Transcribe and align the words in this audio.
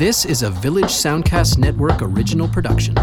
This 0.00 0.24
is 0.24 0.42
a 0.42 0.48
Village 0.48 0.84
Soundcast 0.86 1.58
Network 1.58 2.00
original 2.00 2.48
production. 2.48 2.94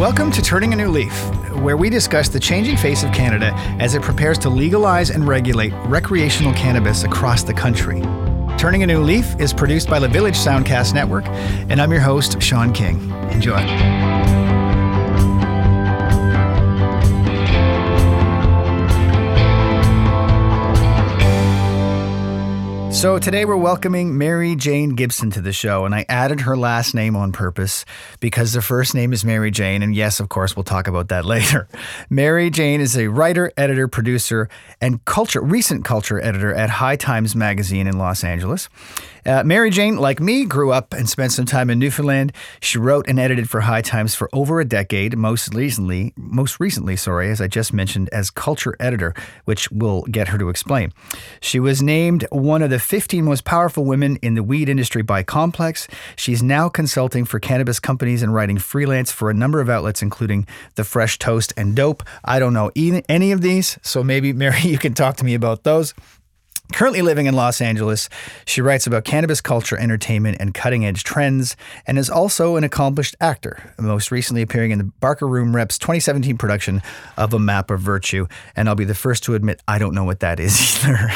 Welcome 0.00 0.30
to 0.30 0.40
Turning 0.40 0.72
a 0.72 0.76
New 0.76 0.88
Leaf, 0.88 1.12
where 1.56 1.76
we 1.76 1.90
discuss 1.90 2.30
the 2.30 2.40
changing 2.40 2.78
face 2.78 3.02
of 3.02 3.12
Canada 3.12 3.52
as 3.78 3.94
it 3.94 4.00
prepares 4.00 4.38
to 4.38 4.48
legalize 4.48 5.10
and 5.10 5.28
regulate 5.28 5.74
recreational 5.84 6.54
cannabis 6.54 7.04
across 7.04 7.42
the 7.42 7.52
country. 7.52 8.00
Turning 8.56 8.82
a 8.82 8.86
New 8.86 9.02
Leaf 9.02 9.38
is 9.38 9.52
produced 9.52 9.90
by 9.90 9.98
the 9.98 10.08
Village 10.08 10.38
Soundcast 10.38 10.94
Network, 10.94 11.26
and 11.26 11.78
I'm 11.78 11.92
your 11.92 12.00
host, 12.00 12.40
Sean 12.40 12.72
King. 12.72 13.10
Enjoy. 13.32 14.05
So 22.96 23.18
today 23.18 23.44
we're 23.44 23.58
welcoming 23.58 24.16
Mary 24.16 24.56
Jane 24.56 24.94
Gibson 24.94 25.30
to 25.32 25.42
the 25.42 25.52
show, 25.52 25.84
and 25.84 25.94
I 25.94 26.06
added 26.08 26.40
her 26.40 26.56
last 26.56 26.94
name 26.94 27.14
on 27.14 27.30
purpose 27.30 27.84
because 28.20 28.54
the 28.54 28.62
first 28.62 28.94
name 28.94 29.12
is 29.12 29.22
Mary 29.22 29.50
Jane, 29.50 29.82
and 29.82 29.94
yes, 29.94 30.18
of 30.18 30.30
course, 30.30 30.56
we'll 30.56 30.64
talk 30.64 30.88
about 30.88 31.08
that 31.08 31.24
later. 31.26 31.68
Mary 32.08 32.48
Jane 32.48 32.80
is 32.80 32.96
a 32.96 33.08
writer, 33.08 33.52
editor, 33.58 33.86
producer, 33.86 34.48
and 34.80 35.04
culture 35.04 35.42
recent 35.42 35.84
culture 35.84 36.18
editor 36.22 36.54
at 36.54 36.70
High 36.70 36.96
Times 36.96 37.36
magazine 37.36 37.86
in 37.86 37.98
Los 37.98 38.24
Angeles. 38.24 38.70
Uh, 39.26 39.42
Mary 39.42 39.70
Jane, 39.70 39.96
like 39.96 40.20
me, 40.20 40.44
grew 40.44 40.70
up 40.72 40.94
and 40.94 41.08
spent 41.08 41.32
some 41.32 41.46
time 41.46 41.68
in 41.68 41.80
Newfoundland. 41.80 42.32
She 42.60 42.78
wrote 42.78 43.06
and 43.08 43.18
edited 43.18 43.50
for 43.50 43.62
High 43.62 43.82
Times 43.82 44.14
for 44.14 44.30
over 44.32 44.60
a 44.60 44.64
decade, 44.64 45.18
most 45.18 45.52
recently, 45.52 46.12
most 46.16 46.60
recently, 46.60 46.94
sorry, 46.94 47.28
as 47.30 47.40
I 47.40 47.48
just 47.48 47.72
mentioned, 47.72 48.08
as 48.12 48.30
culture 48.30 48.76
editor, 48.78 49.14
which 49.44 49.68
we'll 49.72 50.02
get 50.02 50.28
her 50.28 50.38
to 50.38 50.48
explain. 50.48 50.92
She 51.40 51.58
was 51.58 51.82
named 51.82 52.24
one 52.30 52.62
of 52.62 52.70
the 52.70 52.78
15 52.86 53.24
most 53.24 53.42
powerful 53.42 53.84
women 53.84 54.14
in 54.22 54.34
the 54.34 54.44
weed 54.44 54.68
industry 54.68 55.02
by 55.02 55.24
Complex. 55.24 55.88
She's 56.14 56.40
now 56.40 56.68
consulting 56.68 57.24
for 57.24 57.40
cannabis 57.40 57.80
companies 57.80 58.22
and 58.22 58.32
writing 58.32 58.58
freelance 58.58 59.10
for 59.10 59.28
a 59.28 59.34
number 59.34 59.60
of 59.60 59.68
outlets, 59.68 60.02
including 60.02 60.46
The 60.76 60.84
Fresh 60.84 61.18
Toast 61.18 61.52
and 61.56 61.74
Dope. 61.74 62.04
I 62.24 62.38
don't 62.38 62.54
know 62.54 62.70
any 62.76 63.32
of 63.32 63.40
these, 63.40 63.76
so 63.82 64.04
maybe, 64.04 64.32
Mary, 64.32 64.60
you 64.62 64.78
can 64.78 64.94
talk 64.94 65.16
to 65.16 65.24
me 65.24 65.34
about 65.34 65.64
those. 65.64 65.94
Currently 66.72 67.02
living 67.02 67.26
in 67.26 67.34
Los 67.34 67.60
Angeles, 67.60 68.08
she 68.44 68.60
writes 68.60 68.86
about 68.86 69.04
cannabis 69.04 69.40
culture, 69.40 69.76
entertainment, 69.76 70.38
and 70.40 70.52
cutting 70.52 70.84
edge 70.84 71.04
trends, 71.04 71.56
and 71.86 71.98
is 71.98 72.10
also 72.10 72.56
an 72.56 72.64
accomplished 72.64 73.14
actor, 73.20 73.72
most 73.78 74.10
recently 74.10 74.42
appearing 74.42 74.72
in 74.72 74.78
the 74.78 74.84
Barker 74.84 75.28
Room 75.28 75.54
Reps 75.54 75.78
2017 75.78 76.36
production 76.36 76.82
of 77.16 77.32
A 77.32 77.38
Map 77.38 77.70
of 77.70 77.80
Virtue. 77.80 78.26
And 78.56 78.68
I'll 78.68 78.74
be 78.74 78.84
the 78.84 78.94
first 78.94 79.22
to 79.24 79.34
admit 79.34 79.62
I 79.68 79.78
don't 79.78 79.94
know 79.94 80.04
what 80.04 80.20
that 80.20 80.40
is 80.40 80.84
either. 80.84 81.10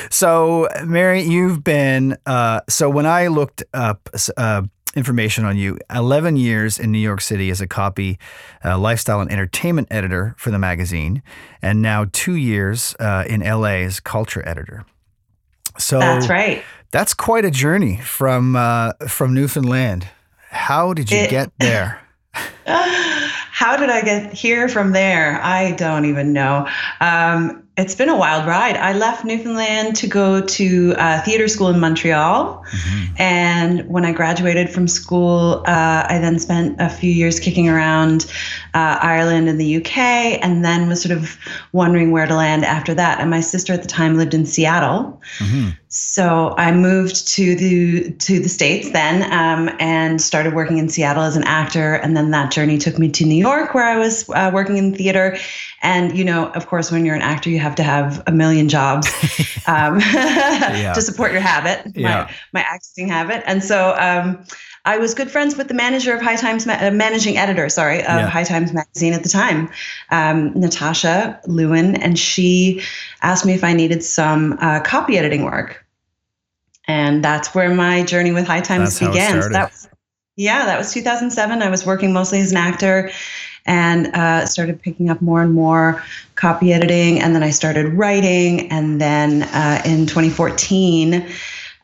so, 0.10 0.68
Mary, 0.84 1.22
you've 1.22 1.62
been, 1.62 2.16
uh, 2.26 2.60
so 2.68 2.90
when 2.90 3.06
I 3.06 3.28
looked 3.28 3.62
up, 3.72 4.08
uh, 4.36 4.62
information 4.96 5.44
on 5.44 5.56
you 5.56 5.78
11 5.94 6.36
years 6.36 6.78
in 6.78 6.90
New 6.90 6.98
York 6.98 7.20
City 7.20 7.50
as 7.50 7.60
a 7.60 7.66
copy, 7.66 8.18
uh, 8.64 8.78
lifestyle, 8.78 9.20
and 9.20 9.30
entertainment 9.30 9.88
editor 9.90 10.34
for 10.38 10.50
the 10.50 10.58
magazine, 10.58 11.22
and 11.62 11.82
now 11.82 12.06
two 12.12 12.34
years 12.34 12.96
uh, 12.98 13.24
in 13.28 13.40
LA 13.40 13.84
as 13.84 14.00
culture 14.00 14.42
editor. 14.48 14.84
So 15.78 15.98
that's 15.98 16.28
right. 16.28 16.64
That's 16.90 17.14
quite 17.14 17.44
a 17.44 17.50
journey 17.50 17.98
from 17.98 18.56
uh, 18.56 18.92
from 19.08 19.34
Newfoundland. 19.34 20.08
How 20.50 20.94
did 20.94 21.10
you 21.10 21.18
it, 21.18 21.30
get 21.30 21.52
there? 21.58 22.00
how 22.64 23.76
did 23.76 23.90
I 23.90 24.02
get 24.02 24.32
here 24.32 24.68
from 24.68 24.92
there? 24.92 25.40
I 25.42 25.72
don't 25.72 26.04
even 26.06 26.32
know. 26.32 26.68
Um, 27.00 27.65
it's 27.76 27.94
been 27.94 28.08
a 28.08 28.16
wild 28.16 28.46
ride. 28.46 28.76
I 28.76 28.94
left 28.94 29.24
Newfoundland 29.24 29.96
to 29.96 30.06
go 30.06 30.40
to 30.40 30.94
uh, 30.96 31.20
theater 31.22 31.46
school 31.46 31.68
in 31.68 31.78
Montreal. 31.78 32.64
Mm-hmm. 32.64 33.14
And 33.18 33.88
when 33.88 34.06
I 34.06 34.12
graduated 34.12 34.70
from 34.70 34.88
school, 34.88 35.62
uh, 35.66 36.06
I 36.08 36.18
then 36.18 36.38
spent 36.38 36.80
a 36.80 36.88
few 36.88 37.10
years 37.10 37.38
kicking 37.38 37.68
around 37.68 38.32
uh, 38.72 38.98
Ireland 39.02 39.50
and 39.50 39.60
the 39.60 39.76
UK, 39.76 39.98
and 39.98 40.64
then 40.64 40.88
was 40.88 41.02
sort 41.02 41.16
of 41.16 41.36
wondering 41.72 42.12
where 42.12 42.26
to 42.26 42.34
land 42.34 42.64
after 42.64 42.94
that. 42.94 43.20
And 43.20 43.28
my 43.28 43.40
sister 43.40 43.74
at 43.74 43.82
the 43.82 43.88
time 43.88 44.16
lived 44.16 44.32
in 44.32 44.46
Seattle. 44.46 45.20
Mm-hmm. 45.38 45.70
So 45.88 46.54
I 46.58 46.72
moved 46.72 47.28
to 47.28 47.54
the 47.54 48.10
to 48.10 48.40
the 48.40 48.48
states 48.48 48.90
then, 48.90 49.22
um, 49.32 49.74
and 49.78 50.20
started 50.20 50.52
working 50.52 50.78
in 50.78 50.88
Seattle 50.88 51.22
as 51.22 51.36
an 51.36 51.44
actor. 51.44 51.94
And 51.94 52.16
then 52.16 52.32
that 52.32 52.50
journey 52.50 52.76
took 52.76 52.98
me 52.98 53.08
to 53.12 53.24
New 53.24 53.36
York, 53.36 53.72
where 53.72 53.84
I 53.84 53.96
was 53.96 54.28
uh, 54.30 54.50
working 54.52 54.78
in 54.78 54.94
theater. 54.94 55.38
And 55.82 56.16
you 56.18 56.24
know, 56.24 56.48
of 56.50 56.66
course, 56.66 56.90
when 56.90 57.04
you're 57.04 57.14
an 57.14 57.22
actor, 57.22 57.50
you 57.50 57.60
have 57.60 57.76
to 57.76 57.84
have 57.84 58.22
a 58.26 58.32
million 58.32 58.68
jobs 58.68 59.06
um, 59.66 60.00
to 60.00 61.00
support 61.00 61.30
your 61.30 61.40
habit, 61.40 61.92
yeah. 61.94 62.24
my, 62.52 62.60
my 62.60 62.60
acting 62.60 63.08
habit. 63.08 63.44
And 63.46 63.62
so 63.62 63.94
um, 63.98 64.44
I 64.86 64.98
was 64.98 65.14
good 65.14 65.30
friends 65.30 65.56
with 65.56 65.66
the 65.66 65.74
manager 65.74 66.14
of 66.14 66.22
High 66.22 66.36
Times, 66.36 66.66
uh, 66.66 66.90
managing 66.92 67.36
editor, 67.36 67.68
sorry, 67.68 67.98
of 67.98 68.06
yeah. 68.06 68.28
High 68.28 68.44
Times 68.44 68.72
magazine 68.72 69.12
at 69.12 69.24
the 69.24 69.28
time, 69.28 69.68
um, 70.10 70.52
Natasha 70.58 71.40
Lewin, 71.46 71.96
and 71.96 72.16
she 72.16 72.82
asked 73.20 73.44
me 73.44 73.52
if 73.52 73.64
I 73.64 73.72
needed 73.72 74.04
some 74.04 74.56
uh, 74.60 74.80
copy 74.80 75.18
editing 75.18 75.44
work. 75.44 75.84
And 76.86 77.22
that's 77.22 77.52
where 77.52 77.74
my 77.74 78.04
journey 78.04 78.30
with 78.30 78.46
High 78.46 78.60
Times 78.60 78.98
that's 78.98 79.12
began. 79.12 79.42
So 79.42 79.48
that 79.48 79.72
was, 79.72 79.88
yeah, 80.36 80.64
that 80.66 80.78
was 80.78 80.92
2007. 80.92 81.62
I 81.62 81.68
was 81.68 81.84
working 81.84 82.12
mostly 82.12 82.40
as 82.40 82.52
an 82.52 82.56
actor 82.56 83.10
and 83.66 84.06
uh, 84.14 84.46
started 84.46 84.80
picking 84.80 85.10
up 85.10 85.20
more 85.20 85.42
and 85.42 85.52
more 85.52 86.00
copy 86.36 86.72
editing. 86.72 87.20
And 87.20 87.34
then 87.34 87.42
I 87.42 87.50
started 87.50 87.94
writing. 87.94 88.70
And 88.70 89.00
then 89.00 89.42
uh, 89.42 89.82
in 89.84 90.06
2014, 90.06 91.26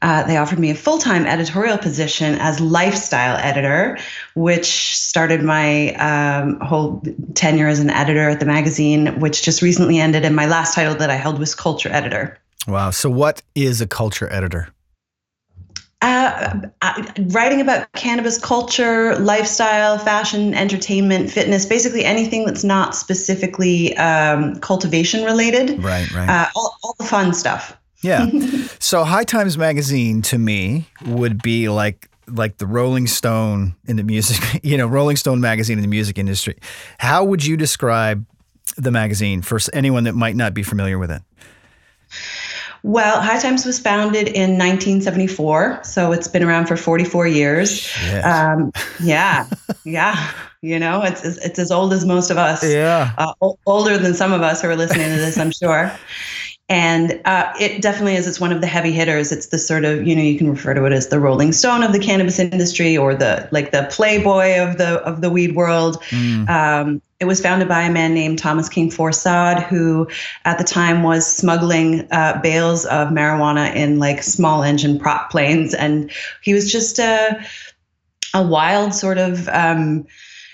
uh, 0.02 0.24
they 0.24 0.36
offered 0.36 0.58
me 0.58 0.70
a 0.70 0.74
full 0.74 0.98
time 0.98 1.26
editorial 1.26 1.78
position 1.78 2.34
as 2.40 2.60
lifestyle 2.60 3.36
editor, 3.36 3.98
which 4.34 4.96
started 4.96 5.42
my 5.42 5.94
um, 5.94 6.58
whole 6.60 7.02
tenure 7.34 7.68
as 7.68 7.78
an 7.78 7.88
editor 7.88 8.28
at 8.28 8.40
the 8.40 8.46
magazine, 8.46 9.20
which 9.20 9.42
just 9.42 9.62
recently 9.62 10.00
ended. 10.00 10.24
And 10.24 10.34
my 10.34 10.46
last 10.46 10.74
title 10.74 10.94
that 10.96 11.08
I 11.08 11.14
held 11.14 11.38
was 11.38 11.54
culture 11.54 11.88
editor. 11.88 12.36
Wow. 12.66 12.90
So, 12.90 13.08
what 13.08 13.42
is 13.54 13.80
a 13.80 13.86
culture 13.86 14.30
editor? 14.30 14.68
Uh, 16.00 16.62
uh, 16.82 17.04
writing 17.26 17.60
about 17.60 17.90
cannabis 17.92 18.36
culture, 18.36 19.16
lifestyle, 19.20 19.98
fashion, 19.98 20.52
entertainment, 20.52 21.30
fitness, 21.30 21.64
basically 21.64 22.04
anything 22.04 22.44
that's 22.44 22.64
not 22.64 22.96
specifically 22.96 23.96
um, 23.98 24.58
cultivation 24.58 25.24
related. 25.24 25.80
Right, 25.82 26.10
right. 26.10 26.28
Uh, 26.28 26.48
all, 26.56 26.76
all 26.82 26.96
the 26.98 27.04
fun 27.04 27.32
stuff. 27.32 27.78
Yeah. 28.02 28.28
so 28.78 29.04
High 29.04 29.24
Times 29.24 29.56
magazine 29.56 30.22
to 30.22 30.38
me 30.38 30.86
would 31.06 31.42
be 31.42 31.68
like 31.68 32.08
like 32.28 32.58
the 32.58 32.66
Rolling 32.66 33.06
Stone 33.06 33.74
in 33.86 33.96
the 33.96 34.02
music, 34.02 34.60
you 34.62 34.76
know, 34.76 34.86
Rolling 34.86 35.16
Stone 35.16 35.40
magazine 35.40 35.78
in 35.78 35.82
the 35.82 35.88
music 35.88 36.18
industry. 36.18 36.56
How 36.98 37.24
would 37.24 37.44
you 37.44 37.56
describe 37.56 38.24
the 38.76 38.90
magazine 38.90 39.42
for 39.42 39.58
anyone 39.72 40.04
that 40.04 40.14
might 40.14 40.36
not 40.36 40.54
be 40.54 40.62
familiar 40.62 40.98
with 40.98 41.10
it? 41.10 41.22
Well, 42.84 43.20
High 43.20 43.38
Times 43.38 43.64
was 43.64 43.78
founded 43.78 44.26
in 44.26 44.58
1974, 44.58 45.80
so 45.84 46.10
it's 46.10 46.26
been 46.26 46.42
around 46.42 46.66
for 46.66 46.76
44 46.76 47.28
years. 47.28 47.88
Um, 48.24 48.72
yeah, 49.02 49.48
yeah. 49.84 50.32
You 50.62 50.78
know, 50.78 51.02
it's 51.02 51.24
it's 51.24 51.58
as 51.58 51.70
old 51.70 51.92
as 51.92 52.04
most 52.04 52.30
of 52.30 52.38
us. 52.38 52.62
Yeah. 52.64 53.12
Uh, 53.18 53.34
older 53.66 53.98
than 53.98 54.14
some 54.14 54.32
of 54.32 54.42
us 54.42 54.62
who 54.62 54.68
are 54.68 54.76
listening 54.76 55.08
to 55.08 55.16
this, 55.16 55.38
I'm 55.38 55.52
sure. 55.52 55.92
And 56.72 57.20
uh, 57.26 57.52
it 57.60 57.82
definitely 57.82 58.14
is. 58.14 58.26
It's 58.26 58.40
one 58.40 58.50
of 58.50 58.62
the 58.62 58.66
heavy 58.66 58.92
hitters. 58.92 59.30
It's 59.30 59.48
the 59.48 59.58
sort 59.58 59.84
of 59.84 60.06
you 60.06 60.16
know 60.16 60.22
you 60.22 60.38
can 60.38 60.48
refer 60.48 60.72
to 60.72 60.86
it 60.86 60.92
as 60.92 61.08
the 61.08 61.20
Rolling 61.20 61.52
Stone 61.52 61.82
of 61.82 61.92
the 61.92 61.98
cannabis 61.98 62.38
industry, 62.38 62.96
or 62.96 63.14
the 63.14 63.46
like 63.52 63.72
the 63.72 63.86
Playboy 63.90 64.58
of 64.58 64.78
the 64.78 65.00
of 65.02 65.20
the 65.20 65.28
weed 65.28 65.54
world. 65.54 66.02
Mm. 66.04 66.48
Um, 66.48 67.02
it 67.20 67.26
was 67.26 67.42
founded 67.42 67.68
by 67.68 67.82
a 67.82 67.92
man 67.92 68.14
named 68.14 68.38
Thomas 68.38 68.70
King 68.70 68.90
Forcade, 68.90 69.62
who 69.64 70.08
at 70.46 70.56
the 70.56 70.64
time 70.64 71.02
was 71.02 71.26
smuggling 71.26 72.08
uh, 72.10 72.40
bales 72.42 72.86
of 72.86 73.08
marijuana 73.08 73.74
in 73.76 73.98
like 73.98 74.22
small 74.22 74.62
engine 74.62 74.98
prop 74.98 75.30
planes. 75.30 75.74
And 75.74 76.10
he 76.40 76.54
was 76.54 76.72
just 76.72 76.98
a, 76.98 77.44
a 78.32 78.42
wild 78.42 78.94
sort 78.94 79.18
of 79.18 79.46
um, 79.50 80.06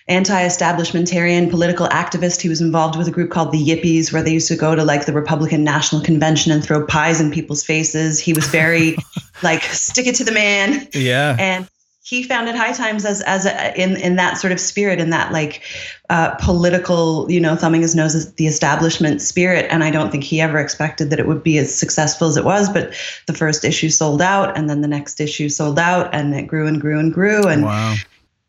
anti 0.08 0.42
establishmentarian 0.42 1.50
political 1.50 1.86
activist. 1.88 2.40
He 2.40 2.48
was 2.48 2.60
involved 2.60 2.96
with 2.96 3.08
a 3.08 3.10
group 3.10 3.30
called 3.30 3.52
the 3.52 3.64
Yippies, 3.64 4.12
where 4.12 4.22
they 4.22 4.32
used 4.32 4.48
to 4.48 4.56
go 4.56 4.74
to 4.74 4.84
like 4.84 5.06
the 5.06 5.12
Republican 5.12 5.64
National 5.64 6.02
Convention 6.02 6.52
and 6.52 6.64
throw 6.64 6.84
pies 6.86 7.20
in 7.20 7.30
people's 7.30 7.62
faces. 7.62 8.18
He 8.18 8.32
was 8.32 8.46
very 8.46 8.96
like, 9.42 9.62
stick 9.64 10.06
it 10.06 10.14
to 10.16 10.24
the 10.24 10.32
man. 10.32 10.88
Yeah. 10.92 11.36
And 11.38 11.68
he 12.08 12.22
founded 12.22 12.54
High 12.54 12.72
Times 12.72 13.04
as 13.04 13.20
as 13.22 13.44
a, 13.44 13.78
in 13.78 13.96
in 13.96 14.16
that 14.16 14.38
sort 14.38 14.50
of 14.50 14.58
spirit, 14.58 14.98
in 14.98 15.10
that 15.10 15.30
like 15.30 15.62
uh, 16.08 16.34
political, 16.36 17.30
you 17.30 17.38
know, 17.38 17.54
thumbing 17.54 17.82
his 17.82 17.94
nose 17.94 18.14
at 18.14 18.36
the 18.36 18.46
establishment 18.46 19.20
spirit. 19.20 19.66
And 19.68 19.84
I 19.84 19.90
don't 19.90 20.10
think 20.10 20.24
he 20.24 20.40
ever 20.40 20.58
expected 20.58 21.10
that 21.10 21.18
it 21.18 21.26
would 21.26 21.42
be 21.42 21.58
as 21.58 21.74
successful 21.74 22.26
as 22.26 22.38
it 22.38 22.46
was. 22.46 22.70
But 22.70 22.94
the 23.26 23.34
first 23.34 23.62
issue 23.62 23.90
sold 23.90 24.22
out, 24.22 24.56
and 24.56 24.70
then 24.70 24.80
the 24.80 24.88
next 24.88 25.20
issue 25.20 25.50
sold 25.50 25.78
out, 25.78 26.08
and 26.14 26.34
it 26.34 26.46
grew 26.46 26.66
and 26.66 26.80
grew 26.80 26.98
and 26.98 27.12
grew. 27.12 27.46
And 27.46 27.64
wow. 27.64 27.96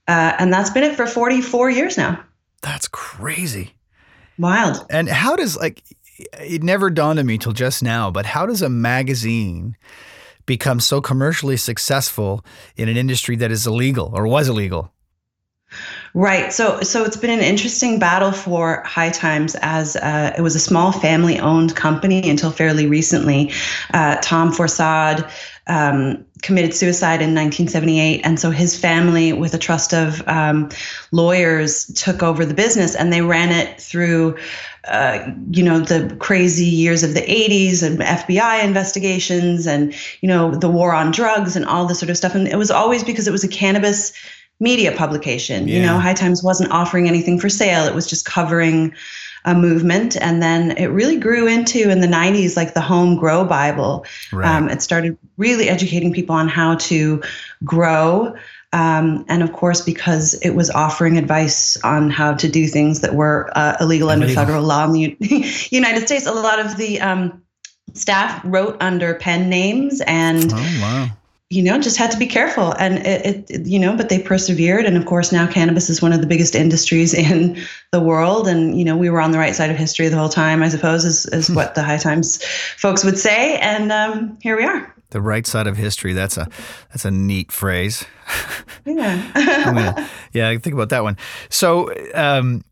Uh, 0.09 0.35
and 0.39 0.51
that's 0.51 0.71
been 0.71 0.83
it 0.83 0.95
for 0.95 1.05
forty 1.05 1.41
four 1.41 1.69
years 1.69 1.97
now. 1.97 2.23
That's 2.61 2.87
crazy. 2.87 3.75
Wild. 4.37 4.85
And 4.89 5.07
how 5.07 5.35
does 5.35 5.55
like 5.55 5.83
it 6.39 6.63
never 6.63 6.89
dawned 6.89 7.19
on 7.19 7.25
me 7.25 7.37
till 7.37 7.53
just 7.53 7.83
now, 7.83 8.09
but 8.09 8.25
how 8.25 8.45
does 8.45 8.61
a 8.61 8.69
magazine 8.69 9.77
become 10.45 10.79
so 10.79 10.99
commercially 10.99 11.57
successful 11.57 12.43
in 12.75 12.89
an 12.89 12.97
industry 12.97 13.35
that 13.35 13.51
is 13.51 13.67
illegal 13.67 14.11
or 14.13 14.27
was 14.27 14.49
illegal? 14.49 14.91
Right. 16.13 16.51
So, 16.51 16.81
so 16.81 17.03
it's 17.03 17.17
been 17.17 17.29
an 17.29 17.43
interesting 17.43 17.99
battle 17.99 18.31
for 18.31 18.81
High 18.83 19.11
Times 19.11 19.55
as 19.61 19.95
uh, 19.95 20.33
it 20.37 20.41
was 20.41 20.55
a 20.55 20.59
small 20.59 20.91
family-owned 20.91 21.75
company 21.75 22.27
until 22.29 22.51
fairly 22.51 22.87
recently. 22.87 23.51
Uh, 23.93 24.17
Tom 24.21 24.51
Forcade 24.51 25.29
um, 25.67 26.25
committed 26.41 26.73
suicide 26.73 27.21
in 27.21 27.35
1978, 27.35 28.21
and 28.23 28.39
so 28.39 28.49
his 28.49 28.77
family, 28.77 29.33
with 29.33 29.53
a 29.53 29.59
trust 29.59 29.93
of 29.93 30.27
um, 30.27 30.69
lawyers, 31.11 31.85
took 31.85 32.23
over 32.23 32.43
the 32.43 32.55
business, 32.55 32.95
and 32.95 33.13
they 33.13 33.21
ran 33.21 33.51
it 33.51 33.79
through. 33.79 34.37
Uh, 34.87 35.33
you 35.51 35.61
know 35.61 35.77
the 35.81 36.15
crazy 36.19 36.65
years 36.65 37.03
of 37.03 37.13
the 37.13 37.19
80s 37.19 37.83
and 37.83 37.99
FBI 37.99 38.63
investigations 38.63 39.67
and 39.67 39.93
you 40.21 40.27
know 40.29 40.55
the 40.55 40.69
war 40.69 40.93
on 40.93 41.11
drugs 41.11 41.57
and 41.57 41.65
all 41.65 41.85
this 41.85 41.99
sort 41.99 42.09
of 42.09 42.15
stuff 42.15 42.33
and 42.33 42.47
it 42.47 42.55
was 42.55 42.71
always 42.71 43.03
because 43.03 43.27
it 43.27 43.31
was 43.31 43.43
a 43.43 43.49
cannabis 43.49 44.13
media 44.59 44.91
publication. 44.91 45.67
Yeah. 45.67 45.75
You 45.75 45.85
know, 45.85 45.99
High 45.99 46.13
Times 46.13 46.43
wasn't 46.43 46.71
offering 46.71 47.07
anything 47.07 47.39
for 47.39 47.49
sale, 47.49 47.85
it 47.85 47.95
was 47.95 48.07
just 48.07 48.25
covering 48.25 48.93
a 49.45 49.55
movement. 49.55 50.17
And 50.17 50.41
then 50.41 50.71
it 50.71 50.87
really 50.87 51.17
grew 51.17 51.47
into 51.47 51.89
in 51.89 52.01
the 52.01 52.07
90s, 52.07 52.57
like 52.57 52.73
the 52.73 52.81
home 52.81 53.15
grow 53.15 53.45
Bible. 53.45 54.05
Right. 54.33 54.47
Um, 54.47 54.69
it 54.69 54.81
started 54.81 55.17
really 55.37 55.69
educating 55.69 56.13
people 56.13 56.35
on 56.35 56.47
how 56.47 56.75
to 56.75 57.21
grow. 57.63 58.35
Um, 58.71 59.25
and 59.27 59.41
of 59.41 59.53
course, 59.53 59.81
because 59.81 60.35
it 60.35 60.51
was 60.51 60.69
offering 60.69 61.17
advice 61.17 61.77
on 61.83 62.09
how 62.09 62.33
to 62.35 62.49
do 62.49 62.67
things 62.67 62.99
that 63.01 63.15
were 63.15 63.49
uh, 63.55 63.77
illegal, 63.79 64.09
illegal, 64.09 64.09
under 64.09 64.27
federal 64.27 64.63
law 64.63 64.85
in 64.85 64.91
the 64.91 65.17
United 65.71 66.05
States, 66.05 66.27
a 66.27 66.33
lot 66.33 66.59
of 66.59 66.77
the 66.77 66.99
um, 67.01 67.41
staff 67.93 68.41
wrote 68.43 68.77
under 68.81 69.15
pen 69.15 69.49
names 69.49 70.01
and 70.01 70.51
oh, 70.53 70.79
wow 70.81 71.09
you 71.49 71.63
know, 71.63 71.79
just 71.79 71.97
had 71.97 72.11
to 72.11 72.17
be 72.17 72.27
careful. 72.27 72.73
And 72.73 72.99
it, 72.99 73.49
it, 73.49 73.65
you 73.65 73.79
know, 73.79 73.97
but 73.97 74.09
they 74.09 74.19
persevered. 74.19 74.85
And 74.85 74.95
of 74.95 75.05
course, 75.07 75.31
now 75.31 75.47
cannabis 75.47 75.89
is 75.89 76.01
one 76.01 76.13
of 76.13 76.21
the 76.21 76.27
biggest 76.27 76.53
industries 76.53 77.13
in 77.31 77.59
the 77.91 77.99
world. 77.99 78.47
And, 78.47 78.77
you 78.77 78.85
know, 78.85 78.95
we 78.95 79.09
were 79.09 79.19
on 79.19 79.31
the 79.31 79.39
right 79.39 79.55
side 79.55 79.71
of 79.71 79.77
history 79.77 80.07
the 80.09 80.17
whole 80.17 80.29
time, 80.29 80.61
I 80.61 80.69
suppose, 80.69 81.05
is, 81.05 81.25
is 81.27 81.47
hmm. 81.47 81.55
what 81.55 81.73
the 81.75 81.81
High 81.81 81.97
Times 81.97 82.43
folks 82.77 83.03
would 83.03 83.17
say. 83.17 83.57
And 83.57 83.91
um, 83.91 84.37
here 84.41 84.55
we 84.55 84.63
are. 84.63 84.93
The 85.11 85.21
right 85.21 85.47
side 85.47 85.65
of 85.65 85.75
history. 85.75 86.13
That's 86.13 86.37
a 86.37 86.47
that's 86.91 87.03
a 87.03 87.09
neat 87.09 87.51
phrase. 87.51 88.05
Yeah. 88.85 90.07
yeah, 90.33 90.57
think 90.57 90.73
about 90.73 90.89
that 90.89 91.03
one. 91.03 91.17
So, 91.49 91.93
um, 92.15 92.63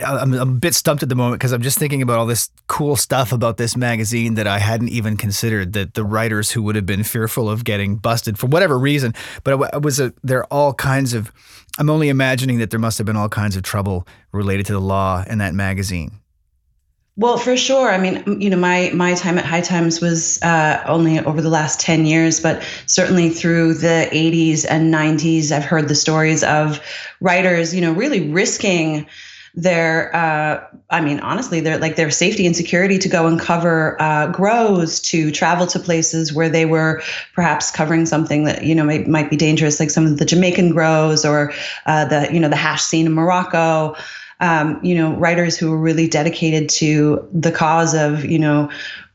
I'm, 0.00 0.32
a 0.32 0.46
bit 0.46 0.74
stumped 0.74 1.02
at 1.02 1.10
the 1.10 1.14
moment 1.14 1.40
because 1.40 1.52
I'm 1.52 1.60
just 1.60 1.78
thinking 1.78 2.00
about 2.00 2.18
all 2.18 2.24
this 2.24 2.48
cool 2.68 2.96
stuff 2.96 3.32
about 3.32 3.58
this 3.58 3.76
magazine 3.76 4.34
that 4.34 4.46
I 4.46 4.58
hadn't 4.58 4.88
even 4.88 5.18
considered. 5.18 5.74
That 5.74 5.92
the 5.92 6.04
writers 6.04 6.50
who 6.50 6.62
would 6.62 6.74
have 6.74 6.86
been 6.86 7.04
fearful 7.04 7.50
of 7.50 7.64
getting 7.64 7.96
busted 7.96 8.38
for 8.38 8.46
whatever 8.46 8.78
reason, 8.78 9.14
but 9.42 9.74
it 9.74 9.82
was 9.82 10.00
a, 10.00 10.14
there 10.22 10.38
are 10.40 10.46
all 10.50 10.72
kinds 10.72 11.12
of. 11.12 11.30
I'm 11.78 11.90
only 11.90 12.08
imagining 12.08 12.58
that 12.60 12.70
there 12.70 12.80
must 12.80 12.98
have 12.98 13.06
been 13.06 13.16
all 13.16 13.28
kinds 13.28 13.56
of 13.56 13.62
trouble 13.62 14.06
related 14.32 14.64
to 14.66 14.72
the 14.72 14.80
law 14.80 15.24
in 15.28 15.38
that 15.38 15.54
magazine. 15.54 16.12
Well, 17.16 17.36
for 17.36 17.56
sure. 17.56 17.90
I 17.90 17.98
mean, 17.98 18.40
you 18.40 18.48
know, 18.48 18.56
my 18.56 18.90
my 18.94 19.14
time 19.14 19.36
at 19.36 19.44
High 19.44 19.60
Times 19.60 20.00
was 20.00 20.42
uh, 20.42 20.82
only 20.86 21.18
over 21.20 21.42
the 21.42 21.50
last 21.50 21.78
ten 21.78 22.06
years, 22.06 22.40
but 22.40 22.66
certainly 22.86 23.28
through 23.28 23.74
the 23.74 24.08
'80s 24.10 24.64
and 24.68 24.92
'90s, 24.92 25.52
I've 25.52 25.64
heard 25.64 25.88
the 25.88 25.94
stories 25.94 26.42
of 26.42 26.80
writers, 27.20 27.74
you 27.74 27.82
know, 27.82 27.92
really 27.92 28.30
risking 28.30 29.06
their 29.56 30.14
uh, 30.14 30.60
i 30.90 31.00
mean 31.00 31.20
honestly 31.20 31.60
they're 31.60 31.78
like 31.78 31.96
their 31.96 32.10
safety 32.10 32.44
and 32.46 32.56
security 32.56 32.98
to 32.98 33.08
go 33.08 33.26
and 33.26 33.38
cover 33.38 34.00
uh, 34.00 34.26
grows 34.28 35.00
to 35.00 35.30
travel 35.30 35.66
to 35.66 35.78
places 35.78 36.32
where 36.32 36.48
they 36.48 36.66
were 36.66 37.02
perhaps 37.34 37.70
covering 37.70 38.04
something 38.04 38.44
that 38.44 38.64
you 38.64 38.74
know 38.74 38.84
might, 38.84 39.06
might 39.06 39.30
be 39.30 39.36
dangerous 39.36 39.78
like 39.78 39.90
some 39.90 40.06
of 40.06 40.18
the 40.18 40.24
jamaican 40.24 40.70
grows 40.70 41.24
or 41.24 41.52
uh, 41.86 42.04
the 42.04 42.28
you 42.32 42.40
know 42.40 42.48
the 42.48 42.56
hash 42.56 42.82
scene 42.82 43.06
in 43.06 43.12
morocco 43.12 43.94
um, 44.40 44.80
you 44.82 44.94
know 44.94 45.12
writers 45.14 45.56
who 45.56 45.70
were 45.70 45.78
really 45.78 46.08
dedicated 46.08 46.68
to 46.68 47.26
the 47.32 47.52
cause 47.52 47.94
of 47.94 48.24
you 48.24 48.38
know 48.38 48.68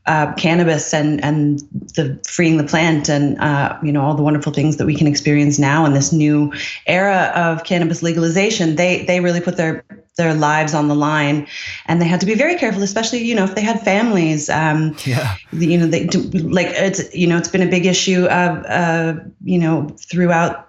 uh, 0.06 0.32
cannabis 0.34 0.94
and 0.94 1.22
and 1.22 1.60
the 1.94 2.18
freeing 2.26 2.56
the 2.56 2.64
plant 2.64 3.08
and 3.08 3.38
uh, 3.38 3.78
you 3.82 3.92
know 3.92 4.02
all 4.02 4.14
the 4.14 4.22
wonderful 4.22 4.52
things 4.52 4.78
that 4.78 4.86
we 4.86 4.94
can 4.94 5.06
experience 5.06 5.58
now 5.58 5.84
in 5.84 5.92
this 5.92 6.12
new 6.12 6.52
era 6.86 7.30
of 7.34 7.64
cannabis 7.64 8.02
legalization. 8.02 8.76
They 8.76 9.04
they 9.04 9.20
really 9.20 9.40
put 9.40 9.56
their 9.56 9.84
their 10.20 10.34
lives 10.34 10.74
on 10.74 10.88
the 10.88 10.94
line, 10.94 11.46
and 11.86 12.00
they 12.00 12.06
had 12.06 12.20
to 12.20 12.26
be 12.26 12.34
very 12.34 12.56
careful, 12.56 12.82
especially 12.82 13.20
you 13.20 13.34
know 13.34 13.44
if 13.44 13.54
they 13.54 13.62
had 13.62 13.80
families. 13.80 14.50
Um, 14.50 14.94
yeah. 15.04 15.36
You 15.52 15.78
know 15.78 15.86
they 15.86 16.06
do, 16.06 16.20
like 16.58 16.68
it's 16.68 17.12
you 17.14 17.26
know 17.26 17.38
it's 17.38 17.48
been 17.48 17.62
a 17.62 17.70
big 17.76 17.86
issue 17.86 18.26
of 18.26 18.64
uh, 18.66 19.14
you 19.42 19.58
know 19.58 19.88
throughout 20.10 20.66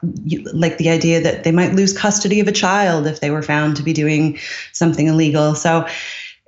like 0.54 0.78
the 0.78 0.90
idea 0.90 1.20
that 1.22 1.44
they 1.44 1.52
might 1.52 1.74
lose 1.74 1.92
custody 1.92 2.40
of 2.40 2.48
a 2.48 2.52
child 2.52 3.06
if 3.08 3.20
they 3.20 3.30
were 3.30 3.44
found 3.44 3.76
to 3.76 3.84
be 3.84 3.94
doing 3.94 4.38
something 4.72 5.08
illegal. 5.08 5.54
So 5.56 5.86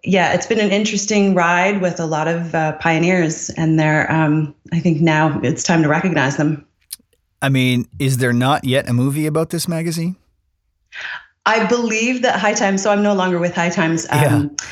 yeah, 0.03 0.33
it's 0.33 0.45
been 0.45 0.59
an 0.59 0.71
interesting 0.71 1.33
ride 1.33 1.81
with 1.81 1.99
a 1.99 2.05
lot 2.05 2.27
of 2.27 2.55
uh, 2.55 2.73
pioneers, 2.77 3.49
and 3.51 3.79
they're. 3.79 4.11
Um, 4.11 4.55
I 4.71 4.79
think 4.79 5.01
now 5.01 5.39
it's 5.43 5.63
time 5.63 5.83
to 5.83 5.89
recognize 5.89 6.37
them. 6.37 6.65
I 7.41 7.49
mean, 7.49 7.89
is 7.99 8.17
there 8.17 8.33
not 8.33 8.63
yet 8.63 8.87
a 8.87 8.93
movie 8.93 9.25
about 9.25 9.49
this 9.49 9.67
magazine? 9.67 10.15
I 11.45 11.65
believe 11.65 12.21
that 12.21 12.39
High 12.39 12.53
Times. 12.53 12.81
So 12.81 12.91
I'm 12.91 13.03
no 13.03 13.13
longer 13.13 13.39
with 13.39 13.53
High 13.55 13.69
Times. 13.69 14.07
Um, 14.09 14.21
yeah. 14.21 14.67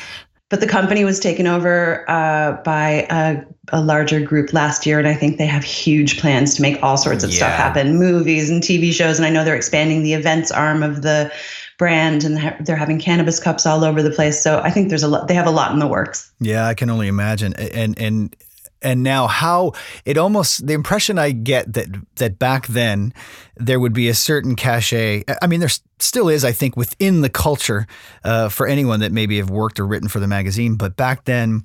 But 0.48 0.60
the 0.60 0.66
company 0.66 1.02
was 1.04 1.18
taken 1.18 1.46
over 1.46 2.04
uh, 2.10 2.60
by 2.62 3.06
a, 3.08 3.42
a, 3.72 3.80
larger 3.80 4.20
group 4.20 4.52
last 4.52 4.84
year, 4.84 4.98
and 4.98 5.08
I 5.08 5.14
think 5.14 5.38
they 5.38 5.46
have 5.46 5.64
huge 5.64 6.20
plans 6.20 6.54
to 6.56 6.62
make 6.62 6.82
all 6.82 6.98
sorts 6.98 7.24
of 7.24 7.30
yeah. 7.30 7.36
stuff 7.36 7.52
happen, 7.52 7.98
movies 7.98 8.50
and 8.50 8.62
TV 8.62 8.92
shows. 8.92 9.18
And 9.18 9.24
I 9.24 9.30
know 9.30 9.44
they're 9.44 9.56
expanding 9.56 10.02
the 10.02 10.12
events 10.12 10.50
arm 10.50 10.82
of 10.82 11.00
the 11.00 11.32
brand 11.78 12.22
and 12.22 12.54
they're 12.60 12.76
having 12.76 12.98
cannabis 12.98 13.40
cups 13.40 13.66
all 13.66 13.82
over 13.82 14.02
the 14.02 14.10
place. 14.10 14.40
So 14.40 14.60
I 14.60 14.70
think 14.70 14.88
there's 14.88 15.02
a 15.02 15.08
lot, 15.08 15.26
they 15.26 15.34
have 15.34 15.46
a 15.46 15.50
lot 15.50 15.72
in 15.72 15.78
the 15.78 15.88
works. 15.88 16.30
Yeah, 16.38 16.66
I 16.66 16.74
can 16.74 16.90
only 16.90 17.08
imagine. 17.08 17.54
And, 17.54 17.98
and, 17.98 18.36
and 18.82 19.02
now 19.02 19.26
how 19.26 19.72
it 20.04 20.18
almost 20.18 20.66
the 20.66 20.72
impression 20.72 21.18
I 21.18 21.30
get 21.30 21.72
that 21.74 21.88
that 22.16 22.38
back 22.38 22.66
then 22.66 23.14
there 23.56 23.78
would 23.78 23.92
be 23.92 24.08
a 24.08 24.14
certain 24.14 24.56
cachet. 24.56 25.24
I 25.40 25.46
mean, 25.46 25.60
there 25.60 25.70
still 25.98 26.28
is, 26.28 26.44
I 26.44 26.52
think, 26.52 26.76
within 26.76 27.20
the 27.20 27.28
culture 27.28 27.86
uh, 28.24 28.48
for 28.48 28.66
anyone 28.66 29.00
that 29.00 29.12
maybe 29.12 29.38
have 29.38 29.50
worked 29.50 29.78
or 29.78 29.86
written 29.86 30.08
for 30.08 30.20
the 30.20 30.26
magazine. 30.26 30.76
But 30.76 30.96
back 30.96 31.24
then, 31.24 31.62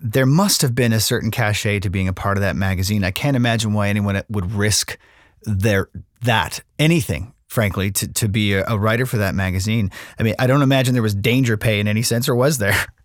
there 0.00 0.26
must 0.26 0.62
have 0.62 0.74
been 0.74 0.92
a 0.92 1.00
certain 1.00 1.30
cachet 1.30 1.80
to 1.80 1.90
being 1.90 2.08
a 2.08 2.12
part 2.12 2.36
of 2.36 2.42
that 2.42 2.56
magazine. 2.56 3.04
I 3.04 3.10
can't 3.10 3.36
imagine 3.36 3.72
why 3.72 3.88
anyone 3.88 4.22
would 4.28 4.52
risk 4.52 4.98
their 5.42 5.88
that 6.22 6.60
anything 6.78 7.32
frankly, 7.50 7.90
to, 7.90 8.06
to 8.06 8.28
be 8.28 8.54
a, 8.54 8.64
a 8.68 8.78
writer 8.78 9.04
for 9.04 9.16
that 9.16 9.34
magazine. 9.34 9.90
I 10.20 10.22
mean, 10.22 10.36
I 10.38 10.46
don't 10.46 10.62
imagine 10.62 10.94
there 10.94 11.02
was 11.02 11.16
danger 11.16 11.56
pay 11.56 11.80
in 11.80 11.88
any 11.88 12.02
sense, 12.02 12.28
or 12.28 12.34
was 12.36 12.58
there? 12.58 12.76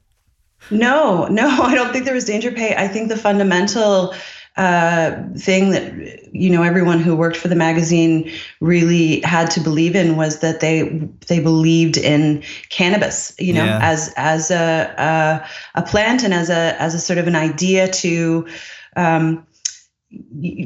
No, 0.71 1.27
no, 1.27 1.47
I 1.61 1.75
don't 1.75 1.91
think 1.91 2.05
there 2.05 2.13
was 2.13 2.25
danger 2.25 2.51
pay. 2.51 2.75
I 2.75 2.87
think 2.87 3.09
the 3.09 3.17
fundamental 3.17 4.13
uh, 4.57 5.21
thing 5.37 5.71
that 5.71 6.33
you 6.33 6.49
know 6.49 6.63
everyone 6.63 6.99
who 6.99 7.15
worked 7.15 7.35
for 7.35 7.49
the 7.49 7.55
magazine 7.55 8.31
really 8.61 9.19
had 9.21 9.51
to 9.51 9.59
believe 9.59 9.95
in 9.95 10.15
was 10.15 10.39
that 10.39 10.61
they 10.61 10.83
they 11.27 11.41
believed 11.41 11.97
in 11.97 12.41
cannabis, 12.69 13.35
you 13.37 13.51
know, 13.51 13.65
yeah. 13.65 13.79
as 13.81 14.13
as 14.15 14.51
a, 14.51 14.93
a, 14.97 15.79
a 15.79 15.81
plant 15.83 16.23
and 16.23 16.33
as 16.33 16.49
a 16.49 16.81
as 16.81 16.93
a 16.93 16.99
sort 16.99 17.19
of 17.19 17.27
an 17.27 17.35
idea 17.35 17.89
to 17.89 18.47
um, 18.95 19.45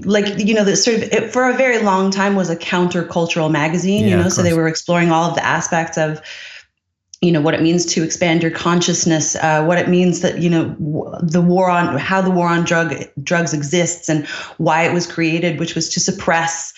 like 0.04 0.38
you 0.38 0.54
know 0.54 0.64
the 0.64 0.76
sort 0.76 0.98
of 0.98 1.04
it, 1.04 1.34
for 1.34 1.50
a 1.50 1.54
very 1.58 1.82
long 1.82 2.12
time 2.12 2.36
was 2.36 2.50
a 2.50 2.56
countercultural 2.56 3.50
magazine 3.50 4.04
yeah, 4.04 4.18
you 4.18 4.24
know 4.24 4.30
so 4.30 4.44
they 4.44 4.54
were 4.54 4.68
exploring 4.68 5.12
all 5.12 5.30
of 5.30 5.36
the 5.36 5.44
aspects 5.44 5.98
of 5.98 6.22
you 7.22 7.32
know 7.32 7.42
what 7.42 7.54
it 7.54 7.62
means 7.62 7.86
to 7.86 8.04
expand 8.04 8.42
your 8.42 8.52
consciousness 8.52 9.36
uh, 9.36 9.64
what 9.64 9.78
it 9.78 9.90
means 9.90 10.22
that 10.22 10.40
you 10.40 10.50
know 10.50 10.70
the 11.22 11.42
war 11.42 11.70
on 11.70 11.98
how 11.98 12.22
the 12.22 12.30
war 12.30 12.48
on 12.48 12.64
drug 12.64 12.96
drugs 13.22 13.54
exists 13.54 14.08
and 14.08 14.26
why 14.58 14.84
it 14.84 14.94
was 14.94 15.06
created 15.06 15.60
which 15.60 15.76
was 15.76 15.90
to 15.90 16.00
suppress 16.00 16.74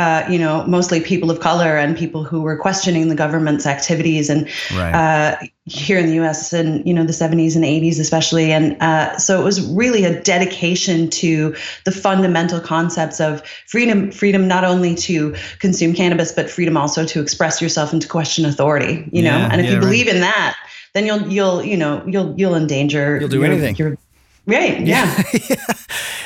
uh, 0.00 0.26
you 0.30 0.38
know, 0.38 0.64
mostly 0.66 0.98
people 0.98 1.30
of 1.30 1.40
color 1.40 1.76
and 1.76 1.94
people 1.94 2.24
who 2.24 2.40
were 2.40 2.56
questioning 2.56 3.08
the 3.08 3.14
government's 3.14 3.66
activities, 3.66 4.30
and 4.30 4.48
right. 4.74 4.94
uh, 4.94 5.36
here 5.66 5.98
in 5.98 6.06
the 6.06 6.14
U.S. 6.14 6.54
in 6.54 6.82
you 6.86 6.94
know 6.94 7.04
the 7.04 7.12
70s 7.12 7.54
and 7.54 7.66
80s 7.66 8.00
especially, 8.00 8.50
and 8.50 8.80
uh, 8.80 9.18
so 9.18 9.38
it 9.38 9.44
was 9.44 9.60
really 9.72 10.06
a 10.06 10.22
dedication 10.22 11.10
to 11.10 11.54
the 11.84 11.92
fundamental 11.92 12.60
concepts 12.60 13.20
of 13.20 13.46
freedom, 13.66 14.10
freedom 14.10 14.48
not 14.48 14.64
only 14.64 14.94
to 14.94 15.36
consume 15.58 15.92
cannabis, 15.92 16.32
but 16.32 16.48
freedom 16.48 16.78
also 16.78 17.04
to 17.04 17.20
express 17.20 17.60
yourself 17.60 17.92
and 17.92 18.00
to 18.00 18.08
question 18.08 18.46
authority. 18.46 19.06
You 19.12 19.22
yeah, 19.22 19.36
know, 19.36 19.48
and 19.52 19.60
if 19.60 19.66
yeah, 19.66 19.74
you 19.74 19.80
believe 19.80 20.06
right. 20.06 20.14
in 20.14 20.22
that, 20.22 20.56
then 20.94 21.04
you'll 21.04 21.28
you'll 21.28 21.62
you 21.62 21.76
know 21.76 22.02
you'll 22.06 22.34
you'll 22.38 22.54
endanger 22.54 23.18
you'll 23.20 23.28
do 23.28 23.44
anything. 23.44 23.76
Your, 23.76 23.98
Right. 24.46 24.80
Yeah. 24.86 25.22
yeah. 25.48 25.56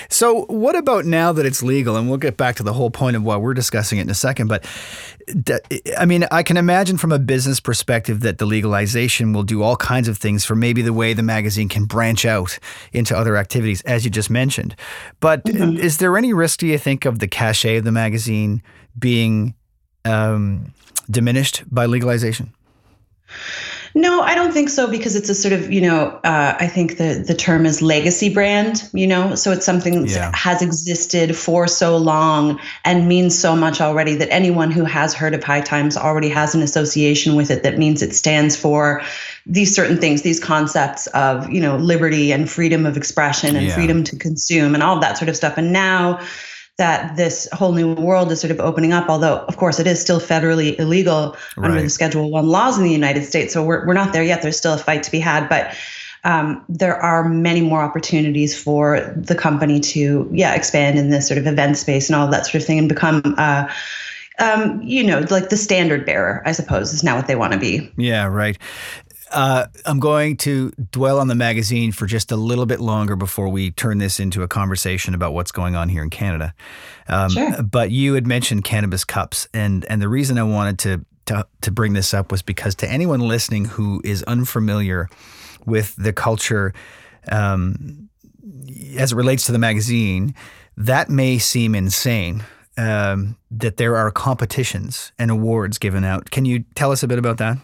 So, 0.08 0.44
what 0.46 0.76
about 0.76 1.04
now 1.04 1.32
that 1.32 1.44
it's 1.44 1.62
legal? 1.62 1.96
And 1.96 2.08
we'll 2.08 2.18
get 2.18 2.36
back 2.36 2.56
to 2.56 2.62
the 2.62 2.72
whole 2.72 2.90
point 2.90 3.16
of 3.16 3.24
why 3.24 3.36
we're 3.36 3.54
discussing 3.54 3.98
it 3.98 4.02
in 4.02 4.10
a 4.10 4.14
second. 4.14 4.46
But 4.46 4.64
I 5.98 6.04
mean, 6.06 6.26
I 6.30 6.42
can 6.42 6.56
imagine 6.56 6.98
from 6.98 7.12
a 7.12 7.18
business 7.18 7.58
perspective 7.58 8.20
that 8.20 8.38
the 8.38 8.46
legalization 8.46 9.32
will 9.32 9.42
do 9.42 9.62
all 9.62 9.76
kinds 9.76 10.08
of 10.08 10.18
things 10.18 10.44
for 10.44 10.54
maybe 10.54 10.82
the 10.82 10.92
way 10.92 11.14
the 11.14 11.22
magazine 11.22 11.68
can 11.68 11.84
branch 11.84 12.24
out 12.24 12.58
into 12.92 13.16
other 13.16 13.36
activities, 13.36 13.80
as 13.82 14.04
you 14.04 14.10
just 14.10 14.30
mentioned. 14.30 14.76
But 15.20 15.44
mm-hmm. 15.44 15.78
is 15.78 15.98
there 15.98 16.16
any 16.16 16.32
risk, 16.32 16.60
do 16.60 16.66
you 16.66 16.78
think, 16.78 17.04
of 17.04 17.18
the 17.18 17.28
cachet 17.28 17.78
of 17.78 17.84
the 17.84 17.92
magazine 17.92 18.62
being 18.98 19.54
um, 20.04 20.72
diminished 21.10 21.64
by 21.72 21.86
legalization? 21.86 22.52
No, 23.96 24.22
I 24.22 24.34
don't 24.34 24.52
think 24.52 24.70
so 24.70 24.90
because 24.90 25.14
it's 25.14 25.28
a 25.28 25.34
sort 25.36 25.52
of, 25.52 25.72
you 25.72 25.80
know, 25.80 26.18
uh, 26.24 26.56
I 26.58 26.66
think 26.66 26.96
the 26.96 27.22
the 27.24 27.34
term 27.34 27.64
is 27.64 27.80
legacy 27.80 28.32
brand, 28.32 28.88
you 28.92 29.06
know, 29.06 29.36
so 29.36 29.52
it's 29.52 29.64
something 29.64 30.08
yeah. 30.08 30.30
that 30.30 30.34
has 30.34 30.62
existed 30.62 31.36
for 31.36 31.68
so 31.68 31.96
long 31.96 32.58
and 32.84 33.06
means 33.06 33.38
so 33.38 33.54
much 33.54 33.80
already 33.80 34.16
that 34.16 34.32
anyone 34.32 34.72
who 34.72 34.84
has 34.84 35.14
heard 35.14 35.32
of 35.32 35.44
High 35.44 35.60
Times 35.60 35.96
already 35.96 36.28
has 36.28 36.56
an 36.56 36.62
association 36.62 37.36
with 37.36 37.52
it 37.52 37.62
that 37.62 37.78
means 37.78 38.02
it 38.02 38.16
stands 38.16 38.56
for 38.56 39.00
these 39.46 39.72
certain 39.72 39.98
things, 39.98 40.22
these 40.22 40.40
concepts 40.40 41.06
of, 41.08 41.48
you 41.48 41.60
know, 41.60 41.76
liberty 41.76 42.32
and 42.32 42.50
freedom 42.50 42.86
of 42.86 42.96
expression 42.96 43.54
and 43.54 43.66
yeah. 43.66 43.74
freedom 43.76 44.02
to 44.02 44.16
consume 44.16 44.74
and 44.74 44.82
all 44.82 44.96
of 44.96 45.02
that 45.02 45.18
sort 45.18 45.28
of 45.28 45.36
stuff. 45.36 45.56
And 45.56 45.72
now 45.72 46.20
that 46.76 47.16
this 47.16 47.48
whole 47.52 47.72
new 47.72 47.94
world 47.94 48.32
is 48.32 48.40
sort 48.40 48.50
of 48.50 48.58
opening 48.58 48.92
up, 48.92 49.08
although 49.08 49.38
of 49.46 49.56
course 49.56 49.78
it 49.78 49.86
is 49.86 50.00
still 50.00 50.20
federally 50.20 50.78
illegal 50.78 51.36
right. 51.56 51.70
under 51.70 51.82
the 51.82 51.88
Schedule 51.88 52.30
One 52.30 52.48
laws 52.48 52.76
in 52.76 52.84
the 52.84 52.90
United 52.90 53.24
States. 53.24 53.52
So 53.52 53.62
we're, 53.62 53.86
we're 53.86 53.94
not 53.94 54.12
there 54.12 54.24
yet. 54.24 54.42
There's 54.42 54.56
still 54.56 54.74
a 54.74 54.78
fight 54.78 55.04
to 55.04 55.10
be 55.10 55.20
had, 55.20 55.48
but 55.48 55.76
um, 56.24 56.64
there 56.68 56.96
are 56.96 57.28
many 57.28 57.60
more 57.60 57.80
opportunities 57.80 58.60
for 58.60 59.14
the 59.16 59.34
company 59.34 59.78
to, 59.78 60.28
yeah, 60.32 60.54
expand 60.54 60.98
in 60.98 61.10
this 61.10 61.28
sort 61.28 61.38
of 61.38 61.46
event 61.46 61.76
space 61.76 62.08
and 62.08 62.16
all 62.16 62.28
that 62.28 62.46
sort 62.46 62.56
of 62.56 62.64
thing 62.64 62.78
and 62.78 62.88
become, 62.88 63.22
uh, 63.36 63.70
um, 64.40 64.82
you 64.82 65.04
know, 65.04 65.24
like 65.30 65.50
the 65.50 65.56
standard 65.56 66.04
bearer, 66.04 66.42
I 66.44 66.52
suppose, 66.52 66.92
is 66.92 67.04
now 67.04 67.14
what 67.14 67.28
they 67.28 67.36
want 67.36 67.52
to 67.52 67.58
be. 67.58 67.92
Yeah, 67.96 68.24
right. 68.24 68.58
Uh, 69.34 69.66
I'm 69.84 69.98
going 69.98 70.36
to 70.38 70.70
dwell 70.92 71.18
on 71.18 71.26
the 71.26 71.34
magazine 71.34 71.90
for 71.90 72.06
just 72.06 72.30
a 72.30 72.36
little 72.36 72.66
bit 72.66 72.78
longer 72.78 73.16
before 73.16 73.48
we 73.48 73.72
turn 73.72 73.98
this 73.98 74.20
into 74.20 74.44
a 74.44 74.48
conversation 74.48 75.12
about 75.12 75.34
what's 75.34 75.50
going 75.50 75.74
on 75.74 75.88
here 75.88 76.04
in 76.04 76.10
Canada. 76.10 76.54
Um, 77.08 77.30
sure. 77.30 77.62
But 77.64 77.90
you 77.90 78.14
had 78.14 78.28
mentioned 78.28 78.62
cannabis 78.62 79.04
cups, 79.04 79.48
and 79.52 79.84
and 79.86 80.00
the 80.00 80.08
reason 80.08 80.38
I 80.38 80.44
wanted 80.44 80.78
to, 80.78 81.04
to 81.26 81.46
to 81.62 81.72
bring 81.72 81.94
this 81.94 82.14
up 82.14 82.30
was 82.30 82.42
because 82.42 82.76
to 82.76 82.88
anyone 82.88 83.18
listening 83.18 83.64
who 83.64 84.00
is 84.04 84.22
unfamiliar 84.22 85.08
with 85.66 85.96
the 85.96 86.12
culture 86.12 86.72
um, 87.28 88.08
as 88.96 89.10
it 89.10 89.16
relates 89.16 89.46
to 89.46 89.52
the 89.52 89.58
magazine, 89.58 90.32
that 90.76 91.10
may 91.10 91.38
seem 91.38 91.74
insane. 91.74 92.44
Um, 92.76 93.36
that 93.52 93.76
there 93.76 93.96
are 93.96 94.10
competitions 94.10 95.12
and 95.16 95.30
awards 95.30 95.78
given 95.78 96.02
out. 96.02 96.32
Can 96.32 96.44
you 96.44 96.64
tell 96.74 96.90
us 96.90 97.04
a 97.04 97.08
bit 97.08 97.20
about 97.20 97.38
that? 97.38 97.58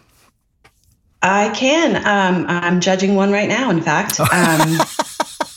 I 1.21 1.49
can. 1.49 1.97
Um, 1.97 2.45
I'm 2.47 2.79
judging 2.81 3.15
one 3.15 3.31
right 3.31 3.47
now, 3.47 3.69
in 3.69 3.81
fact. 3.81 4.19
Um, 4.31 4.79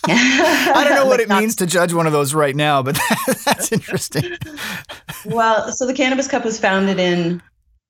I 0.06 0.84
don't 0.84 0.94
know 0.94 1.06
what 1.10 1.20
it 1.20 1.30
means 1.30 1.56
to 1.56 1.66
judge 1.66 1.94
one 1.94 2.06
of 2.06 2.12
those 2.12 2.34
right 2.34 2.54
now, 2.54 2.82
but 2.82 2.98
that's 3.46 3.72
interesting. 3.72 4.36
well, 5.24 5.72
so 5.72 5.86
the 5.86 5.94
Cannabis 5.94 6.28
Cup 6.28 6.44
was 6.44 6.60
founded 6.60 6.98
in 6.98 7.40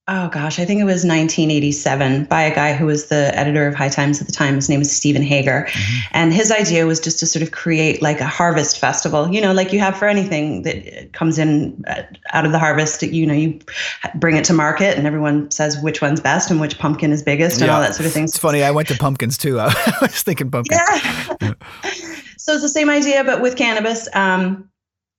oh 0.06 0.28
gosh, 0.28 0.58
I 0.58 0.66
think 0.66 0.80
it 0.80 0.84
was 0.84 1.04
1987 1.04 2.24
by 2.24 2.42
a 2.42 2.54
guy 2.54 2.74
who 2.74 2.84
was 2.84 3.06
the 3.06 3.30
editor 3.34 3.66
of 3.66 3.74
High 3.74 3.88
Times 3.88 4.20
at 4.20 4.26
the 4.26 4.32
time. 4.32 4.54
His 4.54 4.68
name 4.68 4.80
was 4.80 4.92
Steven 4.92 5.22
Hager. 5.22 5.66
Mm-hmm. 5.66 6.08
And 6.12 6.32
his 6.32 6.50
idea 6.50 6.86
was 6.86 7.00
just 7.00 7.18
to 7.20 7.26
sort 7.26 7.42
of 7.42 7.52
create 7.52 8.02
like 8.02 8.20
a 8.20 8.26
harvest 8.26 8.78
festival, 8.78 9.32
you 9.32 9.40
know, 9.40 9.52
like 9.52 9.72
you 9.72 9.78
have 9.78 9.96
for 9.96 10.06
anything 10.06 10.62
that 10.62 11.12
comes 11.14 11.38
in 11.38 11.82
uh, 11.86 12.02
out 12.32 12.44
of 12.44 12.52
the 12.52 12.58
harvest. 12.58 13.02
You 13.02 13.26
know, 13.26 13.32
you 13.32 13.58
bring 14.16 14.36
it 14.36 14.44
to 14.44 14.52
market 14.52 14.98
and 14.98 15.06
everyone 15.06 15.50
says 15.50 15.80
which 15.80 16.02
one's 16.02 16.20
best 16.20 16.50
and 16.50 16.60
which 16.60 16.78
pumpkin 16.78 17.10
is 17.10 17.22
biggest 17.22 17.60
and 17.60 17.68
yeah. 17.68 17.74
all 17.74 17.80
that 17.80 17.94
sort 17.94 18.06
of 18.06 18.12
thing. 18.12 18.24
It's 18.24 18.38
funny. 18.38 18.62
I 18.62 18.70
went 18.70 18.88
to 18.88 18.98
pumpkins 18.98 19.38
too. 19.38 19.58
I 19.60 19.74
was 20.02 20.22
thinking 20.22 20.50
pumpkins. 20.50 20.80
Yeah. 20.86 21.54
so 22.36 22.52
it's 22.52 22.62
the 22.62 22.68
same 22.68 22.90
idea, 22.90 23.24
but 23.24 23.40
with 23.40 23.56
cannabis. 23.56 24.06
Um, 24.14 24.68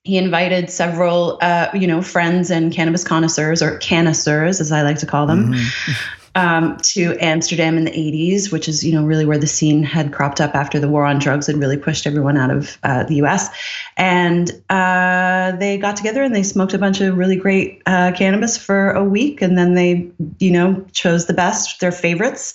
he 0.06 0.18
invited 0.18 0.70
several, 0.70 1.40
uh, 1.42 1.68
you 1.74 1.88
know, 1.88 2.02
friends 2.02 2.52
and 2.52 2.72
cannabis 2.72 3.04
connoisseurs, 3.04 3.62
or 3.62 3.78
canisseurs, 3.80 4.62
as 4.62 4.72
I 4.72 4.84
like 4.84 5.00
to 5.00 5.08
call 5.08 5.26
them, 5.26 5.54
mm-hmm. 5.54 5.92
um, 6.36 6.78
to 6.84 7.18
Amsterdam 7.20 7.76
in 7.76 7.86
the 7.86 7.92
80s, 7.92 8.52
which 8.52 8.70
is, 8.70 8.86
you 8.86 8.94
know, 8.94 9.04
really 9.04 9.26
where 9.26 9.40
the 9.40 9.48
scene 9.48 9.82
had 9.82 10.14
cropped 10.14 10.40
up 10.40 10.54
after 10.54 10.80
the 10.80 10.88
war 10.88 11.06
on 11.06 11.18
drugs 11.18 11.48
had 11.48 11.58
really 11.58 11.76
pushed 11.76 12.06
everyone 12.06 12.38
out 12.38 12.52
of 12.52 12.78
uh, 12.84 13.04
the 13.06 13.16
U.S. 13.16 13.50
And 13.98 14.52
uh, 14.70 15.54
they 15.54 15.76
got 15.80 15.98
together 15.98 16.22
and 16.22 16.36
they 16.36 16.44
smoked 16.44 16.76
a 16.76 16.78
bunch 16.78 17.02
of 17.02 17.18
really 17.18 17.36
great 17.36 17.82
uh, 17.88 18.12
cannabis 18.16 18.58
for 18.58 18.92
a 18.92 19.04
week, 19.04 19.42
and 19.42 19.58
then 19.58 19.74
they, 19.74 20.08
you 20.38 20.52
know, 20.52 20.86
chose 20.92 21.26
the 21.26 21.34
best, 21.34 21.80
their 21.80 21.92
favorites, 21.92 22.54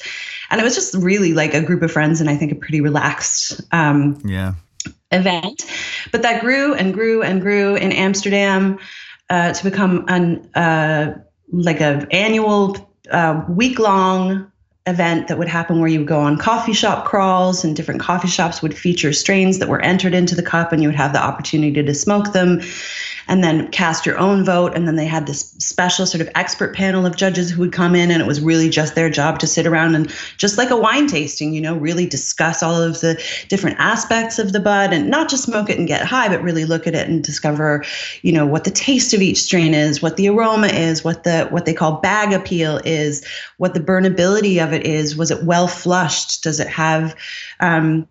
and 0.51 0.61
it 0.61 0.65
was 0.65 0.77
just 0.77 0.95
really 0.95 1.33
like 1.33 1.53
a 1.53 1.61
group 1.61 1.83
of 1.83 1.91
friends, 1.91 2.21
and 2.21 2.31
I 2.31 2.37
think 2.37 2.53
a 2.53 2.55
pretty 2.55 2.81
relaxed, 2.81 3.61
um, 3.73 4.21
yeah 4.25 4.55
event. 5.13 5.65
But 6.13 6.23
that 6.23 6.41
grew 6.41 6.75
and 6.75 6.95
grew 6.95 7.23
and 7.23 7.41
grew 7.41 7.75
in 7.77 7.93
Amsterdam 7.93 8.79
uh, 9.29 9.53
to 9.53 9.65
become 9.65 10.05
an 10.09 10.51
uh, 10.55 11.15
like 11.53 11.81
an 11.81 12.07
annual 12.11 12.77
uh, 13.11 13.45
week 13.49 13.79
long 13.79 14.51
event 14.87 15.29
that 15.29 15.39
would 15.39 15.49
happen 15.49 15.81
where 15.81 15.89
you 15.89 15.99
would 15.99 16.09
go 16.09 16.21
on 16.21 16.39
coffee 16.39 16.73
shop 16.73 17.05
crawls 17.05 17.65
and 17.65 17.77
different 17.77 18.01
coffee 18.01 18.29
shops 18.29 18.63
would 18.63 18.77
feature 18.77 19.13
strains 19.13 19.59
that 19.59 19.69
were 19.69 19.81
entered 19.81 20.15
into 20.15 20.35
the 20.35 20.43
cup 20.43 20.73
and 20.73 20.83
you 20.83 20.89
would 20.89 20.97
have 20.97 21.13
the 21.13 21.23
opportunity 21.23 21.83
to 21.83 21.95
smoke 21.95 22.33
them 22.33 22.61
and 23.29 23.43
then 23.43 23.71
cast 23.71 24.07
your 24.07 24.19
own 24.19 24.45
vote. 24.45 24.75
And 24.75 24.87
then 24.87 24.97
they 24.97 25.07
had 25.07 25.27
this 25.27 25.51
special 25.59 26.07
sort 26.07 26.21
of 26.21 26.31
expert 26.35 26.75
panel 26.75 27.07
of 27.07 27.17
judges 27.17 27.51
who 27.51 27.61
would 27.61 27.73
come 27.73 27.95
in, 27.95 28.11
and 28.11 28.23
it 28.23 28.27
was 28.27 28.41
really 28.41 28.69
just 28.69 28.95
their 28.95 29.11
job 29.11 29.39
to 29.41 29.47
sit 29.47 29.67
around 29.67 29.95
and 29.95 30.13
just 30.37 30.59
like 30.59 30.71
a 30.71 30.77
wine 30.77 31.07
tasting, 31.07 31.53
you 31.53 31.61
know, 31.61 31.77
really 31.77 32.07
discuss 32.07 32.63
all 32.63 32.81
of 32.81 33.01
the 33.01 33.23
different 33.49 33.77
aspects 33.79 34.39
of 34.39 34.53
the 34.53 34.61
bud 34.61 34.93
and 34.93 35.11
not 35.11 35.29
just 35.29 35.45
smoke 35.45 35.71
it 35.71 35.79
and 35.79 35.89
get 35.89 36.05
high, 36.05 36.29
but 36.29 36.43
really 36.43 36.65
look 36.65 36.87
at 36.87 36.95
it 36.95 37.09
and 37.09 37.25
discover, 37.25 37.85
you 38.23 38.33
know, 38.33 38.47
what 38.47 38.65
the 38.65 38.71
taste 38.71 39.15
of 39.15 39.23
each 39.23 39.43
strain 39.43 39.75
is, 39.75 40.03
what 40.03 40.17
the 40.17 40.29
aroma 40.29 40.69
is, 40.69 41.05
what 41.05 41.25
the 41.25 41.47
what 41.51 41.65
they 41.67 41.75
call 41.75 42.01
bag 42.01 42.33
appeal 42.33 42.81
is, 42.85 43.25
what 43.59 43.75
the 43.75 43.81
burnability 43.81 44.63
of 44.63 44.73
it 44.73 44.87
is. 44.87 45.17
Was 45.17 45.31
it 45.31 45.45
well 45.45 45.69
flushed? 45.69 46.43
Does 46.43 46.61
it 46.61 46.69
have 46.69 47.15
um, 47.61 48.07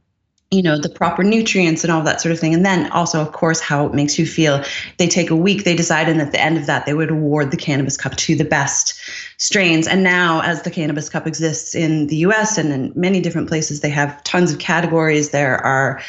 you 0.52 0.64
know 0.64 0.80
the 0.80 0.90
proper 0.90 1.24
nutrients 1.24 1.84
and 1.84 1.92
all 1.92 2.02
that 2.02 2.22
sort 2.22 2.32
of 2.32 2.40
thing. 2.40 2.54
And 2.54 2.66
then 2.66 2.92
also 2.92 3.22
of 3.22 3.32
course 3.32 3.60
how 3.60 3.86
it 3.86 3.94
makes 3.94 4.18
you 4.18 4.26
feel. 4.26 4.64
They 4.98 5.08
take 5.08 5.30
a 5.30 5.36
week. 5.36 5.64
They 5.64 5.76
decide 5.76 6.10
and 6.10 6.20
at 6.22 6.32
the 6.32 6.42
end 6.42 6.58
of 6.58 6.66
that 6.66 6.86
they 6.86 6.94
would 6.94 7.12
award 7.12 7.52
the 7.52 7.58
cannabis 7.58 7.98
cup 7.98 8.16
to 8.16 8.36
the 8.36 8.46
best 8.46 9.00
strains. 9.38 9.88
And 9.88 10.04
now 10.04 10.42
as 10.42 10.64
the 10.64 10.72
cannabis 10.72 11.08
cup 11.08 11.28
exists 11.28 11.76
in 11.76 12.08
the 12.08 12.18
us 12.18 12.58
and 12.58 12.74
in 12.74 12.92
many 12.96 13.22
different 13.22 13.48
places 13.48 13.82
they 13.82 13.90
have 13.90 14.24
tons 14.24 14.52
of 14.52 14.58
categories. 14.58 15.30
There 15.30 15.58
are 15.58 16.02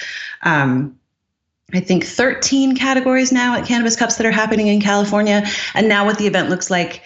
um, 0.42 0.96
I 1.74 1.80
think 1.80 2.04
13 2.04 2.76
categories 2.76 3.32
now 3.32 3.56
at 3.56 3.66
Cannabis 3.66 3.94
Cups 3.94 4.16
that 4.16 4.26
are 4.26 4.32
happening 4.32 4.68
in 4.68 4.80
California. 4.80 5.44
And 5.74 5.88
now, 5.88 6.04
what 6.04 6.18
the 6.18 6.26
event 6.26 6.48
looks 6.48 6.68
like 6.68 7.02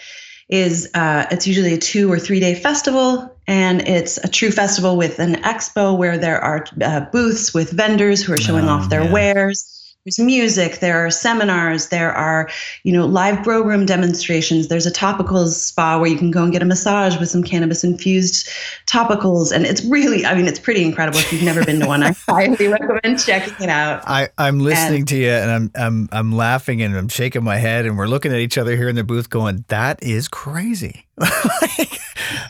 is 0.49 0.89
uh, 0.93 1.25
it's 1.29 1.45
usually 1.45 1.73
a 1.73 1.77
two 1.77 2.11
or 2.11 2.17
three 2.17 2.39
day 2.39 2.55
festival 2.55 3.34
and 3.47 3.81
it's 3.87 4.17
a 4.17 4.27
true 4.27 4.51
festival 4.51 4.97
with 4.97 5.19
an 5.19 5.35
expo 5.35 5.95
where 5.97 6.17
there 6.17 6.39
are 6.39 6.65
uh, 6.81 7.01
booths 7.11 7.53
with 7.53 7.71
vendors 7.71 8.23
who 8.23 8.33
are 8.33 8.37
showing 8.37 8.65
oh, 8.65 8.69
off 8.69 8.89
their 8.89 9.03
yeah. 9.03 9.11
wares 9.11 9.74
there's 10.05 10.19
music 10.19 10.81
there 10.81 11.03
are 11.03 11.09
seminars 11.09 11.87
there 11.87 12.13
are 12.13 12.47
you 12.83 12.93
know 12.93 13.07
live 13.07 13.43
grow 13.43 13.63
room 13.63 13.87
demonstrations. 13.87 14.67
There's 14.67 14.85
a 14.85 14.91
topicals 14.91 15.53
spa 15.53 15.97
where 15.97 16.07
you 16.09 16.17
can 16.17 16.29
go 16.29 16.43
and 16.43 16.53
get 16.53 16.61
a 16.61 16.65
massage 16.65 17.17
with 17.19 17.27
some 17.27 17.43
cannabis 17.43 17.83
infused 17.83 18.47
topicals. 18.85 19.51
And 19.51 19.65
it's 19.65 19.83
really 19.85 20.23
i 20.25 20.35
mean 20.35 20.47
it's 20.47 20.59
pretty 20.59 20.83
incredible 20.83 21.17
if 21.17 21.33
you've 21.33 21.43
never 21.43 21.65
been 21.65 21.79
to 21.79 21.87
one. 21.87 22.03
I 22.03 22.11
highly 22.27 22.67
recommend 22.67 23.19
checking 23.19 23.55
it 23.63 23.69
out. 23.69 24.03
I, 24.07 24.29
i'm 24.37 24.59
listening 24.59 24.99
and, 24.99 25.07
to 25.09 25.17
you 25.17 25.29
and 25.29 25.51
I'm, 25.51 25.71
I'm 25.73 26.09
i'm 26.11 26.31
laughing 26.31 26.83
and 26.83 26.95
i'm 26.95 27.07
shaking 27.07 27.43
my 27.43 27.57
head 27.57 27.87
and 27.87 27.97
we're 27.97 28.07
looking 28.07 28.31
at 28.31 28.39
each 28.39 28.59
other 28.59 28.75
here 28.75 28.89
in 28.89 28.95
the 28.95 29.03
booth 29.03 29.29
going 29.31 29.65
that 29.69 30.01
is 30.03 30.27
crazy. 30.27 31.07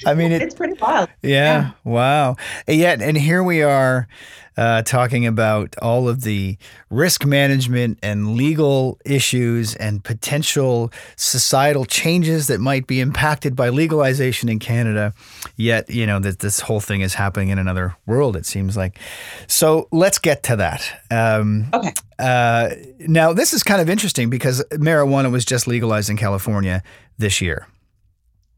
I 0.05 0.13
mean 0.13 0.33
it, 0.33 0.41
it's 0.41 0.55
pretty 0.55 0.73
wild. 0.73 1.09
Yeah, 1.21 1.29
yeah. 1.31 1.71
wow. 1.85 2.35
Yeah 2.67 2.97
and 2.99 3.17
here 3.17 3.43
we 3.43 3.61
are 3.61 4.09
uh, 4.57 4.81
talking 4.83 5.25
about 5.25 5.75
all 5.81 6.07
of 6.07 6.21
the 6.21 6.57
risk 6.89 7.25
management 7.25 7.99
and 8.01 8.35
legal 8.35 8.99
issues 9.05 9.75
and 9.75 10.03
potential 10.03 10.91
societal 11.15 11.85
changes 11.85 12.47
that 12.47 12.59
might 12.59 12.87
be 12.87 12.99
impacted 12.99 13.55
by 13.55 13.69
legalization 13.69 14.49
in 14.49 14.59
Canada. 14.59 15.13
Yet, 15.55 15.89
you 15.89 16.05
know, 16.05 16.19
that 16.19 16.39
this 16.39 16.61
whole 16.61 16.79
thing 16.79 17.01
is 17.01 17.13
happening 17.13 17.49
in 17.49 17.59
another 17.59 17.95
world, 18.05 18.35
it 18.35 18.45
seems 18.45 18.77
like. 18.77 18.99
So 19.47 19.87
let's 19.91 20.19
get 20.19 20.43
to 20.43 20.55
that. 20.57 21.01
Um, 21.11 21.67
okay. 21.73 21.93
Uh, 22.17 22.69
now, 22.99 23.33
this 23.33 23.53
is 23.53 23.63
kind 23.63 23.81
of 23.81 23.89
interesting 23.89 24.29
because 24.29 24.63
marijuana 24.71 25.31
was 25.31 25.43
just 25.43 25.67
legalized 25.67 26.09
in 26.09 26.17
California 26.17 26.81
this 27.17 27.41
year. 27.41 27.67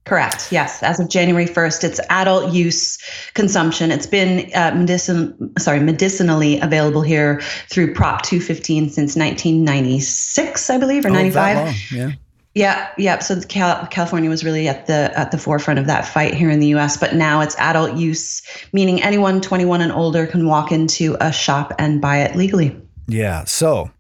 Correct. 0.08 0.52
Yes. 0.52 0.82
As 0.84 1.00
of 1.00 1.10
January 1.10 1.46
1st, 1.46 1.84
it's 1.84 2.00
adult 2.10 2.54
use 2.54 2.98
consumption. 3.34 3.92
It's 3.92 4.08
been 4.08 4.50
uh, 4.56 4.74
medicine, 4.74 5.54
sorry, 5.60 5.82
medicinally 5.82 6.60
available 6.62 7.02
here 7.02 7.42
through 7.70 7.94
Prop 7.94 8.22
215 8.22 8.90
since 8.90 9.16
1996, 9.18 10.70
I 10.70 10.78
believe, 10.78 11.06
or 11.06 11.10
Oh, 11.10 11.14
95. 11.14 11.56
that 11.56 11.66
long, 11.66 11.76
Yeah. 11.92 12.12
Yeah, 12.56 12.88
yeah. 12.98 13.20
So 13.20 13.40
Cal- 13.42 13.86
California 13.88 14.32
was 14.32 14.44
really 14.44 14.68
at 14.68 14.88
the 14.88 15.12
at 15.16 15.30
the 15.30 15.38
forefront 15.38 15.78
of 15.78 15.86
that 15.86 16.08
fight 16.08 16.34
here 16.34 16.50
in 16.50 16.60
the 16.60 16.68
U.S. 16.68 16.98
But 16.98 17.14
now 17.14 17.42
it's 17.42 17.56
adult 17.60 17.98
use, 17.98 18.42
meaning 18.74 19.04
anyone 19.04 19.42
21 19.42 19.82
and 19.82 19.92
older 19.92 20.26
can 20.26 20.48
walk 20.48 20.72
into 20.72 21.16
a 21.22 21.32
shop 21.32 21.72
and 21.78 22.02
buy 22.02 22.18
it 22.22 22.36
legally. 22.36 22.76
Yeah. 23.08 23.44
So, 23.44 23.92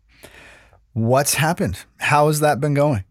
what's 0.93 1.35
happened? 1.35 1.83
How 1.99 2.27
has 2.27 2.39
that 2.39 2.59
been 2.59 2.73
going? 2.73 3.03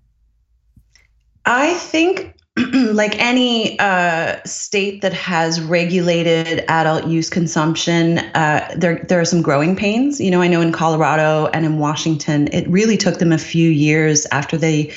I 1.44 1.74
think, 1.74 2.34
like 2.72 3.18
any 3.18 3.78
uh, 3.78 4.42
state 4.44 5.02
that 5.02 5.12
has 5.12 5.60
regulated 5.60 6.64
adult 6.68 7.06
use 7.06 7.28
consumption, 7.28 8.18
uh, 8.18 8.66
there 8.74 9.04
there 9.08 9.20
are 9.20 9.26
some 9.26 9.42
growing 9.42 9.76
pains. 9.76 10.20
You 10.20 10.30
know, 10.30 10.40
I 10.40 10.48
know 10.48 10.62
in 10.62 10.72
Colorado 10.72 11.48
and 11.52 11.66
in 11.66 11.78
Washington, 11.78 12.48
it 12.52 12.66
really 12.68 12.96
took 12.96 13.18
them 13.18 13.30
a 13.30 13.38
few 13.38 13.68
years 13.68 14.26
after 14.32 14.56
they 14.56 14.94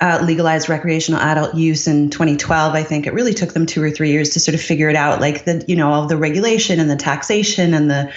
uh, 0.00 0.22
legalized 0.24 0.70
recreational 0.70 1.20
adult 1.20 1.54
use 1.54 1.86
in 1.86 2.08
2012. 2.08 2.74
I 2.74 2.82
think 2.82 3.06
it 3.06 3.12
really 3.12 3.34
took 3.34 3.52
them 3.52 3.66
two 3.66 3.82
or 3.82 3.90
three 3.90 4.10
years 4.10 4.30
to 4.30 4.40
sort 4.40 4.54
of 4.54 4.60
figure 4.62 4.88
it 4.88 4.96
out, 4.96 5.20
like 5.20 5.44
the 5.44 5.62
you 5.68 5.76
know 5.76 5.92
all 5.92 6.06
the 6.06 6.16
regulation 6.16 6.80
and 6.80 6.90
the 6.90 6.96
taxation 6.96 7.74
and 7.74 7.90
the 7.90 8.10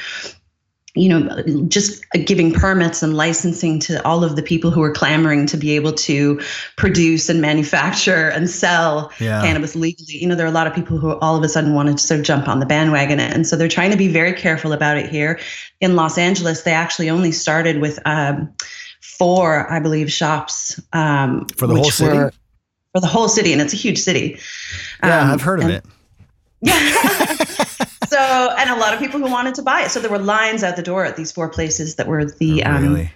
you 0.99 1.09
know, 1.09 1.43
just 1.67 2.03
giving 2.25 2.51
permits 2.53 3.03
and 3.03 3.15
licensing 3.15 3.79
to 3.79 4.03
all 4.05 4.23
of 4.23 4.35
the 4.35 4.41
people 4.43 4.71
who 4.71 4.81
are 4.81 4.91
clamoring 4.91 5.45
to 5.47 5.57
be 5.57 5.75
able 5.75 5.93
to 5.93 6.39
produce 6.75 7.29
and 7.29 7.41
manufacture 7.41 8.29
and 8.29 8.49
sell 8.49 9.11
Yeah. 9.19 9.41
cannabis 9.41 9.75
legally. 9.75 10.17
You 10.17 10.27
know, 10.27 10.35
there 10.35 10.45
are 10.45 10.49
a 10.49 10.53
lot 10.53 10.67
of 10.67 10.73
people 10.73 10.97
who 10.97 11.11
all 11.19 11.35
of 11.35 11.43
a 11.43 11.49
sudden 11.49 11.73
wanted 11.73 11.97
to 11.97 12.03
sort 12.03 12.19
of 12.19 12.25
jump 12.25 12.47
on 12.47 12.59
the 12.59 12.65
bandwagon. 12.65 13.19
And 13.19 13.45
so 13.47 13.55
they're 13.55 13.67
trying 13.67 13.91
to 13.91 13.97
be 13.97 14.07
very 14.07 14.33
careful 14.33 14.73
about 14.73 14.97
it 14.97 15.09
here. 15.09 15.39
In 15.81 15.95
Los 15.95 16.17
Angeles, 16.17 16.63
they 16.63 16.71
actually 16.73 17.09
only 17.09 17.31
started 17.31 17.79
with 17.81 17.99
um, 18.05 18.49
four, 19.01 19.71
I 19.71 19.79
believe, 19.79 20.11
shops. 20.11 20.79
Um, 20.93 21.45
For 21.57 21.67
the 21.67 21.75
whole 21.75 21.91
city? 21.91 22.17
were- 22.17 22.33
For 22.93 23.01
the 23.01 23.07
whole 23.07 23.27
city. 23.29 23.51
And 23.53 23.61
it's 23.61 23.73
a 23.73 23.77
huge 23.77 23.99
city. 23.99 24.39
Yeah, 25.03 25.21
Um, 25.21 25.31
I've 25.31 25.41
heard 25.41 25.59
of 25.59 25.65
and- 25.69 25.73
it. 25.75 25.85
yeah. 26.61 27.85
so, 28.07 28.55
and 28.57 28.69
a 28.69 28.75
lot 28.75 28.93
of 28.93 28.99
people 28.99 29.19
who 29.19 29.29
wanted 29.29 29.55
to 29.55 29.61
buy 29.61 29.81
it. 29.81 29.91
So 29.91 29.99
there 29.99 30.11
were 30.11 30.19
lines 30.19 30.63
out 30.63 30.75
the 30.75 30.83
door 30.83 31.05
at 31.05 31.15
these 31.15 31.31
four 31.31 31.49
places 31.49 31.95
that 31.95 32.07
were 32.07 32.25
the 32.25 32.63
um, 32.63 32.83
really? 32.83 33.11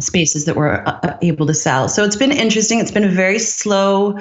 spaces 0.00 0.44
that 0.44 0.56
were 0.56 0.86
uh, 0.88 1.00
uh, 1.02 1.18
able 1.22 1.46
to 1.46 1.54
sell. 1.54 1.88
So 1.88 2.04
it's 2.04 2.16
been 2.16 2.32
interesting. 2.32 2.78
It's 2.78 2.90
been 2.90 3.04
a 3.04 3.08
very 3.08 3.38
slow, 3.38 4.18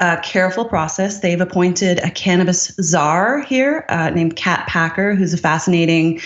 uh, 0.00 0.20
careful 0.22 0.64
process. 0.64 1.20
They've 1.20 1.40
appointed 1.40 1.98
a 2.00 2.10
cannabis 2.10 2.74
czar 2.80 3.42
here 3.42 3.84
uh, 3.88 4.10
named 4.10 4.36
Cat 4.36 4.66
Packer, 4.68 5.14
who's 5.14 5.32
a 5.32 5.38
fascinating 5.38 6.20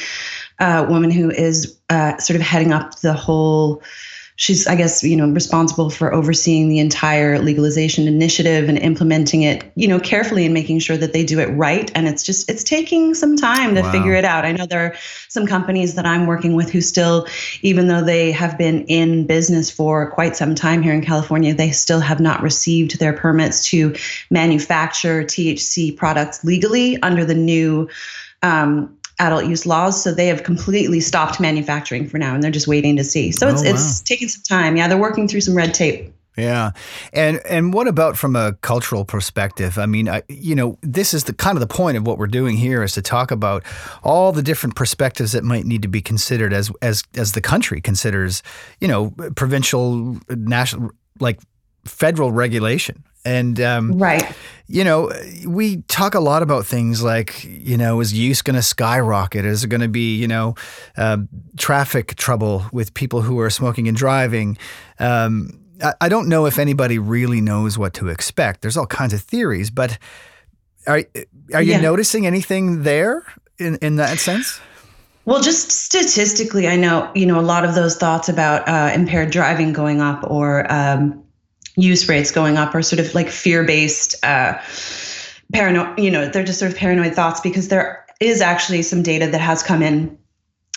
uh, 0.58 0.86
woman 0.88 1.10
who 1.10 1.30
is 1.30 1.78
uh, 1.88 2.16
sort 2.18 2.36
of 2.36 2.42
heading 2.42 2.72
up 2.72 3.00
the 3.00 3.12
whole. 3.12 3.82
She's, 4.42 4.66
I 4.66 4.74
guess, 4.74 5.04
you 5.04 5.16
know, 5.16 5.28
responsible 5.28 5.88
for 5.88 6.12
overseeing 6.12 6.68
the 6.68 6.80
entire 6.80 7.38
legalization 7.38 8.08
initiative 8.08 8.68
and 8.68 8.76
implementing 8.76 9.42
it, 9.42 9.62
you 9.76 9.86
know, 9.86 10.00
carefully 10.00 10.44
and 10.44 10.52
making 10.52 10.80
sure 10.80 10.96
that 10.96 11.12
they 11.12 11.22
do 11.22 11.38
it 11.38 11.46
right. 11.50 11.92
And 11.94 12.08
it's 12.08 12.24
just, 12.24 12.50
it's 12.50 12.64
taking 12.64 13.14
some 13.14 13.36
time 13.36 13.76
to 13.76 13.82
Wow. 13.82 13.92
figure 13.92 14.14
it 14.14 14.24
out. 14.24 14.44
I 14.44 14.50
know 14.50 14.66
there 14.66 14.84
are 14.84 14.94
some 15.28 15.46
companies 15.46 15.94
that 15.94 16.06
I'm 16.06 16.26
working 16.26 16.56
with 16.56 16.70
who 16.72 16.80
still, 16.80 17.28
even 17.60 17.86
though 17.86 18.02
they 18.02 18.32
have 18.32 18.58
been 18.58 18.84
in 18.86 19.28
business 19.28 19.70
for 19.70 20.10
quite 20.10 20.34
some 20.34 20.56
time 20.56 20.82
here 20.82 20.92
in 20.92 21.02
California, 21.02 21.54
they 21.54 21.70
still 21.70 22.00
have 22.00 22.18
not 22.18 22.42
received 22.42 22.98
their 22.98 23.12
permits 23.12 23.64
to 23.66 23.94
manufacture 24.28 25.22
THC 25.22 25.96
products 25.96 26.42
legally 26.42 27.00
under 27.00 27.24
the 27.24 27.36
new 27.36 27.88
um, 28.42 28.98
adult 29.22 29.46
use 29.46 29.64
laws. 29.66 30.02
So 30.02 30.12
they 30.12 30.26
have 30.26 30.42
completely 30.42 31.00
stopped 31.00 31.40
manufacturing 31.40 32.08
for 32.08 32.18
now, 32.18 32.34
and 32.34 32.42
they're 32.42 32.50
just 32.50 32.66
waiting 32.68 32.96
to 32.96 33.04
see. 33.04 33.30
So 33.32 33.48
it's 33.48 33.62
Oh, 33.62 33.64
wow. 33.64 33.70
it's 33.70 34.00
taking 34.00 34.28
some 34.28 34.42
time. 34.42 34.76
Yeah, 34.76 34.88
they're 34.88 34.98
working 35.08 35.28
through 35.28 35.42
some 35.42 35.56
red 35.56 35.72
tape. 35.74 36.12
Yeah, 36.36 36.70
and 37.12 37.40
and 37.46 37.74
what 37.74 37.86
about 37.88 38.16
from 38.16 38.36
a 38.36 38.54
cultural 38.62 39.04
perspective? 39.04 39.76
I 39.76 39.84
mean, 39.84 40.08
I, 40.08 40.22
you 40.28 40.54
know, 40.54 40.78
this 40.80 41.12
is 41.12 41.24
the 41.24 41.34
kind 41.34 41.56
of 41.56 41.60
the 41.60 41.66
point 41.66 41.98
of 41.98 42.06
what 42.06 42.16
we're 42.16 42.26
doing 42.40 42.56
here 42.56 42.82
is 42.82 42.92
to 42.94 43.02
talk 43.02 43.30
about 43.30 43.62
all 44.02 44.32
the 44.32 44.42
different 44.42 44.74
perspectives 44.74 45.32
that 45.32 45.44
might 45.44 45.66
need 45.66 45.82
to 45.82 45.88
be 45.88 46.00
considered 46.00 46.54
as 46.54 46.70
as 46.80 47.04
as 47.18 47.32
the 47.32 47.42
country 47.42 47.82
considers, 47.82 48.42
you 48.80 48.88
know, 48.88 49.10
provincial, 49.36 50.18
national, 50.30 50.90
like 51.20 51.38
federal 51.84 52.32
regulation. 52.32 53.04
And 53.24 53.60
um, 53.60 53.98
Right. 53.98 54.24
you 54.66 54.82
know, 54.82 55.12
we 55.46 55.82
talk 55.82 56.14
a 56.14 56.20
lot 56.20 56.42
about 56.42 56.66
things 56.66 57.02
like, 57.02 57.44
you 57.44 57.76
know, 57.76 58.00
is 58.00 58.12
use 58.12 58.42
going 58.42 58.56
to 58.56 58.62
skyrocket? 58.62 59.44
Is 59.44 59.62
it 59.64 59.68
going 59.68 59.80
to 59.80 59.88
be, 59.88 60.16
you 60.16 60.26
know, 60.26 60.54
uh, 60.96 61.18
traffic 61.56 62.16
trouble 62.16 62.64
with 62.72 62.94
people 62.94 63.22
who 63.22 63.38
are 63.38 63.50
smoking 63.50 63.86
and 63.86 63.96
driving? 63.96 64.58
Um, 64.98 65.60
I, 65.82 65.94
I 66.00 66.08
don't 66.08 66.28
know 66.28 66.46
if 66.46 66.58
anybody 66.58 66.98
really 66.98 67.40
knows 67.40 67.78
what 67.78 67.94
to 67.94 68.08
expect. 68.08 68.62
There's 68.62 68.76
all 68.76 68.86
kinds 68.86 69.12
of 69.12 69.20
theories, 69.22 69.70
but 69.70 69.98
are 70.86 71.04
are 71.54 71.62
you 71.62 71.72
Yeah. 71.72 71.80
noticing 71.80 72.26
anything 72.26 72.82
there 72.82 73.24
in 73.58 73.76
in 73.76 73.96
that 73.96 74.18
sense? 74.18 74.60
Well, 75.24 75.40
just 75.40 75.70
statistically, 75.70 76.66
I 76.66 76.74
know 76.74 77.08
you 77.14 77.26
know 77.26 77.38
a 77.38 77.42
lot 77.46 77.64
of 77.64 77.76
those 77.76 77.96
thoughts 77.96 78.28
about 78.28 78.66
uh, 78.68 78.90
impaired 78.92 79.30
driving 79.30 79.72
going 79.72 80.00
up 80.00 80.28
or 80.28 80.66
um, 80.72 81.22
use 81.76 82.08
rates 82.08 82.30
going 82.30 82.56
up 82.56 82.74
are 82.74 82.82
sort 82.82 83.00
of 83.00 83.14
like 83.14 83.28
fear-based, 83.28 84.24
uh, 84.24 84.58
paranoid. 85.52 85.98
You 85.98 86.10
know, 86.10 86.28
they're 86.28 86.44
just 86.44 86.58
sort 86.58 86.70
of 86.72 86.78
paranoid 86.78 87.14
thoughts 87.14 87.40
because 87.40 87.68
there 87.68 88.06
is 88.20 88.40
actually 88.40 88.82
some 88.82 89.02
data 89.02 89.26
that 89.26 89.40
has 89.40 89.62
come 89.62 89.82
in 89.82 90.18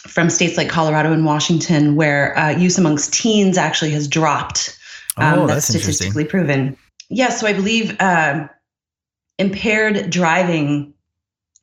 from 0.08 0.29
states 0.29 0.58
like 0.58 0.69
Colorado 0.69 1.12
and 1.12 1.25
Washington 1.25 1.95
where 1.95 2.38
uh, 2.38 2.51
use 2.51 2.77
amongst 2.77 3.13
teens 3.13 3.58
actually 3.58 3.91
has 3.91 4.08
dropped. 4.08 4.77
Um, 5.17 5.39
Oh, 5.39 5.47
that's 5.47 5.67
that's 5.67 5.84
statistically 5.84 6.25
proven. 6.25 6.77
Yeah, 7.10 7.29
so 7.29 7.47
I 7.47 7.53
believe 7.53 7.95
um 7.99 8.49
impaired 9.38 10.10
driving 10.10 10.94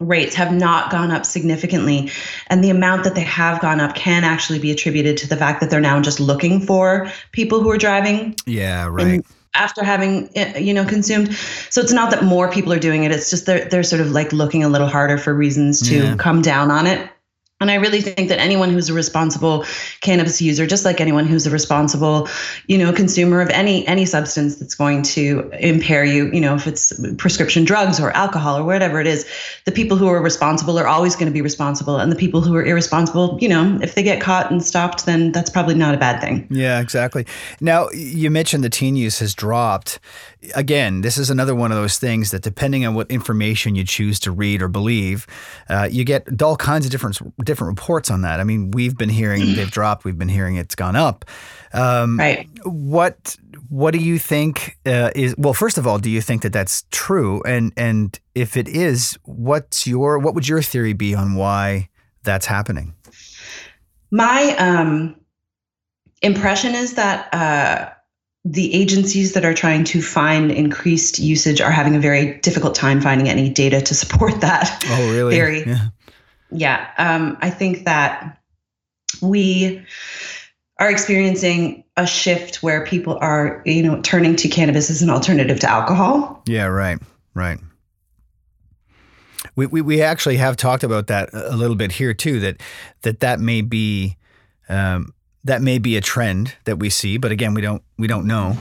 rates 0.07 0.35
have 0.35 0.53
not 0.53 0.91
gone 0.91 1.11
up 1.11 1.25
significantly. 1.25 2.11
And 2.49 2.63
the 2.63 2.71
amount 2.71 3.05
that 3.05 3.15
they 3.15 3.23
have 3.25 3.61
gone 3.61 3.81
up 3.81 3.95
can 3.95 4.25
actually 4.25 4.59
be 4.59 4.71
attributed 4.71 5.17
to 5.19 5.29
the 5.29 5.37
fact 5.37 5.61
that 5.61 5.71
they're 5.71 5.81
now 5.81 6.01
just 6.01 6.21
looking 6.21 6.61
for 6.61 7.11
people 7.33 7.61
who 7.61 7.71
are 7.71 7.79
driving 7.79 8.35
Yeah, 8.47 8.87
right. 8.89 9.07
and 9.07 9.25
after 9.55 9.85
having 9.85 10.31
eh, 10.35 10.59
you 10.59 10.73
know 10.73 10.85
consumed. 10.85 11.35
So 11.71 11.81
it's 11.83 11.93
not 11.93 12.11
that 12.11 12.25
more 12.25 12.51
people 12.51 12.73
are 12.73 12.79
doing 12.79 13.05
it. 13.05 13.13
It's 13.13 13.29
just 13.31 13.45
they're 13.47 13.67
they're 13.69 13.83
sort 13.83 14.01
of 14.01 14.11
like 14.11 14.33
looking 14.33 14.65
a 14.65 14.69
little 14.69 14.87
harder 14.89 15.19
for 15.19 15.35
reasons 15.35 15.87
to 15.89 15.97
Yeah. 15.97 16.17
come 16.17 16.41
down 16.43 16.71
on 16.71 16.87
it. 16.87 17.09
And 17.63 17.71
I 17.71 17.77
really 17.77 18.01
think 18.01 18.29
that 18.29 18.39
anyone 18.39 18.71
who's 18.71 18.91
a 18.91 18.95
responsible 18.95 19.65
cannabis 20.01 20.43
user, 20.43 20.67
just 20.67 20.85
like 20.85 21.01
anyone 21.01 21.27
who's 21.27 21.47
a 21.47 21.51
responsible, 21.51 22.29
you 22.67 22.77
know, 22.77 22.93
consumer 22.93 23.41
of 23.41 23.49
any 23.51 23.87
any 23.87 24.05
substance 24.05 24.57
that's 24.57 24.75
going 24.75 25.03
to 25.03 25.51
impair 25.59 26.05
you, 26.05 26.31
you 26.33 26.41
know, 26.41 26.55
if 26.55 26.67
it's 26.67 26.93
prescription 27.17 27.65
drugs 27.65 28.01
or 28.01 28.11
alcohol 28.11 28.59
or 28.59 28.65
whatever 28.65 29.01
it 29.01 29.07
is, 29.07 29.27
the 29.65 29.73
people 29.73 29.97
who 29.97 30.09
are 30.09 30.21
responsible 30.21 30.79
are 30.79 30.87
always 30.87 31.15
going 31.15 31.27
to 31.27 31.33
be 31.33 31.41
responsible, 31.41 31.97
and 31.97 32.11
the 32.11 32.17
people 32.17 32.41
who 32.41 32.55
are 32.55 32.65
irresponsible, 32.65 33.39
you 33.41 33.49
know, 33.49 33.79
if 33.81 33.95
they 33.95 34.03
get 34.03 34.21
caught 34.21 34.51
and 34.51 34.63
stopped, 34.63 35.07
then 35.07 35.33
that's 35.33 35.51
probably 35.51 35.75
not 35.75 35.95
a 35.95 35.99
bad 35.99 36.21
thing. 36.21 36.47
Yeah, 36.51 36.81
exactly. 36.81 37.27
Now, 37.61 37.89
you 37.91 38.31
mentioned 38.31 38.65
the 38.65 38.71
teen 38.71 38.97
use 38.97 39.21
has 39.21 39.35
dropped. 39.35 40.01
Again, 40.55 41.03
this 41.03 41.19
is 41.19 41.31
another 41.31 41.55
one 41.55 41.71
of 41.71 41.79
those 41.79 41.99
things 41.99 42.31
that 42.33 42.43
depending 42.43 42.85
on 42.85 42.95
what 42.95 43.11
information 43.11 43.75
you 43.75 43.85
choose 43.85 44.19
to 44.21 44.33
read 44.33 44.61
or 44.61 44.69
believe, 44.69 45.27
uh, 45.69 45.89
you 45.91 46.05
get 46.05 46.43
all 46.43 46.57
kinds 46.57 46.85
of 46.85 46.91
different 46.91 47.19
different 47.45 47.69
reports 47.71 48.11
on 48.11 48.23
that. 48.23 48.41
I 48.41 48.45
mean, 48.45 48.71
we've 48.73 48.97
been 48.97 49.09
hearing 49.09 49.55
they've 49.55 49.71
dropped, 49.79 50.05
we've 50.05 50.19
been 50.19 50.29
hearing 50.29 50.57
it's 50.57 50.75
gone 50.75 50.97
up. 50.97 51.25
Um, 51.73 52.19
Right. 52.19 52.49
What 52.65 53.37
what 53.69 53.93
do 53.93 53.99
you 53.99 54.19
think 54.19 54.77
uh, 54.85 55.11
is 55.15 55.35
well? 55.39 55.55
First 55.55 55.79
of 55.79 55.87
all, 55.87 55.99
do 55.99 56.11
you 56.11 56.21
think 56.21 56.43
that 56.43 56.53
that's 56.53 56.85
true? 56.91 57.43
And 57.45 57.73
and 57.77 58.19
if 58.35 58.57
it 58.57 58.69
is, 58.69 59.19
what's 59.23 59.87
your 59.87 60.19
what 60.19 60.35
would 60.35 60.49
your 60.49 60.61
theory 60.61 60.93
be 60.93 61.15
on 61.15 61.35
why 61.35 61.89
that's 62.23 62.47
happening? 62.47 62.95
My 64.11 64.55
um, 64.59 65.17
impression 66.21 66.75
is 66.75 66.95
that 66.95 67.33
uh, 67.33 67.91
the 68.45 68.75
agencies 68.75 69.35
that 69.35 69.45
are 69.45 69.55
trying 69.55 69.85
to 69.85 70.03
find 70.03 70.51
increased 70.51 71.19
usage 71.19 71.61
are 71.61 71.71
having 71.71 71.95
a 71.95 72.01
very 72.01 72.39
difficult 72.41 72.75
time 72.75 73.01
finding 73.01 73.29
any 73.29 73.49
data 73.49 73.81
to 73.81 73.95
support 73.95 74.41
that. 74.41 74.85
Oh, 74.89 75.13
really? 75.13 75.35
Theory. 75.35 75.65
Yeah. 75.67 75.89
Yeah, 76.55 76.91
um, 76.99 77.39
I 77.41 77.49
think 77.49 77.87
that 77.87 78.39
we 79.23 79.83
are 80.79 80.91
experiencing 80.91 81.85
a 81.97 82.07
shift 82.07 82.63
where 82.63 82.85
people 82.85 83.17
are, 83.21 83.63
you 83.65 83.83
know, 83.83 84.01
turning 84.03 84.37
to 84.37 84.49
cannabis 84.49 84.91
as 84.91 85.01
an 85.01 85.09
alternative 85.09 85.61
to 85.61 85.71
alcohol. 85.71 86.43
Yeah, 86.47 86.67
right, 86.67 86.99
right. 87.35 87.59
We, 89.57 89.67
we, 89.67 89.81
we 89.81 90.03
actually 90.03 90.37
have 90.37 90.57
talked 90.57 90.85
about 90.85 91.07
that 91.07 91.31
a 91.33 91.57
little 91.57 91.77
bit 91.77 91.93
here 91.93 92.15
too. 92.15 92.41
That 92.41 92.61
that 93.03 93.21
that 93.21 93.41
may 93.41 93.61
be 93.61 94.17
um, 94.69 95.15
that 95.45 95.63
may 95.63 95.79
be 95.79 95.97
a 95.97 96.01
trend 96.01 96.55
that 96.65 96.79
we 96.79 96.91
see, 96.91 97.17
but 97.17 97.33
again, 97.33 97.55
we 97.55 97.61
don't 97.61 97.83
we 97.99 98.07
don't 98.07 98.27
know. 98.27 98.57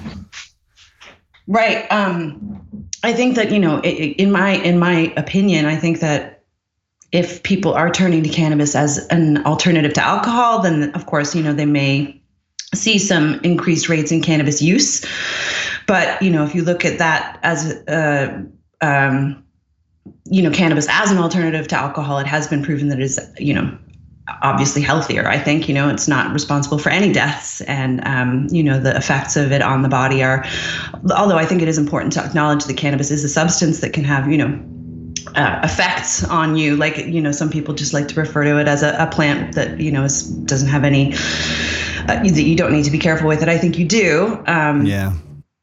Right. 1.48 1.86
Um, 1.91 2.65
I 3.04 3.13
think 3.13 3.36
that 3.36 3.52
you 3.52 3.60
know, 3.60 3.82
in 3.82 4.32
my 4.32 4.52
in 4.52 4.80
my 4.80 5.13
opinion, 5.17 5.65
I 5.65 5.76
think 5.76 6.00
that 6.00 6.44
if 7.12 7.44
people 7.44 7.74
are 7.74 7.91
turning 7.91 8.24
to 8.24 8.30
cannabis 8.30 8.76
as 8.76 9.06
an 9.08 9.46
alternative 9.46 9.94
to 9.94 10.02
alcohol, 10.02 10.62
then 10.62 10.91
of 10.91 11.06
course 11.06 11.36
you 11.36 11.44
know 11.44 11.54
they 11.54 11.65
may 11.65 12.22
see 12.74 12.98
some 12.98 13.39
increased 13.44 13.89
rates 13.89 14.12
in 14.12 14.22
cannabis 14.22 14.62
use. 14.62 15.06
But 15.88 16.22
you 16.22 16.30
know, 16.30 16.44
if 16.44 16.56
you 16.56 16.63
look 16.63 16.86
at 16.86 17.00
that 17.00 17.39
as 17.44 17.74
uh, 17.88 18.44
um, 18.82 19.44
you 20.26 20.41
know, 20.41 20.52
cannabis 20.52 20.88
as 20.89 21.12
an 21.12 21.17
alternative 21.17 21.67
to 21.70 21.76
alcohol, 21.76 22.17
it 22.20 22.28
has 22.28 22.48
been 22.48 22.63
proven 22.63 22.88
that 22.89 23.00
it 23.00 23.04
is 23.04 23.20
you 23.38 23.54
know 23.54 23.78
obviously 24.41 24.82
healthier. 24.82 25.28
I 25.28 25.38
think 25.38 25.67
you 25.67 25.74
know 25.74 25.89
it's 25.89 26.08
not 26.08 26.32
responsible 26.34 26.78
for 26.78 26.89
any 26.89 27.12
deaths, 27.12 27.62
and 27.62 28.06
um, 28.06 28.48
you 28.52 28.63
know 28.63 28.80
the 28.80 28.96
effects 28.96 29.36
of 29.36 29.52
it 29.52 29.62
on 29.62 29.82
the 29.82 29.89
body 29.89 30.24
are. 30.24 30.46
Although 31.15 31.38
I 31.38 31.46
think 31.46 31.62
it 31.62 31.67
is 31.67 31.78
important 31.78 32.13
to 32.13 32.24
acknowledge 32.24 32.65
that 32.65 32.78
cannabis 32.78 33.12
is 33.12 33.24
a 33.24 33.30
substance 33.30 33.80
that 33.82 33.94
can 33.94 34.04
have 34.04 34.32
you 34.32 34.38
know 34.38 34.63
uh, 35.36 35.62
effects 35.63 36.24
on 36.24 36.58
you. 36.58 36.76
Like 36.76 36.98
you 36.98 37.22
know 37.22 37.32
some 37.32 37.50
people 37.50 37.74
just 37.74 37.94
like 37.94 38.08
to 38.10 38.20
refer 38.20 38.44
to 38.44 38.60
it 38.60 38.67
as 38.67 38.84
a, 38.84 38.96
a 38.98 39.08
plant 39.08 39.56
that 39.56 39.80
you 39.80 39.91
know 39.91 40.04
is, 40.04 40.24
doesn't 40.24 40.70
have 40.70 40.84
any 40.84 41.13
uh, 41.13 42.22
that 42.24 42.26
you 42.26 42.56
don't 42.56 42.72
need 42.72 42.86
to 42.86 42.91
be 42.91 43.00
careful 43.00 43.28
with 43.28 43.41
it. 43.41 43.50
I 43.50 43.58
think 43.58 43.78
you 43.78 43.86
do. 43.86 44.44
Um, 44.48 44.86
yeah 44.86 45.13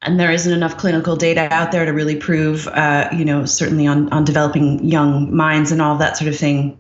and 0.02 0.18
there 0.18 0.30
isn't 0.30 0.52
enough 0.52 0.76
clinical 0.76 1.16
data 1.16 1.52
out 1.52 1.72
there 1.72 1.84
to 1.84 1.92
really 1.92 2.16
prove, 2.16 2.68
uh, 2.68 3.08
you 3.12 3.24
know, 3.24 3.44
certainly 3.44 3.86
on 3.86 4.08
on 4.12 4.24
developing 4.24 4.84
young 4.84 5.34
minds 5.34 5.72
and 5.72 5.82
all 5.82 5.96
that 5.96 6.16
sort 6.16 6.28
of 6.28 6.36
thing, 6.36 6.78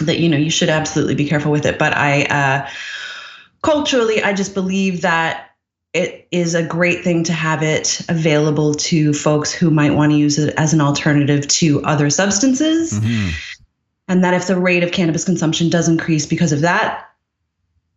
that 0.00 0.18
you 0.18 0.28
know 0.28 0.36
you 0.36 0.50
should 0.50 0.68
absolutely 0.68 1.14
be 1.14 1.28
careful 1.28 1.52
with 1.52 1.66
it. 1.66 1.78
But 1.78 1.96
I 1.96 2.24
uh, 2.24 2.68
culturally, 3.62 4.22
I 4.22 4.32
just 4.32 4.54
believe 4.54 5.02
that 5.02 5.50
it 5.92 6.28
is 6.30 6.54
a 6.54 6.62
great 6.62 7.02
thing 7.02 7.24
to 7.24 7.32
have 7.32 7.62
it 7.62 8.00
available 8.08 8.74
to 8.74 9.12
folks 9.12 9.52
who 9.52 9.70
might 9.70 9.90
want 9.90 10.12
to 10.12 10.18
use 10.18 10.38
it 10.38 10.54
as 10.56 10.72
an 10.72 10.80
alternative 10.80 11.46
to 11.48 11.82
other 11.82 12.10
substances. 12.10 12.92
Mm-hmm. 12.92 13.30
And 14.08 14.24
that 14.24 14.34
if 14.34 14.46
the 14.46 14.58
rate 14.58 14.82
of 14.82 14.92
cannabis 14.92 15.24
consumption 15.24 15.68
does 15.68 15.88
increase 15.88 16.26
because 16.26 16.52
of 16.52 16.60
that, 16.62 17.10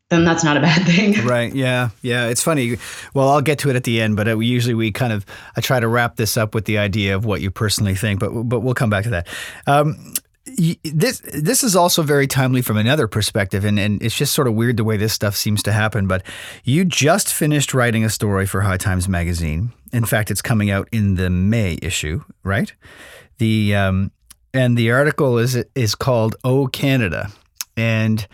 then 0.10 0.26
that's 0.26 0.44
not 0.44 0.58
a 0.58 0.60
bad 0.60 0.86
thing. 0.86 1.16
Right. 1.24 1.54
Yeah. 1.54 1.90
Yeah. 2.02 2.28
It's 2.28 2.44
funny. 2.44 2.78
Well, 3.14 3.30
I'll 3.30 3.42
get 3.42 3.60
to 3.60 3.70
it 3.70 3.76
at 3.76 3.84
the 3.84 4.02
end, 4.02 4.16
but 4.16 4.28
uh, 4.28 4.38
usually 4.38 4.74
we 4.74 4.92
kind 4.92 5.14
of 5.14 5.26
I 5.56 5.62
try 5.62 5.80
to 5.80 5.88
wrap 5.88 6.18
this 6.18 6.38
up 6.38 6.54
with 6.54 6.66
the 6.66 6.78
idea 6.78 7.16
of 7.16 7.26
what 7.26 7.42
you 7.42 7.50
personally 7.50 7.96
think, 7.96 8.20
but 8.20 8.30
but 8.30 8.60
we'll 8.60 8.74
come 8.74 8.90
back 8.90 9.06
to 9.06 9.10
that. 9.12 9.28
Um, 9.66 10.14
this 10.46 11.20
this 11.20 11.64
is 11.64 11.76
also 11.76 12.04
very 12.04 12.28
timely 12.28 12.62
from 12.62 12.78
another 12.78 13.08
perspective, 13.08 13.64
and, 13.64 13.80
and 13.80 14.02
it's 14.04 14.16
just 14.16 14.34
sort 14.34 14.48
of 14.48 14.54
weird 14.54 14.78
the 14.78 14.84
way 14.84 14.98
this 14.98 15.14
stuff 15.14 15.36
seems 15.36 15.64
to 15.64 15.72
happen. 15.72 16.06
But 16.08 16.24
you 16.64 16.84
just 16.84 17.34
finished 17.34 17.74
writing 17.74 18.04
a 18.04 18.10
story 18.10 18.46
for 18.46 18.62
High 18.62 18.78
Times 18.78 19.08
magazine. 19.08 19.72
In 19.94 20.06
fact, 20.06 20.32
it's 20.32 20.42
coming 20.42 20.70
out 20.70 20.90
in 20.92 21.16
the 21.16 21.30
May 21.30 21.78
issue, 21.82 22.24
right? 22.44 22.74
The 23.38 23.74
um, 23.76 24.12
and 24.54 24.78
the 24.78 24.92
article 24.92 25.38
is 25.38 25.64
is 25.76 25.96
called 25.96 26.36
"Oh 26.44 26.68
Canada," 26.68 27.32
and 27.78 28.28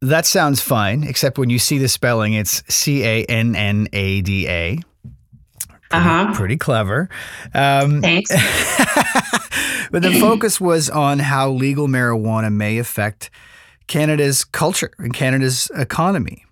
that 0.00 0.26
sounds 0.26 0.60
fine, 0.60 1.04
except 1.04 1.38
when 1.38 1.50
you 1.50 1.58
see 1.58 1.78
the 1.78 1.88
spelling, 1.88 2.34
it's 2.34 2.62
C 2.72 3.02
A 3.02 3.24
N 3.24 3.56
N 3.56 3.88
A 3.92 4.20
D 4.20 4.46
A. 4.48 4.78
Uh-huh. 5.92 6.32
Pretty 6.34 6.56
clever. 6.56 7.08
Um, 7.52 8.00
Thanks. 8.00 8.30
but 9.90 10.02
the 10.02 10.18
focus 10.20 10.60
was 10.60 10.90
on 10.90 11.18
how 11.18 11.50
legal 11.50 11.88
marijuana 11.88 12.52
may 12.52 12.78
affect 12.78 13.30
Canada's 13.86 14.44
culture 14.44 14.92
and 14.98 15.12
Canada's 15.12 15.70
economy. 15.76 16.44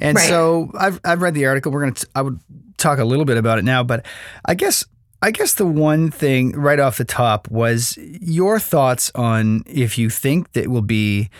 And 0.00 0.16
right. 0.16 0.28
so 0.28 0.70
I've, 0.74 1.00
I've 1.04 1.22
read 1.22 1.34
the 1.34 1.46
article. 1.46 1.72
We're 1.72 1.82
going 1.82 1.94
to, 1.94 2.06
I 2.14 2.22
would 2.22 2.40
talk 2.76 2.98
a 2.98 3.04
little 3.04 3.24
bit 3.24 3.38
about 3.38 3.58
it 3.58 3.64
now, 3.64 3.82
but 3.82 4.04
I 4.44 4.54
guess, 4.54 4.84
I 5.22 5.30
guess 5.30 5.54
the 5.54 5.66
one 5.66 6.10
thing 6.10 6.52
right 6.52 6.78
off 6.78 6.98
the 6.98 7.04
top 7.04 7.48
was 7.48 7.96
your 7.98 8.60
thoughts 8.60 9.10
on 9.14 9.62
if 9.66 9.96
you 9.96 10.10
think 10.10 10.52
that 10.52 10.68
will 10.68 10.82
be 10.82 11.30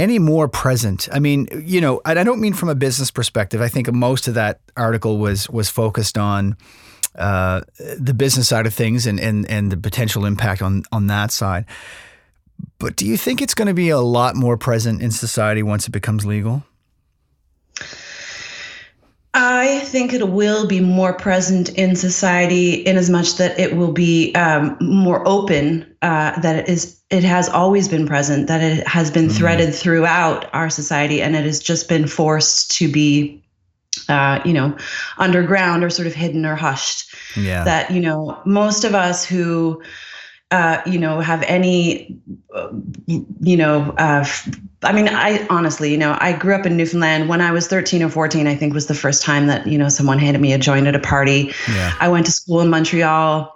any 0.00 0.18
more 0.18 0.48
present? 0.48 1.08
I 1.12 1.18
mean, 1.18 1.46
you 1.62 1.80
know, 1.80 2.00
I 2.06 2.24
don't 2.24 2.40
mean 2.40 2.54
from 2.54 2.70
a 2.70 2.74
business 2.74 3.10
perspective. 3.10 3.60
I 3.60 3.68
think 3.68 3.92
most 3.92 4.28
of 4.28 4.34
that 4.34 4.60
article 4.76 5.18
was 5.18 5.48
was 5.50 5.68
focused 5.68 6.16
on 6.16 6.56
uh, 7.16 7.62
the 7.98 8.14
business 8.14 8.48
side 8.48 8.66
of 8.66 8.74
things 8.74 9.06
and, 9.06 9.20
and 9.20 9.48
and 9.50 9.70
the 9.70 9.76
potential 9.76 10.24
impact 10.24 10.62
on 10.62 10.84
on 10.92 11.06
that 11.08 11.32
side. 11.32 11.64
But 12.78 12.96
do 12.96 13.06
you 13.06 13.16
think 13.16 13.40
it's 13.40 13.54
going 13.54 13.68
to 13.68 13.74
be 13.74 13.88
a 13.88 14.00
lot 14.00 14.36
more 14.36 14.56
present 14.56 15.02
in 15.02 15.10
society 15.10 15.62
once 15.62 15.86
it 15.86 15.90
becomes 15.90 16.26
legal? 16.26 16.62
I 19.32 19.80
think 19.80 20.12
it 20.12 20.28
will 20.28 20.66
be 20.66 20.80
more 20.80 21.12
present 21.12 21.68
in 21.70 21.94
society 21.94 22.74
in 22.74 22.96
as 22.96 23.08
much 23.08 23.36
that 23.36 23.58
it 23.60 23.76
will 23.76 23.92
be 23.92 24.34
um, 24.34 24.76
more 24.80 25.26
open, 25.26 25.86
uh, 26.02 26.38
that 26.40 26.56
it 26.56 26.68
is 26.68 27.00
it 27.10 27.22
has 27.22 27.48
always 27.48 27.88
been 27.88 28.06
present, 28.06 28.48
that 28.48 28.60
it 28.60 28.86
has 28.88 29.10
been 29.10 29.26
mm-hmm. 29.26 29.36
threaded 29.36 29.74
throughout 29.74 30.52
our 30.52 30.68
society, 30.68 31.22
and 31.22 31.36
it 31.36 31.44
has 31.44 31.60
just 31.60 31.88
been 31.88 32.08
forced 32.08 32.72
to 32.72 32.90
be, 32.90 33.42
uh, 34.08 34.40
you 34.44 34.52
know, 34.52 34.76
underground 35.18 35.84
or 35.84 35.90
sort 35.90 36.06
of 36.06 36.14
hidden 36.14 36.46
or 36.46 36.54
hushed. 36.54 37.14
Yeah. 37.36 37.64
That 37.64 37.90
you 37.90 38.00
know, 38.00 38.40
most 38.44 38.84
of 38.84 38.94
us 38.94 39.24
who 39.24 39.82
uh, 40.50 40.82
you 40.84 40.98
know, 40.98 41.20
have 41.20 41.42
any, 41.44 42.18
you 43.06 43.56
know, 43.56 43.94
uh, 43.98 44.26
I 44.82 44.92
mean, 44.92 45.08
I 45.08 45.46
honestly, 45.48 45.92
you 45.92 45.98
know, 45.98 46.16
I 46.20 46.32
grew 46.32 46.54
up 46.54 46.66
in 46.66 46.76
Newfoundland. 46.76 47.28
When 47.28 47.40
I 47.40 47.52
was 47.52 47.68
13 47.68 48.02
or 48.02 48.08
14, 48.08 48.48
I 48.48 48.56
think 48.56 48.74
was 48.74 48.86
the 48.86 48.94
first 48.94 49.22
time 49.22 49.46
that, 49.46 49.66
you 49.66 49.78
know, 49.78 49.88
someone 49.88 50.18
handed 50.18 50.40
me 50.40 50.52
a 50.52 50.58
joint 50.58 50.88
at 50.88 50.96
a 50.96 51.00
party. 51.00 51.52
Yeah. 51.68 51.94
I 52.00 52.08
went 52.08 52.26
to 52.26 52.32
school 52.32 52.60
in 52.60 52.68
Montreal. 52.68 53.54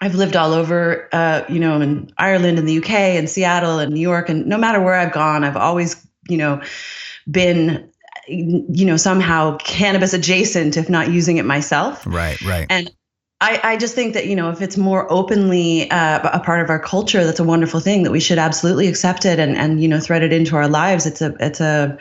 I've 0.00 0.14
lived 0.14 0.36
all 0.36 0.52
over, 0.52 1.08
uh, 1.12 1.42
you 1.48 1.58
know, 1.58 1.80
in 1.80 2.12
Ireland 2.18 2.58
and 2.58 2.68
the 2.68 2.78
UK 2.78 2.90
and 2.90 3.28
Seattle 3.28 3.78
and 3.78 3.92
New 3.92 4.00
York. 4.00 4.28
And 4.28 4.46
no 4.46 4.58
matter 4.58 4.80
where 4.80 4.94
I've 4.94 5.12
gone, 5.12 5.42
I've 5.42 5.56
always, 5.56 6.06
you 6.28 6.36
know, 6.36 6.60
been 7.30 7.91
you 8.28 8.84
know 8.84 8.96
somehow 8.96 9.56
cannabis 9.58 10.12
adjacent 10.12 10.76
if 10.76 10.88
not 10.88 11.10
using 11.10 11.38
it 11.38 11.44
myself 11.44 12.06
right 12.06 12.40
right 12.42 12.66
and 12.70 12.90
I, 13.42 13.60
I 13.64 13.76
just 13.76 13.96
think 13.96 14.14
that 14.14 14.28
you 14.28 14.36
know 14.36 14.50
if 14.50 14.62
it's 14.62 14.76
more 14.76 15.12
openly 15.12 15.90
uh, 15.90 16.20
a 16.32 16.38
part 16.38 16.62
of 16.62 16.70
our 16.70 16.78
culture, 16.78 17.24
that's 17.24 17.40
a 17.40 17.44
wonderful 17.44 17.80
thing 17.80 18.04
that 18.04 18.12
we 18.12 18.20
should 18.20 18.38
absolutely 18.38 18.86
accept 18.86 19.24
it 19.24 19.40
and 19.40 19.56
and 19.56 19.82
you 19.82 19.88
know 19.88 19.98
thread 19.98 20.22
it 20.22 20.32
into 20.32 20.54
our 20.54 20.68
lives. 20.68 21.06
It's 21.06 21.20
a 21.20 21.34
it's 21.40 21.60
a 21.60 21.98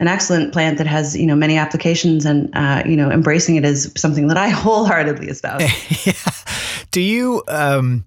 an 0.00 0.08
excellent 0.08 0.52
plant 0.52 0.76
that 0.76 0.86
has 0.86 1.16
you 1.16 1.24
know 1.24 1.34
many 1.34 1.56
applications 1.56 2.26
and 2.26 2.54
uh, 2.54 2.82
you 2.84 2.94
know 2.94 3.10
embracing 3.10 3.56
it 3.56 3.64
is 3.64 3.90
something 3.96 4.26
that 4.26 4.36
I 4.36 4.48
wholeheartedly 4.50 5.28
espouse. 5.28 5.62
yeah. 6.06 6.12
Do 6.90 7.00
you? 7.00 7.42
Um, 7.48 8.04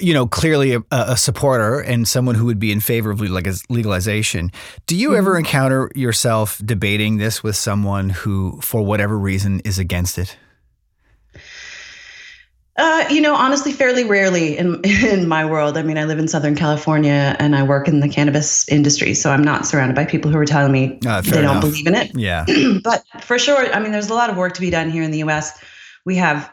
you 0.00 0.14
know, 0.14 0.26
clearly 0.26 0.74
a, 0.74 0.82
a, 0.90 1.16
supporter 1.16 1.80
and 1.80 2.06
someone 2.06 2.34
who 2.34 2.46
would 2.46 2.58
be 2.58 2.72
in 2.72 2.80
favor 2.80 3.10
of 3.10 3.20
legalization. 3.20 4.50
Do 4.86 4.96
you 4.96 5.10
mm-hmm. 5.10 5.18
ever 5.18 5.38
encounter 5.38 5.90
yourself 5.94 6.60
debating 6.64 7.18
this 7.18 7.42
with 7.42 7.56
someone 7.56 8.10
who, 8.10 8.60
for 8.60 8.82
whatever 8.82 9.18
reason, 9.18 9.60
is 9.60 9.78
against 9.78 10.18
it? 10.18 10.36
Uh, 12.78 13.04
you 13.10 13.20
know, 13.20 13.34
honestly, 13.34 13.72
fairly 13.72 14.04
rarely 14.04 14.56
in 14.56 14.80
in 14.84 15.26
my 15.26 15.44
world. 15.44 15.76
I 15.76 15.82
mean, 15.82 15.98
I 15.98 16.04
live 16.04 16.20
in 16.20 16.28
Southern 16.28 16.54
California 16.54 17.34
and 17.40 17.56
I 17.56 17.64
work 17.64 17.88
in 17.88 17.98
the 17.98 18.08
cannabis 18.08 18.68
industry, 18.68 19.14
so 19.14 19.30
I'm 19.30 19.42
not 19.42 19.66
surrounded 19.66 19.96
by 19.96 20.04
people 20.04 20.30
who 20.30 20.38
are 20.38 20.46
telling 20.46 20.70
me 20.70 21.00
uh, 21.04 21.20
they 21.20 21.40
enough. 21.40 21.54
don't 21.54 21.60
believe 21.60 21.86
in 21.88 21.96
it. 21.96 22.12
Yeah. 22.14 22.46
but 22.84 23.04
for 23.22 23.36
sure, 23.38 23.72
I 23.74 23.80
mean, 23.80 23.90
there's 23.90 24.10
a 24.10 24.14
lot 24.14 24.30
of 24.30 24.36
work 24.36 24.54
to 24.54 24.60
be 24.60 24.70
done 24.70 24.90
here 24.90 25.02
in 25.02 25.10
the 25.10 25.18
U.S. 25.18 25.60
We 26.04 26.14
have 26.16 26.52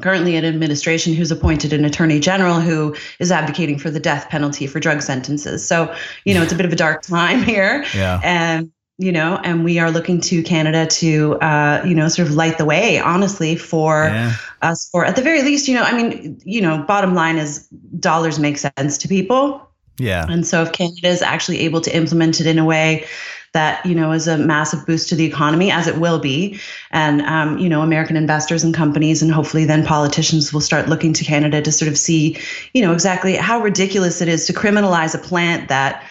currently 0.00 0.36
an 0.36 0.44
administration 0.44 1.14
who's 1.14 1.30
appointed 1.30 1.72
an 1.72 1.84
attorney 1.84 2.18
general 2.18 2.60
who 2.60 2.94
is 3.20 3.30
advocating 3.30 3.78
for 3.78 3.90
the 3.90 4.00
death 4.00 4.28
penalty 4.28 4.66
for 4.66 4.80
drug 4.80 5.02
sentences. 5.02 5.66
So, 5.66 5.94
you 6.24 6.34
know, 6.34 6.42
it's 6.42 6.52
a 6.52 6.56
bit 6.56 6.66
of 6.66 6.72
a 6.72 6.76
dark 6.76 7.02
time 7.06 7.42
here. 7.42 7.84
Yeah. 7.94 8.20
And 8.22 8.72
you 8.96 9.10
know, 9.10 9.40
and 9.42 9.64
we 9.64 9.80
are 9.80 9.90
looking 9.90 10.20
to 10.20 10.40
Canada 10.44 10.86
to, 10.86 11.34
uh, 11.40 11.82
you 11.84 11.96
know, 11.96 12.06
sort 12.06 12.28
of 12.28 12.34
light 12.34 12.58
the 12.58 12.64
way, 12.64 13.00
honestly, 13.00 13.56
for 13.56 14.04
yeah. 14.04 14.36
us. 14.62 14.88
For 14.88 15.04
at 15.04 15.16
the 15.16 15.22
very 15.22 15.42
least, 15.42 15.66
you 15.66 15.74
know, 15.74 15.82
I 15.82 15.96
mean, 16.00 16.40
you 16.44 16.60
know, 16.60 16.78
bottom 16.86 17.12
line 17.12 17.36
is 17.36 17.66
dollars 17.98 18.38
make 18.38 18.56
sense 18.56 18.96
to 18.98 19.08
people. 19.08 19.68
Yeah. 19.98 20.26
And 20.28 20.46
so 20.46 20.62
if 20.62 20.72
Canada 20.72 21.08
is 21.08 21.22
actually 21.22 21.60
able 21.60 21.80
to 21.80 21.96
implement 21.96 22.40
it 22.40 22.46
in 22.46 22.56
a 22.56 22.64
way 22.64 23.06
that 23.54 23.84
you 23.86 23.94
know 23.94 24.12
is 24.12 24.28
a 24.28 24.36
massive 24.36 24.84
boost 24.84 25.08
to 25.08 25.14
the 25.14 25.24
economy 25.24 25.70
as 25.70 25.86
it 25.86 25.98
will 25.98 26.18
be. 26.18 26.60
And 26.90 27.22
um, 27.22 27.58
you 27.58 27.68
know 27.68 27.80
american 27.80 28.16
investors 28.16 28.62
and 28.62 28.74
companies 28.74 29.22
and 29.22 29.32
hopefully 29.32 29.64
then 29.64 29.84
politicians 29.84 30.52
will 30.52 30.60
start 30.60 30.88
looking 30.88 31.12
to 31.14 31.24
canada 31.24 31.62
to 31.62 31.72
sort 31.72 31.88
of 31.88 31.96
see 31.96 32.38
you 32.74 32.82
know 32.82 32.92
exactly 32.92 33.34
how 33.34 33.60
ridiculous 33.60 34.20
it 34.20 34.28
is 34.28 34.46
to 34.46 34.52
criminalize 34.52 35.14
a 35.14 35.18
plant 35.18 35.68
that 35.68 36.04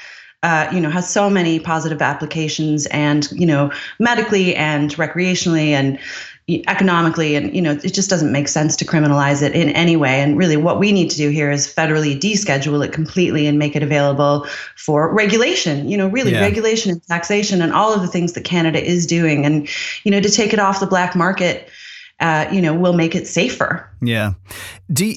uh, 0.44 0.70
you 0.74 0.82
know, 0.82 0.90
has 0.90 1.10
so 1.10 1.30
many 1.30 1.58
positive 1.58 2.02
applications 2.02 2.86
and, 2.88 3.32
you 3.32 3.46
know, 3.46 3.72
medically 3.98 4.54
and 4.56 4.94
recreationally 4.96 5.70
and 5.70 5.98
economically. 6.50 7.36
And, 7.36 7.56
you 7.56 7.62
know, 7.62 7.72
it 7.72 7.94
just 7.94 8.10
doesn't 8.10 8.32
make 8.32 8.48
sense 8.48 8.76
to 8.78 8.86
criminalize 8.86 9.42
it 9.42 9.54
in 9.54 9.70
any 9.70 9.96
way. 9.96 10.22
And 10.22 10.38
really 10.38 10.58
what 10.58 10.80
we 10.80 10.92
need 10.92 11.10
to 11.12 11.18
do 11.18 11.30
here 11.30 11.50
is 11.50 11.68
federally 11.68 12.20
deschedule 12.20 12.86
it 12.86 12.92
completely 12.92 13.48
and 13.48 13.58
make 13.58 13.76
it 13.76 13.84
available 13.84 14.46
for 14.76 15.14
regulation, 15.14 15.88
you 15.88 15.98
know, 15.98 16.08
really 16.08 16.34
yeah. 16.34 16.42
regulation 16.42 16.92
and 16.92 17.06
taxation 17.08 17.62
and 17.62 17.72
all 17.72 17.94
of 17.94 18.02
the 18.02 18.08
things 18.08 18.34
that 18.34 18.44
Canada 18.44 18.84
is 18.84 19.06
doing. 19.06 19.46
And, 19.46 19.70
you 20.04 20.12
know, 20.12 20.20
to 20.20 20.30
take 20.30 20.52
it 20.52 20.60
off 20.60 20.80
the 20.80 20.88
black 20.88 21.16
market 21.16 21.70
uh, 22.20 22.48
you 22.52 22.62
know, 22.62 22.74
will 22.74 22.94
make 22.94 23.16
it 23.16 23.28
safer. 23.28 23.90
Yeah. 24.02 24.34
Do 24.92 25.14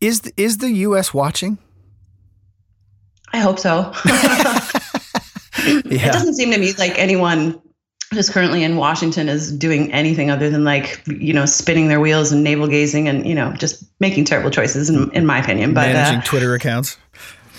is 0.00 0.20
the, 0.20 0.32
is 0.36 0.58
the 0.58 0.70
U.S. 0.70 1.12
watching? 1.12 1.58
I 3.32 3.38
hope 3.38 3.58
so. 3.58 3.92
yeah. 5.84 6.08
It 6.08 6.12
doesn't 6.12 6.34
seem 6.34 6.52
to 6.52 6.58
me 6.58 6.72
like 6.74 6.96
anyone 6.98 7.60
who's 8.12 8.30
currently 8.30 8.62
in 8.62 8.76
Washington 8.76 9.28
is 9.28 9.50
doing 9.52 9.92
anything 9.92 10.30
other 10.30 10.50
than 10.50 10.64
like 10.64 11.02
you 11.06 11.32
know 11.32 11.46
spinning 11.46 11.88
their 11.88 12.00
wheels 12.00 12.32
and 12.32 12.44
navel 12.44 12.66
gazing 12.66 13.08
and 13.08 13.26
you 13.26 13.34
know 13.34 13.52
just 13.52 13.84
making 14.00 14.24
terrible 14.24 14.50
choices 14.50 14.90
in, 14.90 15.10
in 15.12 15.26
my 15.26 15.38
opinion. 15.38 15.74
But 15.74 15.92
managing 15.92 16.20
uh, 16.20 16.24
Twitter 16.24 16.54
accounts. 16.54 16.96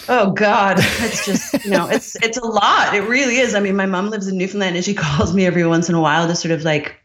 Oh 0.08 0.31
God, 0.31 0.77
it's 0.79 1.25
just 1.25 1.65
you 1.65 1.71
know 1.71 1.88
it's 1.89 2.15
it's 2.23 2.38
a 2.38 2.45
lot. 2.45 2.93
It 2.93 3.01
really 3.01 3.38
is. 3.38 3.55
I 3.55 3.60
mean, 3.60 3.75
my 3.75 3.86
mom 3.86 4.10
lives 4.10 4.27
in 4.27 4.38
Newfoundland 4.38 4.75
and 4.75 4.86
she 4.86 4.93
calls 4.95 5.34
me 5.34 5.45
every 5.45 5.65
once 5.65 5.89
in 5.89 5.95
a 5.95 6.01
while 6.01 6.27
to 6.27 6.36
sort 6.36 6.51
of 6.51 6.63
like 6.63 6.95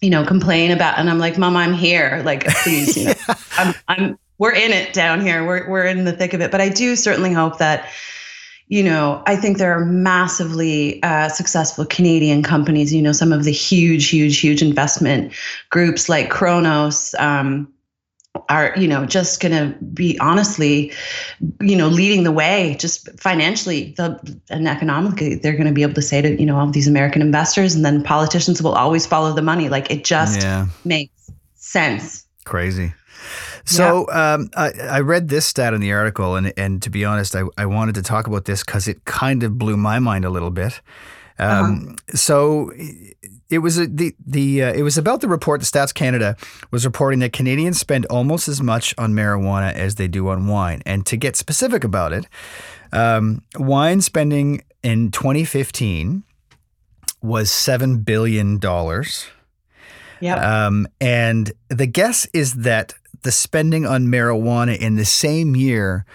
you 0.00 0.10
know 0.10 0.24
complain 0.24 0.70
about, 0.70 0.98
and 0.98 1.08
I'm 1.08 1.18
like, 1.18 1.38
Mom, 1.38 1.56
I'm 1.56 1.74
here. 1.74 2.22
Like, 2.24 2.46
please, 2.46 2.96
you 2.96 3.06
know, 3.06 3.14
I'm 3.58 3.74
I'm 3.88 4.18
we're 4.38 4.52
in 4.52 4.72
it 4.72 4.92
down 4.92 5.20
here. 5.20 5.46
We're 5.46 5.68
we're 5.68 5.86
in 5.86 6.04
the 6.04 6.12
thick 6.12 6.34
of 6.34 6.40
it. 6.40 6.50
But 6.50 6.60
I 6.60 6.68
do 6.68 6.96
certainly 6.96 7.32
hope 7.32 7.58
that 7.58 7.88
you 8.68 8.82
know, 8.82 9.22
I 9.26 9.36
think 9.36 9.58
there 9.58 9.72
are 9.72 9.84
massively 9.84 11.02
uh, 11.02 11.28
successful 11.28 11.84
Canadian 11.84 12.42
companies. 12.42 12.94
You 12.94 13.02
know, 13.02 13.12
some 13.12 13.32
of 13.32 13.44
the 13.44 13.52
huge, 13.52 14.08
huge, 14.08 14.40
huge 14.40 14.62
investment 14.62 15.32
groups 15.70 16.08
like 16.08 16.30
Cronos. 16.30 17.14
Um, 17.18 17.70
are 18.48 18.74
you 18.76 18.88
know 18.88 19.06
just 19.06 19.40
going 19.40 19.52
to 19.52 19.78
be 19.84 20.18
honestly 20.18 20.92
you 21.60 21.76
know 21.76 21.86
leading 21.86 22.24
the 22.24 22.32
way 22.32 22.76
just 22.80 23.08
financially 23.20 23.94
the, 23.96 24.38
and 24.50 24.66
economically 24.66 25.36
they're 25.36 25.52
going 25.52 25.68
to 25.68 25.72
be 25.72 25.82
able 25.82 25.94
to 25.94 26.02
say 26.02 26.20
to 26.20 26.38
you 26.38 26.44
know 26.44 26.58
all 26.58 26.68
these 26.68 26.88
american 26.88 27.22
investors 27.22 27.76
and 27.76 27.84
then 27.84 28.02
politicians 28.02 28.60
will 28.60 28.72
always 28.72 29.06
follow 29.06 29.32
the 29.32 29.40
money 29.40 29.68
like 29.68 29.88
it 29.88 30.04
just 30.04 30.42
yeah. 30.42 30.66
makes 30.84 31.30
sense 31.54 32.26
crazy 32.44 32.92
so 33.64 34.06
yeah. 34.08 34.34
um, 34.34 34.50
I, 34.56 34.72
I, 34.72 35.00
read 35.00 35.28
this 35.28 35.46
stat 35.46 35.74
in 35.74 35.80
the 35.80 35.92
article, 35.92 36.36
and 36.36 36.52
and 36.56 36.82
to 36.82 36.90
be 36.90 37.04
honest, 37.04 37.34
I, 37.34 37.42
I 37.56 37.66
wanted 37.66 37.94
to 37.96 38.02
talk 38.02 38.26
about 38.26 38.44
this 38.44 38.62
because 38.62 38.88
it 38.88 39.04
kind 39.04 39.42
of 39.42 39.58
blew 39.58 39.76
my 39.76 39.98
mind 39.98 40.24
a 40.24 40.30
little 40.30 40.50
bit. 40.50 40.80
Um, 41.38 41.96
uh-huh. 41.98 42.16
So 42.16 42.72
it 43.50 43.58
was 43.58 43.78
a, 43.78 43.86
the 43.86 44.14
the 44.24 44.64
uh, 44.64 44.72
it 44.72 44.82
was 44.82 44.98
about 44.98 45.20
the 45.20 45.28
report 45.28 45.60
that 45.60 45.66
Stats 45.66 45.94
Canada 45.94 46.36
was 46.70 46.84
reporting 46.84 47.20
that 47.20 47.32
Canadians 47.32 47.78
spend 47.78 48.06
almost 48.06 48.48
as 48.48 48.60
much 48.60 48.94
on 48.98 49.12
marijuana 49.14 49.72
as 49.72 49.96
they 49.96 50.08
do 50.08 50.28
on 50.28 50.46
wine. 50.46 50.82
And 50.86 51.04
to 51.06 51.16
get 51.16 51.36
specific 51.36 51.84
about 51.84 52.12
it, 52.12 52.26
um, 52.92 53.42
wine 53.56 54.00
spending 54.00 54.62
in 54.82 55.10
2015 55.10 56.22
was 57.22 57.50
seven 57.50 57.98
billion 58.00 58.58
dollars. 58.58 59.26
Yeah. 60.24 60.66
Um, 60.66 60.88
and 61.02 61.52
the 61.68 61.84
guess 61.84 62.24
is 62.32 62.54
that 62.54 62.94
the 63.24 63.30
spending 63.30 63.84
on 63.84 64.06
marijuana 64.06 64.74
in 64.74 64.94
the 64.94 65.04
same 65.04 65.54
year 65.54 66.06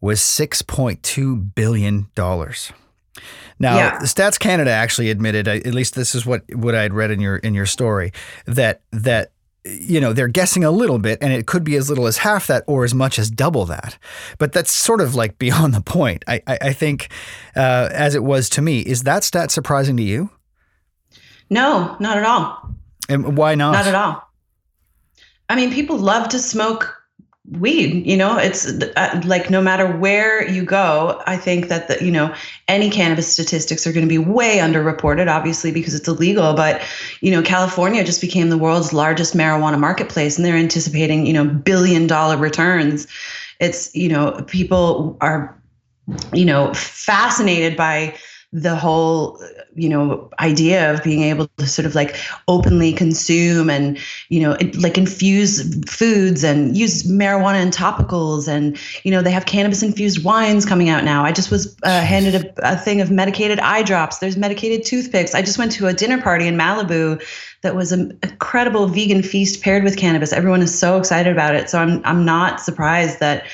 was 0.00 0.20
$6.2 0.20 1.54
billion. 1.54 2.08
Now, 2.16 3.76
yeah. 3.76 3.98
Stats 3.98 4.38
Canada 4.38 4.70
actually 4.70 5.10
admitted, 5.10 5.48
at 5.48 5.74
least 5.74 5.94
this 5.94 6.14
is 6.14 6.24
what, 6.24 6.44
what 6.54 6.74
I 6.74 6.80
had 6.80 6.94
read 6.94 7.10
in 7.10 7.20
your 7.20 7.36
in 7.36 7.52
your 7.52 7.66
story, 7.66 8.12
that 8.46 8.80
that 8.92 9.32
you 9.64 10.00
know 10.00 10.14
they're 10.14 10.28
guessing 10.28 10.64
a 10.64 10.70
little 10.70 10.98
bit, 10.98 11.18
and 11.20 11.32
it 11.32 11.46
could 11.46 11.64
be 11.64 11.76
as 11.76 11.90
little 11.90 12.06
as 12.06 12.18
half 12.18 12.46
that 12.46 12.64
or 12.66 12.84
as 12.84 12.94
much 12.94 13.18
as 13.18 13.30
double 13.30 13.66
that. 13.66 13.98
But 14.38 14.52
that's 14.52 14.70
sort 14.70 15.00
of 15.02 15.14
like 15.14 15.38
beyond 15.44 15.74
the 15.74 15.82
point. 15.82 16.24
I 16.26 16.40
I, 16.46 16.58
I 16.62 16.72
think, 16.72 17.10
uh, 17.56 17.90
as 17.92 18.14
it 18.14 18.22
was 18.22 18.48
to 18.50 18.62
me, 18.62 18.80
is 18.80 19.02
that 19.02 19.24
stat 19.24 19.50
surprising 19.50 19.96
to 19.96 20.04
you? 20.04 20.30
No, 21.50 21.96
not 21.98 22.16
at 22.16 22.24
all. 22.24 22.77
And 23.08 23.36
why 23.36 23.54
not? 23.54 23.72
Not 23.72 23.86
at 23.86 23.94
all. 23.94 24.22
I 25.48 25.56
mean, 25.56 25.72
people 25.72 25.96
love 25.96 26.28
to 26.30 26.38
smoke 26.38 26.98
weed 27.52 28.06
you 28.06 28.16
know 28.16 28.36
it's 28.36 28.66
uh, 28.66 29.22
like 29.24 29.48
no 29.48 29.62
matter 29.62 29.96
where 29.96 30.46
you 30.46 30.62
go 30.62 31.22
i 31.26 31.34
think 31.34 31.68
that 31.68 31.88
the 31.88 32.04
you 32.04 32.10
know 32.10 32.34
any 32.66 32.90
cannabis 32.90 33.32
statistics 33.32 33.86
are 33.86 33.92
going 33.92 34.04
to 34.04 34.08
be 34.08 34.18
way 34.18 34.58
underreported 34.58 35.28
obviously 35.28 35.72
because 35.72 35.94
it's 35.94 36.06
illegal 36.06 36.52
but 36.52 36.82
you 37.22 37.30
know 37.30 37.40
california 37.40 38.04
just 38.04 38.20
became 38.20 38.50
the 38.50 38.58
world's 38.58 38.92
largest 38.92 39.34
marijuana 39.34 39.78
marketplace 39.78 40.36
and 40.36 40.44
they're 40.44 40.56
anticipating 40.56 41.24
you 41.24 41.32
know 41.32 41.46
billion 41.46 42.06
dollar 42.06 42.36
returns 42.36 43.06
it's 43.60 43.94
you 43.94 44.10
know 44.10 44.44
people 44.46 45.16
are 45.22 45.58
you 46.34 46.44
know 46.44 46.74
fascinated 46.74 47.78
by 47.78 48.14
the 48.52 48.74
whole 48.74 49.38
you 49.74 49.90
know 49.90 50.30
idea 50.40 50.92
of 50.92 51.02
being 51.04 51.22
able 51.22 51.46
to 51.58 51.66
sort 51.66 51.84
of 51.84 51.94
like 51.94 52.16
openly 52.48 52.94
consume 52.94 53.68
and 53.68 53.98
you 54.30 54.40
know 54.40 54.56
like 54.78 54.96
infuse 54.96 55.84
foods 55.84 56.42
and 56.42 56.74
use 56.74 57.02
marijuana 57.02 57.56
and 57.56 57.74
topicals 57.74 58.48
and 58.48 58.78
you 59.04 59.10
know 59.10 59.20
they 59.20 59.30
have 59.30 59.44
cannabis 59.44 59.82
infused 59.82 60.24
wines 60.24 60.64
coming 60.64 60.88
out 60.88 61.04
now. 61.04 61.24
I 61.24 61.32
just 61.32 61.50
was 61.50 61.76
uh, 61.82 62.00
handed 62.00 62.34
a, 62.36 62.72
a 62.72 62.76
thing 62.76 63.02
of 63.02 63.10
medicated 63.10 63.60
eye 63.60 63.82
drops. 63.82 64.18
There's 64.18 64.38
medicated 64.38 64.86
toothpicks. 64.86 65.34
I 65.34 65.42
just 65.42 65.58
went 65.58 65.72
to 65.72 65.86
a 65.86 65.92
dinner 65.92 66.20
party 66.20 66.46
in 66.46 66.56
malibu 66.56 67.22
that 67.60 67.74
was 67.74 67.92
an 67.92 68.18
incredible 68.22 68.86
vegan 68.86 69.22
feast 69.22 69.62
paired 69.62 69.84
with 69.84 69.98
cannabis. 69.98 70.32
Everyone 70.32 70.62
is 70.62 70.76
so 70.76 70.96
excited 70.96 71.30
about 71.30 71.54
it. 71.54 71.68
So 71.68 71.78
i'm 71.78 72.00
i'm 72.04 72.24
not 72.24 72.60
surprised 72.60 73.20
that 73.20 73.44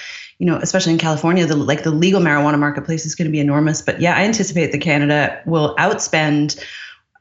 you 0.45 0.51
know, 0.51 0.59
especially 0.59 0.93
in 0.93 0.99
California, 0.99 1.47
the 1.47 1.57
like 1.57 1.85
the 1.85 1.91
legal 1.91 2.21
marijuana 2.21 2.59
marketplace 2.59 3.07
is 3.07 3.15
going 3.15 3.25
to 3.25 3.33
be 3.33 3.41
enormous. 3.41 3.81
But 3.81 3.99
yeah, 3.99 4.15
I 4.15 4.25
anticipate 4.25 4.73
that 4.73 4.79
Canada 4.83 5.41
will 5.47 5.75
outspend, 5.77 6.63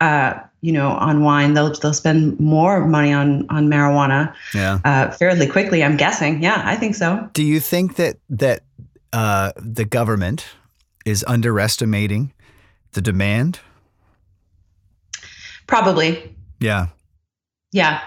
uh, 0.01 0.33
you 0.59 0.73
know, 0.73 0.89
on 0.89 1.23
wine. 1.23 1.53
They'll 1.53 1.71
they'll 1.71 1.93
spend 1.93 2.37
more 2.37 2.85
money 2.85 3.13
on 3.13 3.49
on 3.49 3.69
marijuana. 3.69 4.35
Yeah. 4.53 4.79
Uh, 4.83 5.11
fairly 5.11 5.47
quickly, 5.47 5.85
I'm 5.85 5.95
guessing. 5.95 6.43
Yeah, 6.43 6.63
I 6.65 6.75
think 6.75 6.95
so. 6.95 7.29
Do 7.31 7.43
you 7.43 7.61
think 7.61 7.95
that 7.95 8.17
that 8.29 8.63
uh, 9.13 9.53
the 9.55 9.85
government 9.85 10.45
is 11.05 11.23
underestimating 11.25 12.33
the 12.91 13.01
demand? 13.01 13.61
Probably. 15.65 16.35
Yeah. 16.59 16.87
Yeah. 17.71 18.01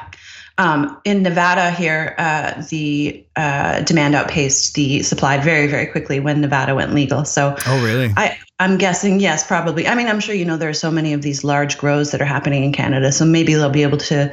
Um, 0.59 0.99
in 1.05 1.23
Nevada 1.23 1.71
here, 1.71 2.15
uh, 2.17 2.63
the 2.71 3.23
uh, 3.37 3.81
demand 3.83 4.15
outpaced 4.15 4.75
the 4.75 5.03
supply 5.03 5.37
very, 5.37 5.67
very 5.67 5.87
quickly 5.87 6.19
when 6.19 6.41
Nevada 6.41 6.75
went 6.75 6.95
legal. 6.95 7.27
So, 7.27 7.55
oh 7.67 7.85
really? 7.85 8.13
I 8.17 8.39
I'm 8.59 8.79
guessing 8.79 9.21
yes, 9.21 9.47
probably. 9.47 9.87
I 9.87 9.95
mean, 9.95 10.07
I'm 10.07 10.19
sure 10.21 10.35
you 10.35 10.47
know 10.47 10.57
there 10.57 10.71
are 10.71 10.75
so 10.75 10.91
many 10.91 11.13
of 11.13 11.21
these 11.21 11.45
large 11.45 11.77
grows 11.77 12.11
that 12.13 12.23
are 12.23 12.27
happening 12.27 12.65
in 12.65 12.73
Canada, 12.73 13.13
so 13.13 13.27
maybe 13.27 13.53
they'll 13.53 13.69
be 13.69 13.83
able 13.83 13.99
to 13.99 14.33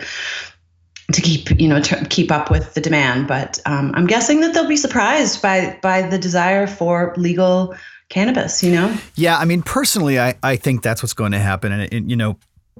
to 1.12 1.22
keep 1.22 1.60
you 1.60 1.68
know 1.68 1.82
to 1.82 2.06
keep 2.06 2.32
up 2.32 2.50
with 2.50 2.74
the 2.74 2.80
demand. 2.80 3.28
But 3.28 3.60
um, 3.66 3.92
I'm 3.94 4.08
guessing 4.08 4.40
that 4.42 4.54
they'll 4.54 4.68
be 4.68 4.78
surprised 4.78 5.42
by 5.42 5.78
by 5.82 6.04
the 6.04 6.18
desire 6.18 6.68
for 6.68 7.14
legal 7.18 7.76
cannabis. 8.08 8.64
You 8.64 8.72
know? 8.72 8.98
Yeah, 9.16 9.38
I 9.38 9.44
mean, 9.44 9.62
personally, 9.62 10.22
I 10.22 10.36
I 10.42 10.56
think 10.56 10.84
that's 10.84 11.04
what's 11.04 11.14
going 11.14 11.34
to 11.34 11.40
happen, 11.40 11.74
and 11.74 11.82
it, 11.82 12.04
you 12.06 12.16
know 12.16 12.38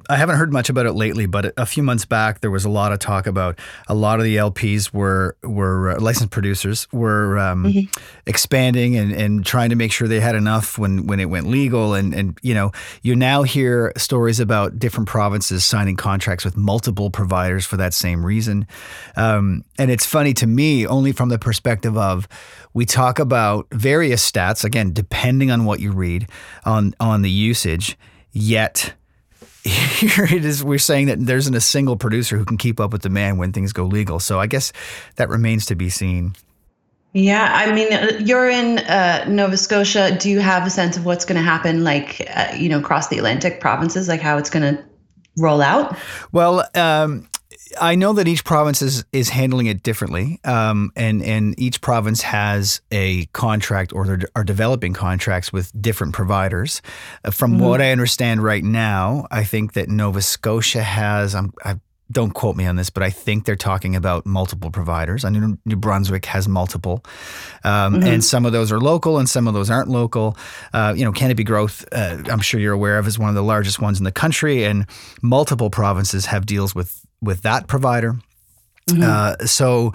I 0.10 0.18
haven't 0.18 0.38
heard 0.38 0.52
much 0.52 0.70
about 0.70 0.86
it 0.86 0.94
lately, 0.94 1.26
but 1.26 1.54
a 1.58 1.66
few 1.66 1.84
months 1.84 2.06
back 2.06 2.42
there 2.42 2.52
was 2.52 2.66
a 2.66 2.70
lot 2.70 2.92
of 2.92 3.00
talk 3.00 3.28
about 3.28 3.60
a 3.88 3.94
lot 3.94 4.20
of 4.20 4.26
the 4.26 4.38
LPs 4.38 4.94
were 4.94 5.38
were 5.44 5.92
uh, 5.92 6.00
licensed 6.00 6.32
producers 6.32 6.88
were 6.92 7.38
um, 7.38 7.64
mm-hmm. 7.66 8.02
expanding 8.26 8.96
and, 8.96 9.12
and 9.12 9.46
trying 9.46 9.70
to 9.70 9.76
make 9.76 9.92
sure 9.92 10.08
they 10.08 10.20
had 10.20 10.36
enough 10.36 10.78
when 10.78 11.08
when 11.08 11.20
it 11.20 11.26
went 11.26 11.48
legal 11.48 11.94
and 11.94 12.14
and 12.14 12.38
you 12.42 12.54
know 12.54 12.72
you 13.02 13.16
now 13.16 13.44
hear 13.44 13.94
stories 13.98 14.40
about 14.40 14.78
different 14.78 15.08
provinces 15.08 15.66
signing 15.66 15.96
contracts 15.96 16.44
with 16.44 16.58
multiple 16.58 17.10
providers 17.10 17.66
for 17.66 17.78
that 17.78 17.94
same 17.94 18.26
reason, 18.26 18.68
um, 19.16 19.64
and 19.78 19.92
it's 19.92 20.06
funny 20.06 20.34
to 20.34 20.48
me 20.48 20.86
only 20.86 21.12
from 21.12 21.30
the 21.30 21.40
perspective 21.40 21.98
of 21.98 22.28
we 22.74 22.86
talk 22.86 23.20
about 23.20 23.68
various 23.72 24.30
stats 24.30 24.64
again 24.64 24.92
depending 24.94 25.52
on 25.52 25.66
what 25.66 25.80
you 25.80 25.92
read 25.92 26.28
on 26.66 26.94
on 27.00 27.22
the 27.22 27.30
usage 27.30 27.98
yet 28.32 28.94
here 29.64 30.26
it 30.32 30.46
is 30.46 30.64
we're 30.64 30.78
saying 30.78 31.08
that 31.08 31.26
there 31.26 31.38
isn't 31.38 31.56
a 31.56 31.62
single 31.62 31.96
producer 31.96 32.38
who 32.38 32.46
can 32.46 32.58
keep 32.58 32.80
up 32.80 32.92
with 32.92 33.02
demand 33.02 33.40
when 33.40 33.52
things 33.52 33.74
go 33.74 33.86
legal. 33.86 34.20
So 34.20 34.40
i 34.40 34.48
guess 34.48 34.74
that 35.16 35.30
remains 35.30 35.66
to 35.68 35.76
be 35.76 35.90
seen. 35.90 36.36
Yeah 37.14 37.52
i 37.54 37.72
mean 37.72 38.26
you're 38.26 38.50
in 38.50 38.80
uh, 38.80 39.26
nova 39.28 39.58
scotia. 39.58 40.18
Do 40.18 40.30
you 40.30 40.40
have 40.40 40.66
a 40.66 40.70
sense 40.70 40.98
of 40.98 41.06
what's 41.06 41.26
going 41.26 41.38
to 41.38 41.44
happen 41.44 41.84
like 41.84 42.28
uh, 42.36 42.54
you 42.58 42.70
know 42.70 42.80
across 42.80 43.08
the 43.08 43.18
atlantic 43.18 43.60
provinces 43.62 44.08
like 44.08 44.22
how 44.22 44.38
it's 44.38 44.50
going 44.50 44.76
to 44.76 44.84
roll 45.38 45.62
out? 45.62 45.98
Well 46.32 46.66
um, 46.76 47.28
I 47.80 47.96
know 47.96 48.14
that 48.14 48.28
each 48.28 48.44
province 48.44 48.82
is, 48.82 49.06
is 49.12 49.30
handling 49.30 49.68
it 49.68 49.84
differently, 49.84 50.40
um, 50.44 50.92
and 50.96 51.24
and 51.24 51.60
each 51.60 51.82
province 51.82 52.22
has 52.22 52.82
a 52.92 53.26
contract 53.28 53.94
or 53.94 54.20
are 54.36 54.44
developing 54.44 54.94
contracts 54.94 55.52
with 55.52 55.72
different 55.82 56.14
providers. 56.14 56.82
Uh, 57.24 57.32
from 57.32 57.54
mm-hmm. 57.54 57.64
what 57.64 57.82
I 57.82 57.92
understand 57.92 58.44
right 58.44 58.64
now, 58.64 59.28
I 59.32 59.44
think 59.44 59.74
that 59.74 59.90
Nova 59.90 60.22
Scotia 60.22 60.84
has. 60.84 61.36
I'm, 61.36 61.54
I 61.64 61.80
don't 62.12 62.32
quote 62.32 62.56
me 62.56 62.66
on 62.66 62.76
this, 62.76 62.90
but 62.90 63.02
I 63.02 63.10
think 63.10 63.46
they're 63.46 63.56
talking 63.56 63.96
about 63.96 64.26
multiple 64.26 64.70
providers. 64.70 65.26
I 65.26 65.30
know 65.30 65.58
New 65.66 65.76
Brunswick 65.76 66.26
has 66.26 66.48
multiple, 66.48 67.04
um, 67.64 67.96
mm-hmm. 67.96 68.04
and 68.04 68.24
some 68.24 68.46
of 68.46 68.52
those 68.52 68.72
are 68.72 68.80
local, 68.80 69.18
and 69.18 69.28
some 69.28 69.48
of 69.48 69.54
those 69.54 69.70
aren't 69.70 69.90
local. 69.90 70.38
Uh, 70.74 70.94
you 70.96 71.04
know, 71.06 71.12
Canopy 71.12 71.44
Growth, 71.44 71.86
uh, 71.92 72.22
I'm 72.30 72.42
sure 72.42 72.60
you're 72.60 72.74
aware 72.74 73.00
of, 73.00 73.08
is 73.08 73.18
one 73.18 73.30
of 73.30 73.36
the 73.36 73.44
largest 73.44 73.80
ones 73.80 73.98
in 73.98 74.04
the 74.04 74.12
country, 74.12 74.64
and 74.64 74.86
multiple 75.22 75.70
provinces 75.70 76.28
have 76.28 76.46
deals 76.46 76.76
with 76.76 77.03
with 77.24 77.42
that 77.42 77.68
provider. 77.68 78.16
Mm-hmm. 78.90 79.04
Uh, 79.04 79.46
so, 79.46 79.94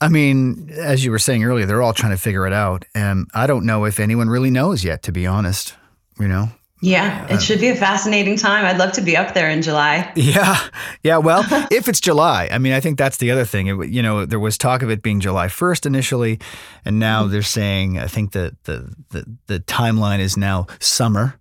I 0.00 0.08
mean, 0.08 0.70
as 0.72 1.04
you 1.04 1.10
were 1.10 1.18
saying 1.18 1.44
earlier, 1.44 1.66
they're 1.66 1.82
all 1.82 1.94
trying 1.94 2.12
to 2.12 2.18
figure 2.18 2.46
it 2.46 2.52
out, 2.52 2.84
and 2.94 3.28
I 3.34 3.46
don't 3.46 3.64
know 3.64 3.84
if 3.84 4.00
anyone 4.00 4.28
really 4.28 4.50
knows 4.50 4.84
yet. 4.84 5.02
To 5.04 5.12
be 5.12 5.26
honest, 5.26 5.74
you 6.18 6.28
know. 6.28 6.48
Yeah, 6.84 7.24
it 7.26 7.36
uh, 7.36 7.38
should 7.38 7.60
be 7.60 7.68
a 7.68 7.76
fascinating 7.76 8.36
time. 8.36 8.66
I'd 8.66 8.76
love 8.76 8.92
to 8.92 9.00
be 9.00 9.16
up 9.16 9.32
there 9.32 9.48
in 9.48 9.62
July. 9.62 10.12
Yeah, 10.16 10.58
yeah. 11.02 11.16
Well, 11.18 11.44
if 11.70 11.88
it's 11.88 12.00
July, 12.00 12.48
I 12.50 12.58
mean, 12.58 12.72
I 12.72 12.80
think 12.80 12.98
that's 12.98 13.16
the 13.16 13.30
other 13.30 13.44
thing. 13.44 13.68
It, 13.68 13.88
you 13.88 14.02
know, 14.02 14.26
there 14.26 14.40
was 14.40 14.58
talk 14.58 14.82
of 14.82 14.90
it 14.90 15.02
being 15.02 15.20
July 15.20 15.48
first 15.48 15.86
initially, 15.86 16.40
and 16.84 16.98
now 16.98 17.22
mm-hmm. 17.22 17.32
they're 17.32 17.42
saying 17.42 17.98
I 17.98 18.06
think 18.06 18.32
that 18.32 18.62
the, 18.64 18.94
the 19.10 19.24
the 19.46 19.60
timeline 19.60 20.18
is 20.18 20.36
now 20.36 20.66
summer. 20.80 21.38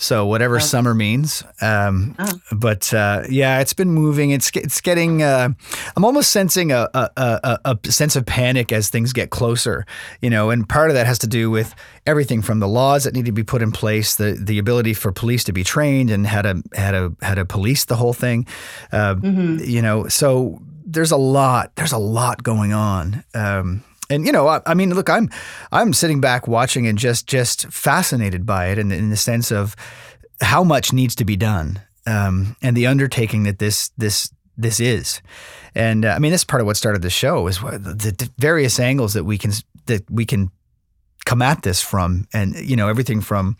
So 0.00 0.26
whatever 0.26 0.60
summer 0.60 0.94
means, 0.94 1.42
um, 1.60 2.14
but 2.52 2.94
uh, 2.94 3.24
yeah, 3.28 3.58
it's 3.58 3.72
been 3.72 3.90
moving. 3.90 4.30
It's 4.30 4.48
it's 4.54 4.80
getting. 4.80 5.24
Uh, 5.24 5.48
I'm 5.96 6.04
almost 6.04 6.30
sensing 6.30 6.70
a, 6.70 6.88
a, 6.94 7.10
a, 7.16 7.58
a 7.64 7.90
sense 7.90 8.14
of 8.14 8.24
panic 8.24 8.70
as 8.70 8.90
things 8.90 9.12
get 9.12 9.30
closer. 9.30 9.84
You 10.22 10.30
know, 10.30 10.50
and 10.50 10.68
part 10.68 10.90
of 10.90 10.94
that 10.94 11.06
has 11.06 11.18
to 11.18 11.26
do 11.26 11.50
with 11.50 11.74
everything 12.06 12.42
from 12.42 12.60
the 12.60 12.68
laws 12.68 13.02
that 13.04 13.14
need 13.14 13.26
to 13.26 13.32
be 13.32 13.42
put 13.42 13.60
in 13.60 13.72
place, 13.72 14.14
the 14.14 14.38
the 14.40 14.58
ability 14.58 14.94
for 14.94 15.10
police 15.10 15.42
to 15.44 15.52
be 15.52 15.64
trained 15.64 16.10
and 16.10 16.28
how 16.28 16.42
to 16.42 16.62
how 16.76 16.92
to 16.92 17.16
how 17.20 17.34
to 17.34 17.44
police 17.44 17.84
the 17.84 17.96
whole 17.96 18.14
thing. 18.14 18.46
Uh, 18.92 19.16
You 19.22 19.82
know, 19.82 20.06
so 20.08 20.62
there's 20.86 21.10
a 21.10 21.16
lot. 21.16 21.72
There's 21.74 21.92
a 21.92 21.98
lot 21.98 22.42
going 22.44 22.72
on. 22.72 23.24
Um, 23.34 23.82
and 24.10 24.26
you 24.26 24.32
know, 24.32 24.48
I, 24.48 24.60
I 24.66 24.74
mean, 24.74 24.94
look, 24.94 25.08
I'm 25.08 25.30
I'm 25.72 25.92
sitting 25.92 26.20
back 26.20 26.48
watching 26.48 26.86
and 26.86 26.98
just 26.98 27.26
just 27.26 27.66
fascinated 27.66 28.46
by 28.46 28.68
it, 28.68 28.78
in, 28.78 28.90
in 28.92 29.10
the 29.10 29.16
sense 29.16 29.50
of 29.50 29.76
how 30.40 30.64
much 30.64 30.92
needs 30.92 31.14
to 31.16 31.24
be 31.24 31.36
done, 31.36 31.80
um, 32.06 32.56
and 32.62 32.76
the 32.76 32.86
undertaking 32.86 33.44
that 33.44 33.58
this 33.58 33.90
this 33.98 34.32
this 34.56 34.80
is. 34.80 35.22
And 35.74 36.04
uh, 36.04 36.10
I 36.10 36.18
mean, 36.18 36.32
this 36.32 36.40
is 36.40 36.44
part 36.44 36.60
of 36.60 36.66
what 36.66 36.76
started 36.76 37.02
the 37.02 37.10
show 37.10 37.46
is 37.46 37.60
the, 37.60 38.14
the 38.16 38.30
various 38.38 38.80
angles 38.80 39.14
that 39.14 39.24
we 39.24 39.38
can 39.38 39.52
that 39.86 40.10
we 40.10 40.24
can 40.26 40.50
come 41.28 41.42
at 41.42 41.60
this 41.62 41.80
from 41.82 42.26
and 42.32 42.54
you 42.70 42.74
know 42.76 42.88
everything 42.88 43.20
from 43.20 43.54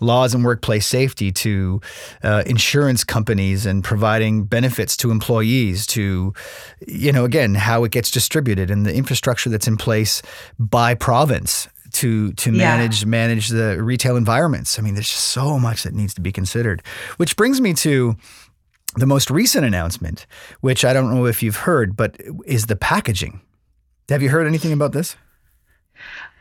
laws 0.00 0.34
and 0.34 0.44
workplace 0.44 0.86
safety 0.86 1.30
to 1.30 1.80
uh, 2.24 2.42
insurance 2.46 3.04
companies 3.04 3.64
and 3.66 3.84
providing 3.84 4.44
benefits 4.44 4.96
to 4.96 5.10
employees 5.10 5.86
to 5.86 6.32
you 6.88 7.12
know 7.12 7.24
again 7.24 7.54
how 7.54 7.84
it 7.84 7.92
gets 7.92 8.10
distributed 8.10 8.70
and 8.72 8.84
the 8.84 8.92
infrastructure 8.94 9.48
that's 9.50 9.68
in 9.68 9.76
place 9.76 10.20
by 10.58 10.94
province 10.94 11.68
to 11.92 12.32
to 12.32 12.50
Yeah. 12.50 12.58
manage 12.76 13.06
manage 13.06 13.48
the 13.48 13.80
retail 13.82 14.16
environments. 14.16 14.78
I 14.78 14.82
mean 14.82 14.94
there's 14.94 15.10
just 15.10 15.28
so 15.28 15.58
much 15.60 15.82
that 15.84 15.94
needs 15.94 16.14
to 16.14 16.20
be 16.20 16.32
considered 16.32 16.82
which 17.18 17.36
brings 17.36 17.60
me 17.60 17.72
to 17.86 18.16
the 18.96 19.06
most 19.06 19.30
recent 19.30 19.64
announcement 19.64 20.26
which 20.60 20.84
i 20.84 20.92
don't 20.92 21.08
know 21.14 21.26
if 21.26 21.42
you've 21.42 21.60
heard 21.68 21.88
but 21.96 22.10
is 22.46 22.66
the 22.66 22.76
packaging. 22.76 23.40
Have 24.08 24.22
you 24.24 24.30
heard 24.30 24.46
anything 24.46 24.72
about 24.72 24.92
this 24.92 25.16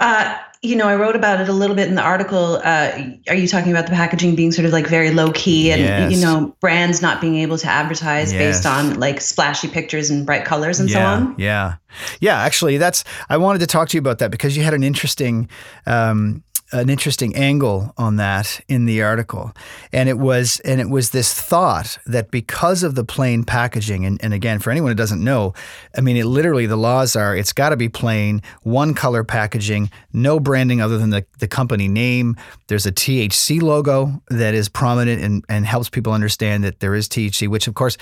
Uh, 0.01 0.37
you 0.63 0.75
know, 0.75 0.87
I 0.87 0.95
wrote 0.95 1.15
about 1.15 1.41
it 1.41 1.49
a 1.49 1.53
little 1.53 1.75
bit 1.75 1.87
in 1.87 1.95
the 1.95 2.01
article. 2.03 2.59
Uh, 2.63 2.91
are 3.29 3.35
you 3.35 3.47
talking 3.47 3.71
about 3.71 3.85
the 3.87 3.93
packaging 3.93 4.35
being 4.35 4.51
sort 4.51 4.65
of 4.65 4.71
like 4.71 4.85
very 4.85 5.09
low 5.09 5.31
key 5.31 5.71
and, 5.71 5.81
Yes. 5.81 6.11
you 6.11 6.21
know, 6.21 6.55
brands 6.59 7.01
not 7.01 7.19
being 7.19 7.37
able 7.37 7.57
to 7.57 7.67
advertise 7.67 8.31
Yes. 8.31 8.57
based 8.57 8.65
on 8.67 8.99
like 8.99 9.21
splashy 9.21 9.67
pictures 9.67 10.09
and 10.11 10.23
bright 10.25 10.45
colors 10.45 10.79
and 10.79 10.89
so 10.89 10.99
on? 11.01 11.33
Yeah, 11.39 11.75
yeah. 12.19 12.39
Actually, 12.41 12.77
that's 12.77 13.03
I 13.29 13.37
wanted 13.37 13.59
to 13.59 13.67
talk 13.67 13.89
to 13.89 13.97
you 13.97 13.99
about 14.01 14.19
that 14.19 14.29
because 14.29 14.55
you 14.55 14.63
had 14.63 14.75
an 14.75 14.83
interesting. 14.83 15.49
Um, 15.87 16.43
an 16.71 16.89
interesting 16.89 17.35
angle 17.35 17.93
on 17.97 18.15
that 18.15 18.61
in 18.67 18.85
the 18.85 19.01
article. 19.01 19.51
And 19.91 20.07
it 20.09 20.17
was 20.17 20.59
and 20.61 20.79
it 20.79 20.89
was 20.89 21.11
this 21.11 21.33
thought 21.33 21.97
that 22.05 22.31
because 22.31 22.83
of 22.83 22.95
the 22.95 23.03
plain 23.03 23.43
packaging 23.43 24.05
and, 24.05 24.23
and 24.23 24.33
again 24.33 24.59
for 24.59 24.71
anyone 24.71 24.91
who 24.91 24.95
doesn't 24.95 25.23
know 25.23 25.53
i 25.97 26.01
mean 26.01 26.17
it 26.17 26.25
literally 26.25 26.65
the 26.65 26.77
laws 26.77 27.15
are 27.15 27.35
it's 27.35 27.53
got 27.53 27.69
to 27.69 27.77
be 27.77 27.89
plain 27.89 28.41
one 28.63 28.93
color 28.93 29.23
packaging 29.23 29.89
no 30.13 30.39
branding 30.39 30.81
other 30.81 30.97
than 30.97 31.09
the, 31.09 31.25
the 31.39 31.47
company 31.47 31.87
name. 31.87 32.35
There's 32.67 32.85
a 32.85 32.91
thc 32.91 33.61
logo 33.61 34.21
that 34.29 34.53
is 34.53 34.69
prominent 34.69 35.21
and, 35.21 35.45
and 35.49 35.65
helps 35.65 35.89
people 35.89 36.13
understand 36.13 36.63
that 36.63 36.79
there 36.79 36.95
is 36.95 37.07
thc 37.07 37.47
which 37.47 37.67
of 37.67 37.73
course 37.73 37.97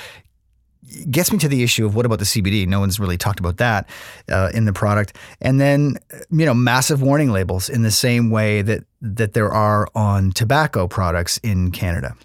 gets 1.09 1.31
me 1.31 1.37
to 1.39 1.47
the 1.47 1.63
issue 1.63 1.85
of 1.85 1.95
what 1.95 2.05
about 2.05 2.19
the 2.19 2.25
CBD? 2.25 2.67
No 2.67 2.79
one's 2.79 2.99
really 2.99 3.17
talked 3.17 3.39
about 3.39 3.57
that 3.57 3.89
uh, 4.31 4.49
in 4.53 4.65
the 4.65 4.73
product. 4.73 5.15
And 5.41 5.59
then, 5.59 5.97
you 6.31 6.45
know, 6.45 6.53
massive 6.53 7.01
warning 7.01 7.31
labels 7.31 7.69
in 7.69 7.83
the 7.83 7.91
same 7.91 8.29
way 8.29 8.61
that 8.61 8.83
that 9.01 9.33
there 9.33 9.51
are 9.51 9.87
on 9.95 10.31
tobacco 10.31 10.87
products 10.87 11.37
in 11.37 11.71
Canada. 11.71 12.15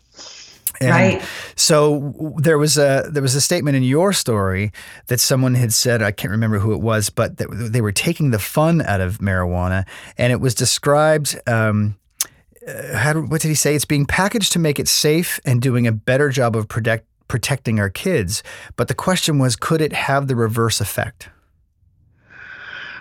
And 0.81 0.91
Right. 0.91 1.23
So 1.57 2.35
there 2.39 2.59
was 2.59 2.77
a 2.77 3.09
there 3.11 3.23
was 3.23 3.35
a 3.35 3.41
statement 3.41 3.77
in 3.77 3.83
your 3.83 4.13
story 4.13 4.73
that 5.07 5.21
someone 5.21 5.55
had 5.55 5.73
said 5.73 6.03
I 6.03 6.11
can't 6.11 6.33
remember 6.33 6.59
who 6.59 6.73
it 6.73 6.81
was, 6.81 7.11
but 7.11 7.37
that 7.37 7.49
they 7.51 7.81
were 7.81 7.93
taking 7.93 8.31
the 8.31 8.39
fun 8.39 8.83
out 8.83 9.01
of 9.01 9.19
marijuana, 9.19 9.87
and 10.19 10.33
it 10.33 10.41
was 10.41 10.55
described. 10.55 11.39
Um, 11.47 11.97
uh, 12.67 12.97
how, 12.97 13.21
what 13.21 13.43
did 13.43 13.49
he 13.49 13.55
say? 13.55 13.75
It's 13.75 13.85
being 13.85 14.07
packaged 14.07 14.53
to 14.53 14.59
make 14.59 14.79
it 14.79 14.89
safe 14.89 15.39
and 15.45 15.61
doing 15.61 15.87
a 15.87 15.93
better 15.93 16.31
job 16.31 16.57
of 16.57 16.67
protect, 16.67 17.07
protecting 17.29 17.79
our 17.81 17.91
kids. 17.91 18.43
But 18.77 18.89
the 18.89 18.95
question 18.95 19.39
was, 19.39 19.57
could 19.57 19.81
it 19.81 19.93
have 19.93 20.29
the 20.29 20.37
reverse 20.37 20.81
effect? 20.81 21.29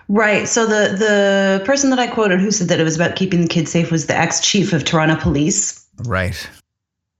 Right. 0.09 0.47
So 0.47 0.65
the 0.65 0.95
the 0.97 1.63
person 1.65 1.89
that 1.91 1.99
I 1.99 2.07
quoted 2.07 2.39
who 2.41 2.51
said 2.51 2.67
that 2.67 2.79
it 2.79 2.83
was 2.83 2.95
about 2.95 3.15
keeping 3.15 3.41
the 3.41 3.47
kids 3.47 3.71
safe 3.71 3.89
was 3.91 4.07
the 4.07 4.17
ex 4.17 4.41
chief 4.41 4.73
of 4.73 4.83
Toronto 4.83 5.15
Police, 5.15 5.86
Right. 6.05 6.49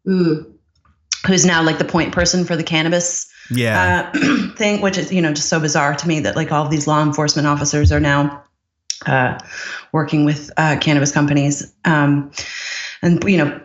who's 0.06 1.46
now 1.46 1.64
like 1.64 1.78
the 1.78 1.86
point 1.86 2.12
person 2.14 2.44
for 2.44 2.56
the 2.58 2.64
cannabis 2.64 3.32
Yeah. 3.50 4.12
uh, 4.14 4.48
thing, 4.58 4.82
which 4.82 4.98
is 4.98 5.14
you 5.14 5.22
know 5.22 5.34
just 5.34 5.48
so 5.48 5.60
bizarre 5.60 5.96
to 5.96 6.08
me 6.08 6.20
that 6.20 6.36
like 6.36 6.52
all 6.52 6.68
these 6.68 6.86
law 6.86 7.02
enforcement 7.02 7.48
officers 7.48 7.92
are 7.92 8.02
now 8.02 8.44
uh, 9.06 9.38
working 9.94 10.26
with 10.26 10.52
uh, 10.58 10.78
cannabis 10.80 11.12
companies, 11.12 11.74
um, 11.86 12.32
and 13.04 13.24
you 13.26 13.38
know 13.38 13.62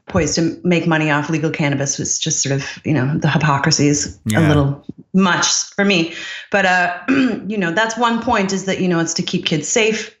poised 0.08 0.36
to 0.36 0.58
make 0.64 0.86
money 0.86 1.10
off 1.10 1.28
legal 1.28 1.50
cannabis 1.50 1.98
was 1.98 2.18
just 2.18 2.40
sort 2.42 2.54
of 2.54 2.78
you 2.84 2.94
know 2.94 3.18
the 3.18 3.28
hypocrisy 3.28 3.88
is 3.88 4.18
Yeah. 4.24 4.46
a 4.46 4.48
little 4.48 4.82
much 5.12 5.46
for 5.74 5.84
me, 5.84 6.14
but 6.50 6.64
uh, 6.64 6.98
you 7.46 7.58
know 7.58 7.72
that's 7.72 7.98
one 7.98 8.22
point 8.22 8.52
is 8.52 8.64
that 8.64 8.80
you 8.80 8.88
know 8.88 9.00
it's 9.00 9.14
to 9.14 9.22
keep 9.22 9.44
kids 9.44 9.68
safe. 9.68 10.16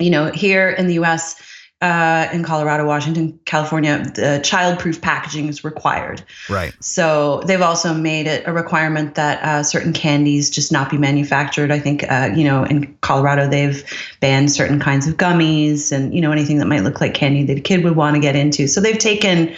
You 0.00 0.10
know 0.10 0.32
here 0.32 0.70
in 0.70 0.86
the 0.86 0.94
U.S. 0.94 1.36
Uh, 1.82 2.28
in 2.30 2.44
Colorado, 2.44 2.84
Washington, 2.84 3.40
California, 3.46 4.04
the 4.14 4.38
child-proof 4.44 5.00
packaging 5.00 5.48
is 5.48 5.64
required. 5.64 6.22
right. 6.50 6.74
So 6.80 7.42
they've 7.46 7.62
also 7.62 7.94
made 7.94 8.26
it 8.26 8.46
a 8.46 8.52
requirement 8.52 9.14
that 9.14 9.42
uh, 9.42 9.62
certain 9.62 9.94
candies 9.94 10.50
just 10.50 10.70
not 10.70 10.90
be 10.90 10.98
manufactured. 10.98 11.70
I 11.70 11.78
think, 11.78 12.04
uh, 12.10 12.32
you 12.34 12.44
know, 12.44 12.64
in 12.64 12.94
Colorado, 13.00 13.48
they've 13.48 13.82
banned 14.20 14.52
certain 14.52 14.78
kinds 14.78 15.08
of 15.08 15.16
gummies 15.16 15.90
and, 15.90 16.14
you 16.14 16.20
know, 16.20 16.32
anything 16.32 16.58
that 16.58 16.66
might 16.66 16.82
look 16.82 17.00
like 17.00 17.14
candy 17.14 17.44
that 17.44 17.56
a 17.56 17.62
kid 17.62 17.82
would 17.82 17.96
want 17.96 18.14
to 18.14 18.20
get 18.20 18.36
into. 18.36 18.68
So 18.68 18.82
they've 18.82 18.98
taken 18.98 19.56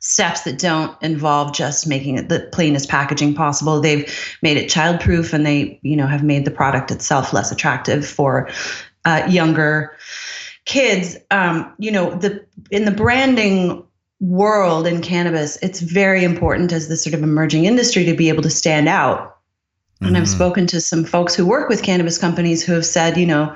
steps 0.00 0.40
that 0.42 0.58
don't 0.58 0.96
involve 1.02 1.52
just 1.52 1.86
making 1.86 2.16
it 2.16 2.30
the 2.30 2.48
plainest 2.52 2.88
packaging 2.88 3.34
possible. 3.34 3.80
They've 3.80 4.10
made 4.40 4.56
it 4.56 4.70
childproof 4.70 5.34
and 5.34 5.44
they, 5.44 5.78
you 5.82 5.96
know, 5.96 6.06
have 6.06 6.24
made 6.24 6.46
the 6.46 6.50
product 6.50 6.90
itself 6.90 7.34
less 7.34 7.52
attractive 7.52 8.06
for 8.06 8.48
uh, 9.04 9.26
younger 9.28 9.96
kids. 10.64 11.16
Um, 11.30 11.72
you 11.78 11.90
know, 11.90 12.10
the 12.10 12.44
in 12.70 12.84
the 12.84 12.90
branding 12.90 13.84
world 14.20 14.86
in 14.86 15.00
cannabis, 15.00 15.56
it's 15.62 15.80
very 15.80 16.24
important 16.24 16.72
as 16.72 16.88
this 16.88 17.02
sort 17.02 17.14
of 17.14 17.22
emerging 17.22 17.64
industry 17.64 18.04
to 18.04 18.14
be 18.14 18.28
able 18.28 18.42
to 18.42 18.50
stand 18.50 18.88
out. 18.88 19.36
And 20.02 20.16
I've 20.16 20.24
Mhm. 20.24 20.28
spoken 20.28 20.66
to 20.68 20.80
some 20.80 21.04
folks 21.04 21.34
who 21.34 21.46
work 21.46 21.68
with 21.68 21.82
cannabis 21.82 22.18
companies 22.18 22.62
who 22.62 22.72
have 22.72 22.86
said, 22.86 23.16
you 23.16 23.26
know, 23.26 23.54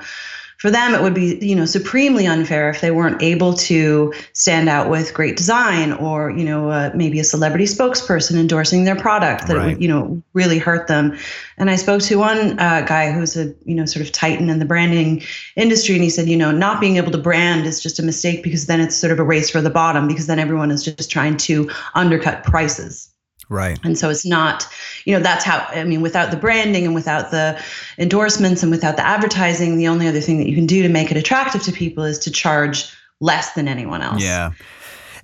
for 0.57 0.71
them 0.71 0.95
it 0.95 1.01
would 1.01 1.13
be, 1.13 1.37
you 1.41 1.55
know, 1.55 1.65
supremely 1.65 2.25
unfair 2.25 2.69
if 2.69 2.81
they 2.81 2.91
weren't 2.91 3.21
able 3.21 3.53
to 3.53 4.13
stand 4.33 4.69
out 4.69 4.89
with 4.89 5.13
great 5.13 5.35
design 5.37 5.93
or, 5.93 6.31
you 6.31 6.43
know, 6.43 6.69
uh, 6.69 6.91
maybe 6.95 7.19
a 7.19 7.23
celebrity 7.23 7.65
spokesperson 7.65 8.39
endorsing 8.39 8.83
their 8.83 8.95
product 8.95 9.47
that 9.47 9.57
Right. 9.57 9.73
would, 9.73 9.81
you 9.81 9.87
know, 9.87 10.21
really 10.33 10.57
hurt 10.57 10.87
them. 10.87 11.17
And 11.57 11.69
I 11.69 11.75
spoke 11.75 12.01
to 12.03 12.15
one 12.17 12.59
uh, 12.59 12.81
guy 12.87 13.11
who's 13.11 13.35
a, 13.35 13.53
you 13.65 13.75
know, 13.75 13.85
sort 13.85 14.05
of 14.05 14.11
titan 14.11 14.49
in 14.49 14.59
the 14.59 14.65
branding 14.65 15.23
industry, 15.55 15.95
and 15.95 16.03
he 16.03 16.09
said, 16.09 16.27
you 16.27 16.37
know, 16.37 16.51
not 16.51 16.79
being 16.79 16.97
able 16.97 17.11
to 17.11 17.17
brand 17.17 17.65
is 17.65 17.81
just 17.81 17.99
a 17.99 18.03
mistake 18.03 18.43
because 18.43 18.65
then 18.65 18.79
it's 18.79 18.95
sort 18.95 19.11
of 19.11 19.19
a 19.19 19.23
race 19.23 19.49
for 19.49 19.61
the 19.61 19.69
bottom 19.69 20.07
because 20.07 20.27
then 20.27 20.39
everyone 20.39 20.71
is 20.71 20.83
just 20.83 21.11
trying 21.11 21.37
to 21.37 21.69
undercut 21.95 22.43
prices. 22.43 23.09
Right. 23.49 23.79
And 23.83 23.97
so 23.97 24.09
it's 24.09 24.25
not, 24.25 24.67
you 25.05 25.15
know, 25.15 25.21
that's 25.21 25.43
how, 25.43 25.65
I 25.69 25.83
mean, 25.83 26.01
without 26.01 26.31
the 26.31 26.37
branding 26.37 26.85
and 26.85 26.95
without 26.95 27.31
the 27.31 27.61
endorsements 27.97 28.63
and 28.63 28.71
without 28.71 28.97
the 28.97 29.05
advertising, 29.05 29.77
the 29.77 29.87
only 29.87 30.07
other 30.07 30.21
thing 30.21 30.37
that 30.39 30.47
you 30.49 30.55
can 30.55 30.65
do 30.65 30.81
to 30.83 30.89
make 30.89 31.11
it 31.11 31.17
attractive 31.17 31.61
to 31.63 31.71
people 31.71 32.03
is 32.03 32.19
to 32.19 32.31
charge 32.31 32.91
less 33.21 33.53
than 33.53 33.67
anyone 33.67 34.01
else. 34.01 34.23
Yeah. 34.23 34.51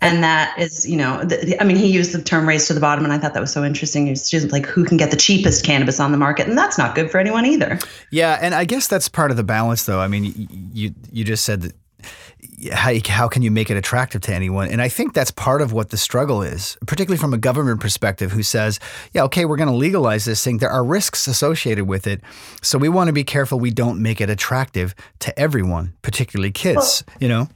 And 0.03 0.23
that 0.23 0.57
is, 0.57 0.89
you 0.89 0.97
know, 0.97 1.19
the, 1.23 1.37
the- 1.37 1.61
I 1.61 1.63
mean, 1.63 1.77
he 1.77 1.87
used 1.91 2.11
the 2.11 2.23
term 2.23 2.47
race 2.47 2.67
to 2.67 2.73
the 2.73 2.79
bottom, 2.79 3.03
and 3.03 3.13
I 3.13 3.19
thought 3.19 3.35
that 3.35 3.39
was 3.39 3.53
so 3.53 3.63
interesting. 3.63 4.07
It's 4.07 4.31
just 4.31 4.51
like 4.51 4.65
who 4.65 4.83
can 4.83 4.97
get 4.97 5.11
the 5.11 5.17
cheapest 5.17 5.63
cannabis 5.63 5.99
on 5.99 6.11
the 6.11 6.17
market, 6.17 6.47
and 6.47 6.57
that's 6.57 6.75
not 6.75 6.95
good 6.95 7.11
for 7.11 7.19
anyone 7.19 7.45
either. 7.45 7.77
Yeah, 8.09 8.39
and 8.41 8.55
I 8.55 8.65
guess 8.65 8.87
that's 8.87 9.07
part 9.07 9.29
of 9.29 9.37
the 9.37 9.43
balance, 9.43 9.85
though. 9.85 9.99
I 9.99 10.07
mean, 10.07 10.69
you 10.73 10.95
you 11.11 11.23
just 11.23 11.45
said 11.45 11.61
that 11.61 11.75
how, 12.71 12.93
how 13.07 13.27
can 13.27 13.41
you 13.41 13.51
make 13.51 13.69
it 13.69 13.77
attractive 13.77 14.21
to 14.21 14.33
anyone? 14.33 14.69
And 14.69 14.81
I 14.81 14.89
think 14.89 15.13
that's 15.13 15.31
part 15.31 15.61
of 15.61 15.73
what 15.73 15.89
the 15.89 15.97
struggle 15.97 16.41
is, 16.41 16.77
particularly 16.85 17.19
from 17.19 17.33
a 17.33 17.37
government 17.37 17.79
perspective, 17.79 18.31
who 18.31 18.43
says, 18.43 18.79
yeah, 19.13 19.23
okay, 19.23 19.45
we're 19.45 19.57
going 19.57 19.69
to 19.69 19.75
legalize 19.75 20.25
this 20.25 20.43
thing. 20.43 20.57
There 20.57 20.69
are 20.69 20.83
risks 20.83 21.27
associated 21.27 21.85
with 21.85 22.07
it. 22.07 22.21
So 22.61 22.77
we 22.77 22.89
want 22.89 23.07
to 23.07 23.13
be 23.13 23.23
careful 23.23 23.59
we 23.59 23.71
don't 23.71 24.01
make 24.01 24.21
it 24.21 24.29
attractive 24.29 24.93
to 25.19 25.37
everyone, 25.39 25.93
particularly 26.01 26.51
kids, 26.51 27.03
well, 27.07 27.17
you 27.19 27.27
know? 27.27 27.49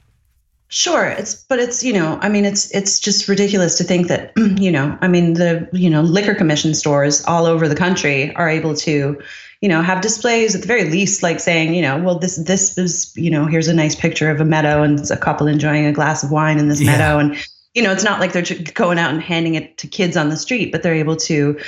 Sure, 0.67 1.05
it's 1.05 1.35
but 1.35 1.59
it's 1.59 1.83
you 1.83 1.93
know 1.93 2.17
I 2.21 2.27
mean 2.27 2.43
it's 2.43 2.71
it's 2.71 2.99
just 2.99 3.27
ridiculous 3.27 3.77
to 3.77 3.83
think 3.83 4.07
that 4.07 4.33
you 4.59 4.71
know 4.71 4.97
I 4.99 5.07
mean 5.07 5.35
the 5.35 5.69
you 5.71 5.89
know 5.91 6.01
liquor 6.01 6.33
commission 6.33 6.73
stores 6.73 7.23
all 7.25 7.45
over 7.45 7.67
the 7.67 7.75
country 7.75 8.35
are 8.35 8.49
able 8.49 8.73
to 8.77 9.21
you 9.65 9.69
know 9.69 9.81
have 9.81 9.99
displays 9.99 10.53
at 10.53 10.61
the 10.61 10.67
very 10.67 10.83
least 10.83 11.23
like 11.23 11.39
saying 11.39 11.73
you 11.73 11.81
know 11.81 11.97
well 11.97 12.19
this 12.19 12.35
this 12.35 12.77
is 12.77 13.11
you 13.15 13.31
know 13.31 13.47
here's 13.47 13.67
a 13.67 13.73
nice 13.73 13.95
picture 13.95 14.29
of 14.29 14.39
a 14.39 14.45
meadow 14.45 14.83
and 14.83 15.09
a 15.09 15.17
couple 15.17 15.47
enjoying 15.47 15.87
a 15.87 15.91
glass 15.91 16.23
of 16.23 16.29
wine 16.29 16.59
in 16.59 16.69
this 16.69 16.79
yeah. 16.79 16.91
meadow 16.91 17.17
and 17.17 17.35
you 17.75 17.83
know, 17.83 17.91
it's 17.91 18.05
not 18.05 18.21
like 18.21 18.31
they're 18.31 18.45
going 18.73 18.97
out 18.97 19.11
and 19.11 19.21
handing 19.21 19.55
it 19.55 19.77
to 19.79 19.87
kids 19.87 20.15
on 20.15 20.29
the 20.29 20.37
street, 20.37 20.71
but 20.71 20.81
they're 20.81 20.95
able 20.95 21.17
to, 21.17 21.59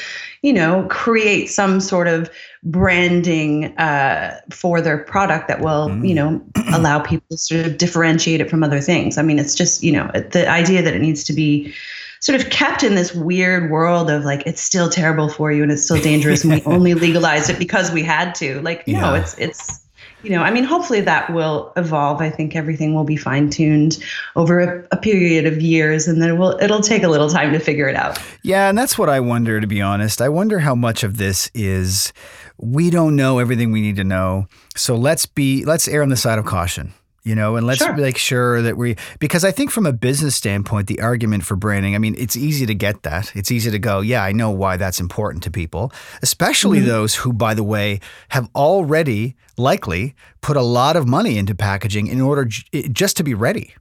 you 0.42 0.54
know, 0.54 0.88
create 0.90 1.48
some 1.48 1.82
sort 1.82 2.08
of 2.08 2.32
branding 2.64 3.78
uh, 3.78 4.40
for 4.50 4.80
their 4.80 5.00
product 5.00 5.50
that 5.50 5.60
will, 5.60 5.90
mm. 5.90 6.08
you 6.08 6.16
know, 6.16 6.42
allow 6.74 7.00
people 7.00 7.28
to 7.32 7.38
sort 7.38 7.66
of 7.66 7.78
differentiate 7.78 8.40
it 8.40 8.50
from 8.50 8.64
other 8.64 8.80
things. 8.80 9.18
I 9.18 9.22
mean, 9.22 9.38
it's 9.38 9.54
just, 9.54 9.84
you 9.84 9.92
know, 9.92 10.10
the 10.32 10.50
idea 10.50 10.82
that 10.82 10.94
it 10.94 11.02
needs 11.02 11.26
to 11.26 11.34
be 11.34 11.74
sort 12.20 12.40
of 12.40 12.50
kept 12.50 12.84
in 12.84 12.96
this 12.96 13.14
weird 13.14 13.70
world 13.70 14.10
of 14.10 14.26
like 14.26 14.44
it's 14.46 14.62
still 14.62 14.90
terrible 14.90 15.30
for 15.30 15.52
you 15.52 15.64
and 15.64 15.72
it's 15.72 15.84
still 15.84 16.02
dangerous 16.02 16.44
and 16.44 16.54
we 16.54 16.62
only 16.66 16.94
legalized 16.94 17.50
it 17.50 17.60
because 17.60 17.92
we 17.92 18.04
had 18.04 18.34
to. 18.36 18.62
Like, 18.62 18.84
yeah. 18.86 19.02
no, 19.02 19.14
it's 19.14 19.38
it's 19.38 19.88
you 20.24 20.32
know, 20.32 20.42
I 20.42 20.52
mean, 20.52 20.64
hopefully 20.64 21.02
that 21.02 21.32
will 21.32 21.72
evolve. 21.78 22.22
I 22.22 22.30
think 22.30 22.56
everything 22.56 22.96
will 22.96 23.04
be 23.04 23.16
fine 23.16 23.50
tuned 23.50 24.04
over 24.36 24.60
a, 24.60 24.88
a, 24.92 24.98
period 24.98 25.46
of 25.46 25.62
years, 25.62 26.08
and 26.08 26.22
then 26.22 26.30
it 26.30 26.34
will 26.34 26.58
it'll 26.60 26.82
take 26.82 27.04
a 27.04 27.08
little 27.08 27.30
time 27.30 27.54
to 27.54 27.60
figure 27.60 27.88
it 27.88 27.96
out. 27.96 28.20
Yeah, 28.42 28.68
and 28.68 28.78
that's 28.78 28.98
what 28.98 29.10
I 29.10 29.20
wonder. 29.20 29.62
To 29.62 29.68
be 29.68 29.82
honest, 29.82 30.22
I 30.22 30.30
wonder 30.30 30.60
how 30.60 30.74
much 30.74 31.04
of 31.04 31.18
this 31.18 31.52
is 31.54 32.14
we 32.58 32.90
don't 32.90 33.16
know 33.16 33.38
everything 33.38 33.72
we 33.72 33.82
need 33.82 33.96
to 33.98 34.04
know. 34.04 34.48
So 34.76 34.96
let's 34.96 35.28
be 35.28 35.64
let's 35.66 35.88
err 35.88 36.02
on 36.02 36.10
the 36.10 36.18
side 36.18 36.40
of 36.40 36.46
caution 36.46 36.94
you 37.28 37.36
know, 37.36 37.58
and 37.58 37.68
let's 37.68 37.84
sure. 37.84 37.94
make 37.94 38.18
sure 38.18 38.62
that 38.62 38.78
we, 38.78 38.96
because 39.20 39.44
I 39.44 39.52
think 39.52 39.70
from 39.70 39.86
a 39.86 39.92
business 39.92 40.34
standpoint, 40.34 40.88
the 40.88 41.02
argument 41.02 41.44
for 41.44 41.58
branding, 41.58 41.94
I 41.94 41.98
mean, 41.98 42.16
it's 42.18 42.38
easy 42.38 42.66
to 42.66 42.74
get 42.74 43.04
that. 43.04 43.36
It's 43.36 43.52
easy 43.52 43.70
to 43.70 43.80
go, 43.80 44.00
yeah, 44.00 44.24
I 44.24 44.32
know 44.32 44.50
why 44.50 44.78
that's 44.78 45.02
important 45.02 45.44
to 45.44 45.52
people, 45.52 45.92
especially 46.22 46.80
mm-hmm. 46.80 46.88
those 46.88 47.16
who, 47.16 47.34
by 47.34 47.54
the 47.54 47.64
way, 47.64 48.00
have 48.30 48.50
already 48.56 49.36
likely 49.58 50.16
put 50.40 50.56
a 50.56 50.62
lot 50.62 50.96
of 50.96 51.06
money 51.06 51.38
into 51.38 51.54
packaging 51.54 52.08
in 52.08 52.22
order 52.22 52.46
j- 52.46 52.88
just 52.88 53.18
to 53.18 53.24
be 53.24 53.34
ready. 53.34 53.74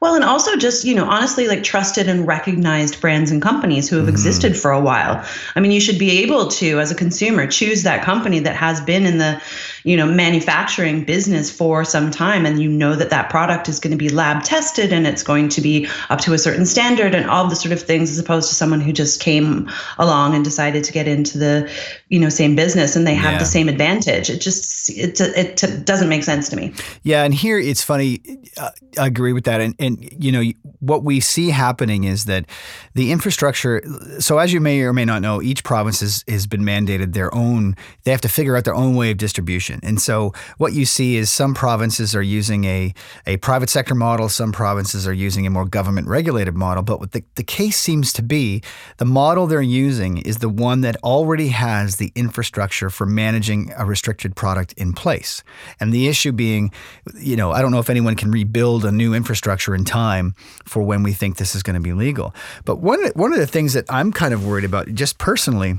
Well, 0.00 0.14
and 0.14 0.24
also 0.24 0.56
just, 0.56 0.84
you 0.84 0.94
know, 0.94 1.06
honestly, 1.06 1.48
like 1.48 1.62
trusted 1.62 2.06
and 2.06 2.26
recognized 2.26 3.00
brands 3.00 3.30
and 3.30 3.40
companies 3.40 3.88
who 3.88 3.96
have 3.96 4.04
mm-hmm. 4.04 4.10
existed 4.10 4.58
for 4.58 4.70
a 4.70 4.80
while. 4.80 5.24
I 5.56 5.60
mean, 5.60 5.70
you 5.70 5.80
should 5.80 5.98
be 5.98 6.22
able 6.22 6.48
to, 6.48 6.80
as 6.80 6.90
a 6.90 6.94
consumer, 6.94 7.46
choose 7.46 7.82
that 7.84 8.04
company 8.04 8.40
that 8.40 8.56
has 8.56 8.82
been 8.82 9.06
in 9.06 9.16
the, 9.16 9.40
you 9.82 9.96
know, 9.96 10.06
manufacturing 10.06 11.04
business 11.04 11.50
for 11.50 11.82
some 11.84 12.10
time. 12.10 12.44
And 12.44 12.60
you 12.60 12.68
know 12.68 12.94
that 12.94 13.08
that 13.08 13.30
product 13.30 13.68
is 13.70 13.80
going 13.80 13.92
to 13.92 13.96
be 13.96 14.10
lab 14.10 14.44
tested 14.44 14.92
and 14.92 15.06
it's 15.06 15.22
going 15.22 15.48
to 15.50 15.62
be 15.62 15.88
up 16.10 16.20
to 16.20 16.34
a 16.34 16.38
certain 16.38 16.66
standard 16.66 17.14
and 17.14 17.30
all 17.30 17.48
the 17.48 17.56
sort 17.56 17.72
of 17.72 17.80
things, 17.80 18.10
as 18.10 18.18
opposed 18.18 18.50
to 18.50 18.54
someone 18.54 18.82
who 18.82 18.92
just 18.92 19.20
came 19.20 19.70
along 19.96 20.34
and 20.34 20.44
decided 20.44 20.84
to 20.84 20.92
get 20.92 21.08
into 21.08 21.38
the, 21.38 21.70
you 22.08 22.18
know, 22.18 22.28
same 22.28 22.54
business 22.54 22.96
and 22.96 23.06
they 23.06 23.14
have 23.14 23.32
yeah. 23.32 23.38
the 23.38 23.46
same 23.46 23.70
advantage. 23.70 24.28
It 24.28 24.42
just, 24.42 24.90
it, 24.90 25.18
it, 25.20 25.62
it 25.62 25.86
doesn't 25.86 26.10
make 26.10 26.22
sense 26.22 26.50
to 26.50 26.56
me. 26.56 26.74
Yeah. 27.02 27.24
And 27.24 27.32
here 27.32 27.58
it's 27.58 27.82
funny. 27.82 28.20
Uh, 28.58 28.70
I 28.98 29.06
agree 29.06 29.32
with 29.32 29.44
that 29.44 29.53
that. 29.54 29.64
And, 29.64 29.74
and, 29.78 30.24
you 30.24 30.32
know, 30.32 30.42
what 30.80 31.04
we 31.04 31.20
see 31.20 31.50
happening 31.50 32.04
is 32.04 32.24
that 32.26 32.46
the 32.94 33.10
infrastructure, 33.12 33.82
so 34.18 34.38
as 34.38 34.52
you 34.52 34.60
may 34.60 34.80
or 34.82 34.92
may 34.92 35.04
not 35.04 35.22
know, 35.22 35.40
each 35.40 35.64
province 35.64 36.00
has, 36.00 36.24
has 36.28 36.46
been 36.46 36.62
mandated 36.62 37.12
their 37.14 37.34
own, 37.34 37.76
they 38.04 38.10
have 38.10 38.20
to 38.22 38.28
figure 38.28 38.56
out 38.56 38.64
their 38.64 38.74
own 38.74 38.94
way 38.96 39.10
of 39.10 39.16
distribution. 39.16 39.80
And 39.82 40.00
so 40.00 40.32
what 40.58 40.72
you 40.72 40.84
see 40.84 41.16
is 41.16 41.30
some 41.30 41.54
provinces 41.54 42.14
are 42.14 42.22
using 42.22 42.64
a, 42.64 42.92
a 43.26 43.36
private 43.38 43.70
sector 43.70 43.94
model, 43.94 44.28
some 44.28 44.52
provinces 44.52 45.06
are 45.06 45.12
using 45.12 45.46
a 45.46 45.50
more 45.50 45.64
government 45.64 46.08
regulated 46.08 46.54
model. 46.54 46.82
But 46.82 47.00
what 47.00 47.12
the, 47.12 47.24
the 47.36 47.44
case 47.44 47.78
seems 47.78 48.12
to 48.14 48.22
be, 48.22 48.62
the 48.98 49.04
model 49.04 49.46
they're 49.46 49.62
using 49.62 50.18
is 50.18 50.38
the 50.38 50.48
one 50.48 50.80
that 50.82 50.96
already 51.02 51.48
has 51.48 51.96
the 51.96 52.12
infrastructure 52.14 52.90
for 52.90 53.06
managing 53.06 53.72
a 53.76 53.84
restricted 53.86 54.34
product 54.34 54.72
in 54.74 54.92
place. 54.92 55.42
And 55.80 55.92
the 55.92 56.08
issue 56.08 56.32
being, 56.32 56.72
you 57.14 57.36
know, 57.36 57.52
I 57.52 57.62
don't 57.62 57.70
know 57.70 57.78
if 57.78 57.90
anyone 57.90 58.16
can 58.16 58.30
rebuild 58.30 58.84
a 58.84 58.92
new 58.92 59.14
infrastructure 59.14 59.43
infrastructure 59.44 59.74
and 59.74 59.86
time 59.86 60.34
for 60.64 60.82
when 60.82 61.02
we 61.02 61.12
think 61.12 61.36
this 61.36 61.54
is 61.54 61.62
going 61.62 61.74
to 61.74 61.80
be 61.80 61.92
legal. 61.92 62.34
But 62.64 62.76
one 62.76 63.04
one 63.14 63.32
of 63.32 63.38
the 63.38 63.46
things 63.46 63.74
that 63.74 63.84
I'm 63.90 64.12
kind 64.12 64.32
of 64.32 64.46
worried 64.46 64.64
about, 64.64 64.88
just 64.94 65.18
personally, 65.18 65.78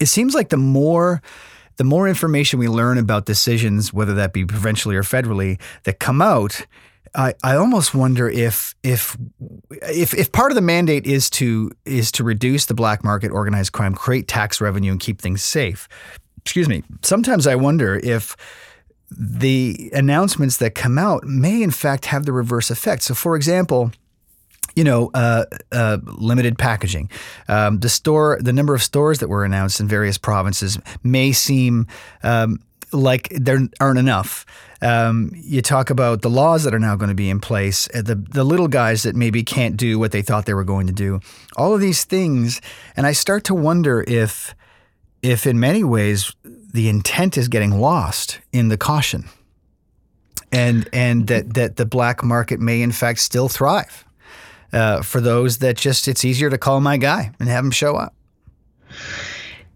it 0.00 0.06
seems 0.06 0.34
like 0.34 0.50
the 0.50 0.58
more 0.58 1.22
the 1.76 1.84
more 1.84 2.06
information 2.08 2.58
we 2.58 2.68
learn 2.68 2.98
about 2.98 3.26
decisions, 3.26 3.92
whether 3.92 4.14
that 4.14 4.32
be 4.32 4.44
provincially 4.44 4.96
or 4.96 5.02
federally, 5.02 5.60
that 5.84 5.98
come 5.98 6.22
out, 6.22 6.66
I, 7.16 7.34
I 7.42 7.56
almost 7.56 7.94
wonder 7.94 8.28
if 8.28 8.74
if 8.82 9.16
if 9.82 10.14
if 10.14 10.30
part 10.30 10.50
of 10.50 10.56
the 10.56 10.62
mandate 10.62 11.06
is 11.06 11.30
to 11.30 11.70
is 11.86 12.12
to 12.12 12.24
reduce 12.24 12.66
the 12.66 12.74
black 12.74 13.02
market, 13.02 13.32
organized 13.32 13.72
crime, 13.72 13.94
create 13.94 14.28
tax 14.28 14.60
revenue, 14.60 14.92
and 14.92 15.00
keep 15.00 15.20
things 15.22 15.42
safe. 15.42 15.88
Excuse 16.42 16.68
me. 16.68 16.82
Sometimes 17.02 17.46
I 17.46 17.54
wonder 17.54 17.98
if 18.04 18.36
the 19.16 19.90
announcements 19.92 20.56
that 20.58 20.74
come 20.74 20.98
out 20.98 21.24
may 21.24 21.62
in 21.62 21.70
fact 21.70 22.06
have 22.06 22.24
the 22.24 22.32
reverse 22.32 22.70
effect. 22.70 23.02
So, 23.02 23.14
for 23.14 23.36
example, 23.36 23.92
you 24.74 24.84
know, 24.84 25.10
uh, 25.14 25.44
uh, 25.72 25.98
limited 26.04 26.58
packaging. 26.58 27.08
Um, 27.48 27.78
the 27.78 27.88
store, 27.88 28.38
the 28.40 28.52
number 28.52 28.74
of 28.74 28.82
stores 28.82 29.20
that 29.20 29.28
were 29.28 29.44
announced 29.44 29.80
in 29.80 29.86
various 29.86 30.18
provinces 30.18 30.78
may 31.02 31.32
seem 31.32 31.86
um, 32.22 32.60
like 32.92 33.28
there 33.30 33.60
aren't 33.80 33.98
enough. 33.98 34.46
Um, 34.82 35.32
you 35.34 35.62
talk 35.62 35.90
about 35.90 36.22
the 36.22 36.30
laws 36.30 36.64
that 36.64 36.74
are 36.74 36.78
now 36.78 36.96
going 36.96 37.08
to 37.08 37.14
be 37.14 37.30
in 37.30 37.40
place, 37.40 37.88
uh, 37.94 38.02
the 38.02 38.14
the 38.14 38.44
little 38.44 38.68
guys 38.68 39.02
that 39.04 39.16
maybe 39.16 39.42
can't 39.42 39.76
do 39.76 39.98
what 39.98 40.12
they 40.12 40.22
thought 40.22 40.46
they 40.46 40.54
were 40.54 40.64
going 40.64 40.86
to 40.86 40.92
do. 40.92 41.20
All 41.56 41.74
of 41.74 41.80
these 41.80 42.04
things, 42.04 42.60
and 42.96 43.06
I 43.06 43.12
start 43.12 43.44
to 43.44 43.54
wonder 43.54 44.04
if, 44.06 44.54
if 45.22 45.46
in 45.46 45.58
many 45.58 45.84
ways 45.84 46.34
the 46.74 46.88
intent 46.88 47.38
is 47.38 47.46
getting 47.46 47.70
lost 47.70 48.40
in 48.52 48.68
the 48.68 48.76
caution, 48.76 49.24
and 50.52 50.88
and 50.92 51.28
that 51.28 51.54
that 51.54 51.76
the 51.76 51.86
black 51.86 52.22
market 52.22 52.58
may 52.60 52.82
in 52.82 52.90
fact 52.90 53.20
still 53.20 53.48
thrive 53.48 54.04
uh, 54.72 55.00
for 55.00 55.20
those 55.20 55.58
that 55.58 55.76
just 55.76 56.08
it's 56.08 56.24
easier 56.24 56.50
to 56.50 56.58
call 56.58 56.80
my 56.80 56.96
guy 56.96 57.32
and 57.38 57.48
have 57.48 57.64
him 57.64 57.70
show 57.70 57.94
up. 57.94 58.12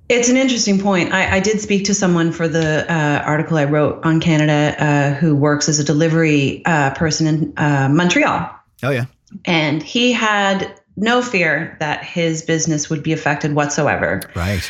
It's 0.08 0.28
an 0.28 0.36
interesting 0.36 0.80
point. 0.80 1.12
I, 1.12 1.36
I 1.36 1.40
did 1.40 1.60
speak 1.60 1.84
to 1.84 1.94
someone 1.94 2.32
for 2.32 2.48
the 2.48 2.90
uh, 2.92 3.22
article 3.24 3.58
I 3.58 3.64
wrote 3.64 4.04
on 4.04 4.20
Canada 4.20 4.74
uh, 4.82 5.14
who 5.14 5.36
works 5.36 5.68
as 5.68 5.78
a 5.78 5.84
delivery 5.84 6.62
uh, 6.64 6.90
person 6.94 7.26
in 7.28 7.52
uh, 7.58 7.88
Montreal. 7.92 8.50
Oh 8.82 8.90
yeah, 8.90 9.04
and 9.44 9.84
he 9.84 10.12
had 10.12 10.74
no 10.96 11.22
fear 11.22 11.76
that 11.78 12.02
his 12.02 12.42
business 12.42 12.90
would 12.90 13.04
be 13.04 13.12
affected 13.12 13.54
whatsoever. 13.54 14.20
Right. 14.34 14.68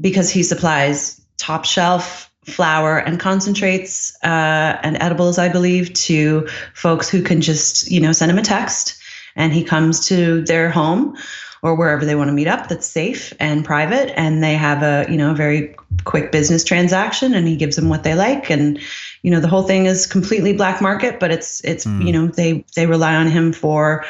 Because 0.00 0.30
he 0.30 0.42
supplies 0.42 1.17
top 1.38 1.64
shelf 1.64 2.30
flour 2.44 2.98
and 2.98 3.20
concentrates 3.20 4.16
uh, 4.24 4.78
and 4.82 4.96
edibles, 5.00 5.38
I 5.38 5.48
believe, 5.48 5.92
to 5.94 6.48
folks 6.74 7.08
who 7.08 7.22
can 7.22 7.40
just, 7.40 7.90
you 7.90 8.00
know, 8.00 8.12
send 8.12 8.30
him 8.30 8.38
a 8.38 8.42
text 8.42 8.98
and 9.36 9.52
he 9.52 9.62
comes 9.62 10.06
to 10.08 10.42
their 10.42 10.70
home 10.70 11.16
or 11.62 11.74
wherever 11.74 12.04
they 12.04 12.14
want 12.14 12.28
to 12.28 12.32
meet 12.32 12.46
up 12.46 12.68
that's 12.68 12.86
safe 12.86 13.32
and 13.40 13.64
private 13.64 14.18
and 14.18 14.42
they 14.42 14.54
have 14.54 14.82
a 14.82 15.10
you 15.10 15.16
know 15.16 15.34
very 15.34 15.74
quick 16.04 16.30
business 16.30 16.62
transaction 16.62 17.34
and 17.34 17.48
he 17.48 17.56
gives 17.56 17.76
them 17.76 17.88
what 17.88 18.04
they 18.04 18.14
like 18.14 18.50
and 18.50 18.78
you 19.22 19.30
know 19.30 19.40
the 19.40 19.48
whole 19.48 19.62
thing 19.62 19.86
is 19.86 20.06
completely 20.06 20.52
black 20.52 20.80
market 20.80 21.18
but 21.18 21.30
it's 21.30 21.62
it's 21.64 21.84
mm. 21.84 22.06
you 22.06 22.12
know 22.12 22.28
they 22.28 22.64
they 22.76 22.86
rely 22.86 23.14
on 23.14 23.26
him 23.26 23.52
for 23.52 24.04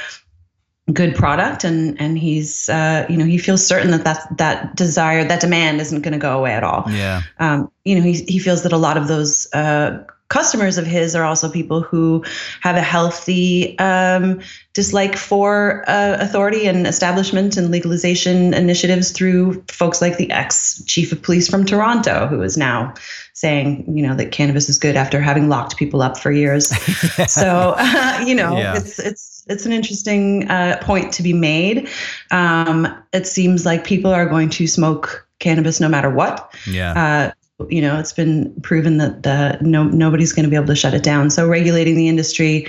good 0.92 1.14
product 1.14 1.64
and 1.64 2.00
and 2.00 2.18
he's 2.18 2.68
uh, 2.68 3.06
you 3.08 3.16
know 3.16 3.24
he 3.24 3.38
feels 3.38 3.66
certain 3.66 3.90
that 3.90 4.04
that 4.04 4.38
that 4.38 4.76
desire 4.76 5.24
that 5.24 5.40
demand 5.40 5.80
isn't 5.80 6.02
going 6.02 6.12
to 6.12 6.18
go 6.18 6.38
away 6.38 6.52
at 6.52 6.64
all. 6.64 6.84
Yeah. 6.88 7.22
Um, 7.38 7.70
you 7.84 7.96
know 7.96 8.02
he, 8.02 8.24
he 8.24 8.38
feels 8.38 8.62
that 8.62 8.72
a 8.72 8.78
lot 8.78 8.96
of 8.96 9.08
those 9.08 9.52
uh, 9.52 10.04
customers 10.28 10.76
of 10.76 10.86
his 10.86 11.14
are 11.14 11.24
also 11.24 11.48
people 11.48 11.80
who 11.80 12.22
have 12.60 12.76
a 12.76 12.82
healthy 12.82 13.78
um, 13.78 14.40
dislike 14.74 15.16
for 15.16 15.84
uh, 15.88 16.18
authority 16.20 16.66
and 16.66 16.86
establishment 16.86 17.56
and 17.56 17.70
legalization 17.70 18.52
initiatives 18.52 19.10
through 19.10 19.62
folks 19.68 20.02
like 20.02 20.18
the 20.18 20.30
ex 20.30 20.82
chief 20.86 21.12
of 21.12 21.22
police 21.22 21.48
from 21.48 21.64
Toronto, 21.64 22.26
who 22.26 22.42
is 22.42 22.56
now 22.56 22.92
saying, 23.32 23.84
you 23.96 24.06
know, 24.06 24.14
that 24.16 24.32
cannabis 24.32 24.68
is 24.68 24.78
good 24.78 24.96
after 24.96 25.20
having 25.20 25.48
locked 25.48 25.76
people 25.76 26.02
up 26.02 26.18
for 26.18 26.30
years. 26.30 26.68
so, 27.32 27.74
uh, 27.78 28.22
you 28.26 28.34
know, 28.34 28.56
yeah. 28.56 28.76
it's 28.76 28.98
it's 28.98 29.44
it's 29.48 29.64
an 29.64 29.72
interesting 29.72 30.48
uh, 30.50 30.78
point 30.82 31.12
to 31.14 31.22
be 31.22 31.32
made. 31.32 31.88
Um, 32.30 32.86
it 33.12 33.26
seems 33.26 33.64
like 33.64 33.84
people 33.84 34.12
are 34.12 34.26
going 34.26 34.50
to 34.50 34.66
smoke 34.66 35.26
cannabis 35.38 35.80
no 35.80 35.88
matter 35.88 36.10
what. 36.10 36.52
Yeah. 36.66 36.92
Uh, 36.92 37.32
you 37.68 37.82
know, 37.82 37.98
it's 37.98 38.12
been 38.12 38.54
proven 38.62 38.98
that 38.98 39.24
the 39.24 39.58
no 39.60 39.84
nobody's 39.84 40.32
going 40.32 40.44
to 40.44 40.50
be 40.50 40.56
able 40.56 40.66
to 40.66 40.76
shut 40.76 40.94
it 40.94 41.02
down. 41.02 41.30
So 41.30 41.48
regulating 41.48 41.96
the 41.96 42.08
industry 42.08 42.68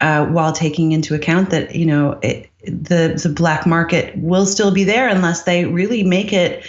uh, 0.00 0.26
while 0.26 0.52
taking 0.52 0.92
into 0.92 1.14
account 1.14 1.50
that 1.50 1.74
you 1.74 1.84
know 1.84 2.18
it, 2.22 2.48
the 2.62 3.18
the 3.20 3.32
black 3.34 3.66
market 3.66 4.16
will 4.16 4.46
still 4.46 4.70
be 4.70 4.84
there 4.84 5.08
unless 5.08 5.42
they 5.42 5.64
really 5.64 6.04
make 6.04 6.32
it 6.32 6.64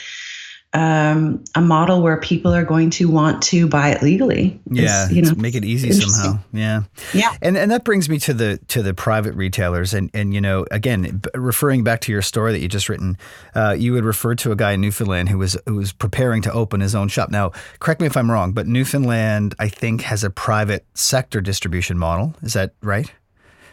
um, 0.73 1.43
a 1.55 1.61
model 1.61 2.01
where 2.03 2.17
people 2.17 2.53
are 2.53 2.63
going 2.63 2.91
to 2.91 3.09
want 3.09 3.41
to 3.43 3.67
buy 3.67 3.89
it 3.89 4.03
legally. 4.03 4.59
Yeah, 4.69 5.09
you 5.09 5.23
know, 5.23 5.33
make 5.35 5.55
it 5.55 5.65
easy 5.65 5.91
somehow. 5.91 6.39
Yeah, 6.53 6.83
yeah, 7.13 7.35
and 7.41 7.57
and 7.57 7.71
that 7.71 7.83
brings 7.83 8.07
me 8.07 8.19
to 8.19 8.33
the 8.33 8.59
to 8.67 8.83
the 8.83 8.93
private 8.93 9.33
retailers, 9.33 9.93
and 9.95 10.11
and 10.13 10.33
you 10.33 10.41
know, 10.41 10.67
again, 10.69 11.21
referring 11.33 11.83
back 11.83 12.01
to 12.01 12.11
your 12.11 12.21
story 12.21 12.51
that 12.51 12.59
you 12.59 12.67
just 12.67 12.87
written, 12.87 13.17
uh, 13.55 13.75
you 13.77 13.93
would 13.93 14.05
refer 14.05 14.35
to 14.35 14.51
a 14.51 14.55
guy 14.55 14.73
in 14.73 14.81
Newfoundland 14.81 15.29
who 15.29 15.39
was 15.39 15.57
who 15.65 15.75
was 15.75 15.91
preparing 15.91 16.43
to 16.43 16.53
open 16.53 16.81
his 16.81 16.93
own 16.93 17.07
shop. 17.07 17.31
Now, 17.31 17.51
correct 17.79 17.99
me 17.99 18.05
if 18.05 18.15
I'm 18.15 18.29
wrong, 18.29 18.51
but 18.51 18.67
Newfoundland, 18.67 19.55
I 19.57 19.69
think, 19.69 20.01
has 20.01 20.23
a 20.23 20.29
private 20.29 20.85
sector 20.93 21.41
distribution 21.41 21.97
model. 21.97 22.35
Is 22.43 22.53
that 22.53 22.73
right? 22.81 23.11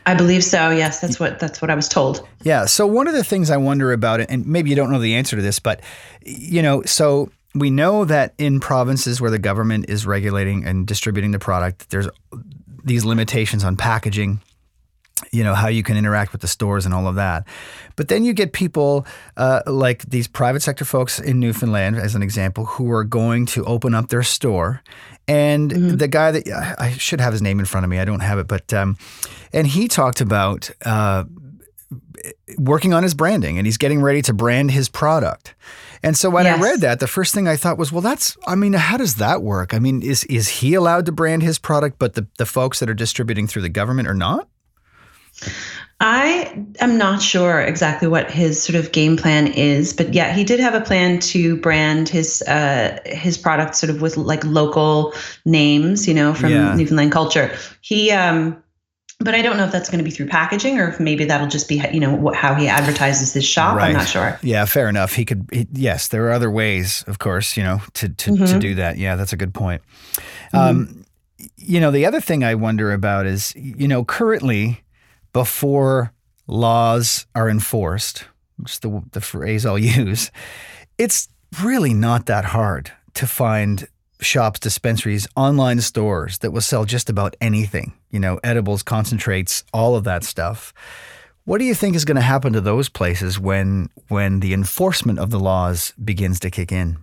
I 0.06 0.14
believe 0.14 0.44
so. 0.44 0.70
Yes, 0.70 1.00
that's 1.00 1.18
what 1.18 1.40
that's 1.40 1.60
what 1.60 1.68
I 1.68 1.74
was 1.74 1.88
told. 1.88 2.26
Yeah. 2.44 2.64
So 2.66 2.86
one 2.86 3.08
of 3.08 3.14
the 3.14 3.24
things 3.24 3.50
I 3.50 3.56
wonder 3.56 3.92
about 3.92 4.20
it, 4.20 4.30
and 4.30 4.46
maybe 4.46 4.70
you 4.70 4.76
don't 4.76 4.90
know 4.90 5.00
the 5.00 5.16
answer 5.16 5.34
to 5.34 5.42
this, 5.42 5.58
but 5.58 5.80
you 6.22 6.62
know, 6.62 6.82
so 6.84 7.30
we 7.56 7.70
know 7.70 8.04
that 8.04 8.32
in 8.38 8.60
provinces 8.60 9.20
where 9.20 9.32
the 9.32 9.38
government 9.38 9.86
is 9.88 10.06
regulating 10.06 10.64
and 10.64 10.86
distributing 10.86 11.32
the 11.32 11.40
product, 11.40 11.90
there's 11.90 12.08
these 12.84 13.04
limitations 13.04 13.64
on 13.64 13.76
packaging. 13.76 14.40
You 15.32 15.42
know 15.42 15.54
how 15.54 15.68
you 15.68 15.82
can 15.82 15.96
interact 15.96 16.30
with 16.30 16.42
the 16.42 16.48
stores 16.48 16.84
and 16.84 16.94
all 16.94 17.08
of 17.08 17.16
that, 17.16 17.48
but 17.96 18.08
then 18.08 18.22
you 18.22 18.32
get 18.32 18.52
people 18.52 19.06
uh, 19.36 19.62
like 19.66 20.04
these 20.04 20.28
private 20.28 20.60
sector 20.60 20.84
folks 20.84 21.18
in 21.18 21.40
Newfoundland, 21.40 21.96
as 21.96 22.14
an 22.14 22.22
example, 22.22 22.66
who 22.66 22.92
are 22.92 23.02
going 23.02 23.46
to 23.46 23.64
open 23.64 23.94
up 23.94 24.08
their 24.08 24.22
store 24.22 24.82
and 25.28 25.70
mm-hmm. 25.70 25.96
the 25.96 26.08
guy 26.08 26.30
that 26.30 26.76
I 26.78 26.92
should 26.92 27.20
have 27.20 27.32
his 27.32 27.42
name 27.42 27.58
in 27.58 27.66
front 27.66 27.84
of 27.84 27.90
me, 27.90 27.98
I 27.98 28.04
don't 28.04 28.20
have 28.20 28.38
it, 28.38 28.48
but 28.48 28.72
um, 28.72 28.96
and 29.52 29.66
he 29.66 29.88
talked 29.88 30.20
about 30.20 30.70
uh, 30.84 31.24
working 32.58 32.92
on 32.94 33.02
his 33.02 33.14
branding, 33.14 33.58
and 33.58 33.66
he's 33.66 33.76
getting 33.76 34.02
ready 34.02 34.22
to 34.22 34.32
brand 34.32 34.70
his 34.70 34.88
product. 34.88 35.54
And 36.02 36.16
so 36.16 36.30
when 36.30 36.44
yes. 36.44 36.58
I 36.58 36.62
read 36.62 36.80
that, 36.82 37.00
the 37.00 37.06
first 37.06 37.34
thing 37.34 37.48
I 37.48 37.56
thought 37.56 37.78
was, 37.78 37.90
well, 37.90 38.02
that's, 38.02 38.36
I 38.46 38.54
mean, 38.54 38.74
how 38.74 38.96
does 38.96 39.16
that 39.16 39.42
work? 39.42 39.74
I 39.74 39.78
mean, 39.78 40.02
is 40.02 40.24
is 40.24 40.48
he 40.48 40.74
allowed 40.74 41.06
to 41.06 41.12
brand 41.12 41.42
his 41.42 41.58
product, 41.58 41.98
but 41.98 42.14
the, 42.14 42.26
the 42.38 42.46
folks 42.46 42.78
that 42.80 42.90
are 42.90 42.94
distributing 42.94 43.46
through 43.46 43.62
the 43.62 43.68
government 43.68 44.06
are 44.06 44.14
not? 44.14 44.48
I 45.98 46.62
am 46.80 46.98
not 46.98 47.22
sure 47.22 47.60
exactly 47.60 48.06
what 48.06 48.30
his 48.30 48.62
sort 48.62 48.76
of 48.76 48.92
game 48.92 49.16
plan 49.16 49.46
is, 49.46 49.94
but 49.94 50.12
yeah, 50.12 50.34
he 50.34 50.44
did 50.44 50.60
have 50.60 50.74
a 50.74 50.80
plan 50.82 51.20
to 51.20 51.56
brand 51.56 52.08
his 52.08 52.42
uh, 52.42 52.98
his 53.06 53.38
product 53.38 53.76
sort 53.76 53.88
of 53.88 54.02
with 54.02 54.18
like 54.18 54.44
local 54.44 55.14
names, 55.46 56.06
you 56.06 56.12
know, 56.12 56.34
from 56.34 56.50
yeah. 56.50 56.74
Newfoundland 56.74 57.12
culture. 57.12 57.50
He 57.80 58.10
um, 58.10 58.62
but 59.20 59.34
I 59.34 59.40
don't 59.40 59.56
know 59.56 59.64
if 59.64 59.72
that's 59.72 59.88
going 59.88 59.98
to 59.98 60.04
be 60.04 60.10
through 60.10 60.26
packaging 60.26 60.78
or 60.78 60.88
if 60.90 61.00
maybe 61.00 61.24
that'll 61.24 61.46
just 61.46 61.66
be 61.66 61.82
you 61.90 62.00
know 62.00 62.14
what, 62.14 62.34
how 62.34 62.54
he 62.54 62.68
advertises 62.68 63.32
his 63.32 63.46
shop. 63.46 63.76
Right. 63.76 63.88
I'm 63.88 63.94
not 63.94 64.06
sure. 64.06 64.38
Yeah, 64.42 64.66
fair 64.66 64.90
enough. 64.90 65.14
He 65.14 65.24
could. 65.24 65.48
He, 65.50 65.66
yes, 65.72 66.08
there 66.08 66.26
are 66.26 66.32
other 66.32 66.50
ways, 66.50 67.04
of 67.06 67.18
course, 67.18 67.56
you 67.56 67.62
know, 67.62 67.80
to 67.94 68.10
to, 68.10 68.32
mm-hmm. 68.32 68.44
to 68.44 68.58
do 68.58 68.74
that. 68.74 68.98
Yeah, 68.98 69.16
that's 69.16 69.32
a 69.32 69.36
good 69.38 69.54
point. 69.54 69.80
Mm-hmm. 70.52 70.58
Um, 70.58 71.04
you 71.56 71.80
know, 71.80 71.90
the 71.90 72.04
other 72.04 72.20
thing 72.20 72.44
I 72.44 72.54
wonder 72.54 72.92
about 72.92 73.24
is, 73.24 73.54
you 73.56 73.88
know, 73.88 74.04
currently 74.04 74.82
before 75.36 76.14
laws 76.46 77.26
are 77.34 77.50
enforced, 77.50 78.24
which 78.56 78.72
is 78.72 78.78
the, 78.78 79.02
the 79.12 79.20
phrase 79.20 79.66
I'll 79.66 79.78
use, 80.02 80.30
it's 80.96 81.28
really 81.62 81.92
not 81.92 82.24
that 82.24 82.46
hard 82.46 82.90
to 83.12 83.26
find 83.26 83.86
shops, 84.18 84.58
dispensaries, 84.58 85.28
online 85.36 85.82
stores 85.82 86.38
that 86.38 86.52
will 86.52 86.62
sell 86.62 86.86
just 86.86 87.10
about 87.10 87.36
anything, 87.38 87.92
you 88.10 88.18
know, 88.18 88.40
edibles, 88.42 88.82
concentrates, 88.82 89.62
all 89.74 89.94
of 89.94 90.04
that 90.04 90.24
stuff. 90.24 90.72
What 91.44 91.58
do 91.58 91.66
you 91.66 91.74
think 91.74 91.96
is 91.96 92.06
going 92.06 92.16
to 92.16 92.22
happen 92.22 92.54
to 92.54 92.62
those 92.62 92.88
places 92.88 93.38
when 93.38 93.90
when 94.08 94.40
the 94.40 94.54
enforcement 94.54 95.18
of 95.18 95.28
the 95.28 95.38
laws 95.38 95.92
begins 96.02 96.40
to 96.40 96.50
kick 96.50 96.72
in? 96.72 96.96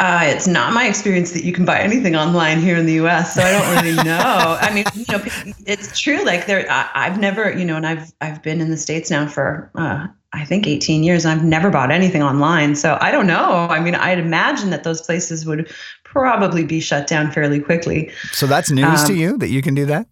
Uh, 0.00 0.22
it's 0.24 0.46
not 0.46 0.72
my 0.72 0.88
experience 0.88 1.32
that 1.32 1.44
you 1.44 1.52
can 1.52 1.66
buy 1.66 1.78
anything 1.78 2.16
online 2.16 2.58
here 2.58 2.74
in 2.74 2.86
the 2.86 2.94
U.S., 2.94 3.34
so 3.34 3.42
I 3.42 3.52
don't 3.52 3.84
really 3.84 3.96
know. 4.04 4.56
I 4.58 4.72
mean, 4.72 4.86
you 4.94 5.04
know, 5.10 5.22
it's 5.66 6.00
true. 6.00 6.24
Like 6.24 6.46
there, 6.46 6.66
I, 6.70 7.04
have 7.04 7.20
never, 7.20 7.56
you 7.56 7.66
know, 7.66 7.76
and 7.76 7.86
I've 7.86 8.10
I've 8.22 8.42
been 8.42 8.62
in 8.62 8.70
the 8.70 8.78
states 8.78 9.10
now 9.10 9.28
for 9.28 9.70
uh, 9.74 10.06
I 10.32 10.44
think 10.46 10.66
18 10.66 11.02
years, 11.02 11.26
and 11.26 11.38
I've 11.38 11.44
never 11.44 11.68
bought 11.68 11.90
anything 11.90 12.22
online. 12.22 12.76
So 12.76 12.96
I 13.02 13.10
don't 13.10 13.26
know. 13.26 13.66
I 13.68 13.78
mean, 13.78 13.94
I'd 13.94 14.18
imagine 14.18 14.70
that 14.70 14.84
those 14.84 15.02
places 15.02 15.44
would 15.44 15.70
probably 16.02 16.64
be 16.64 16.80
shut 16.80 17.06
down 17.06 17.30
fairly 17.30 17.60
quickly. 17.60 18.10
So 18.32 18.46
that's 18.46 18.70
news 18.70 19.02
um, 19.02 19.06
to 19.08 19.14
you 19.14 19.36
that 19.36 19.48
you 19.48 19.60
can 19.60 19.74
do 19.74 19.84
that. 19.84 20.06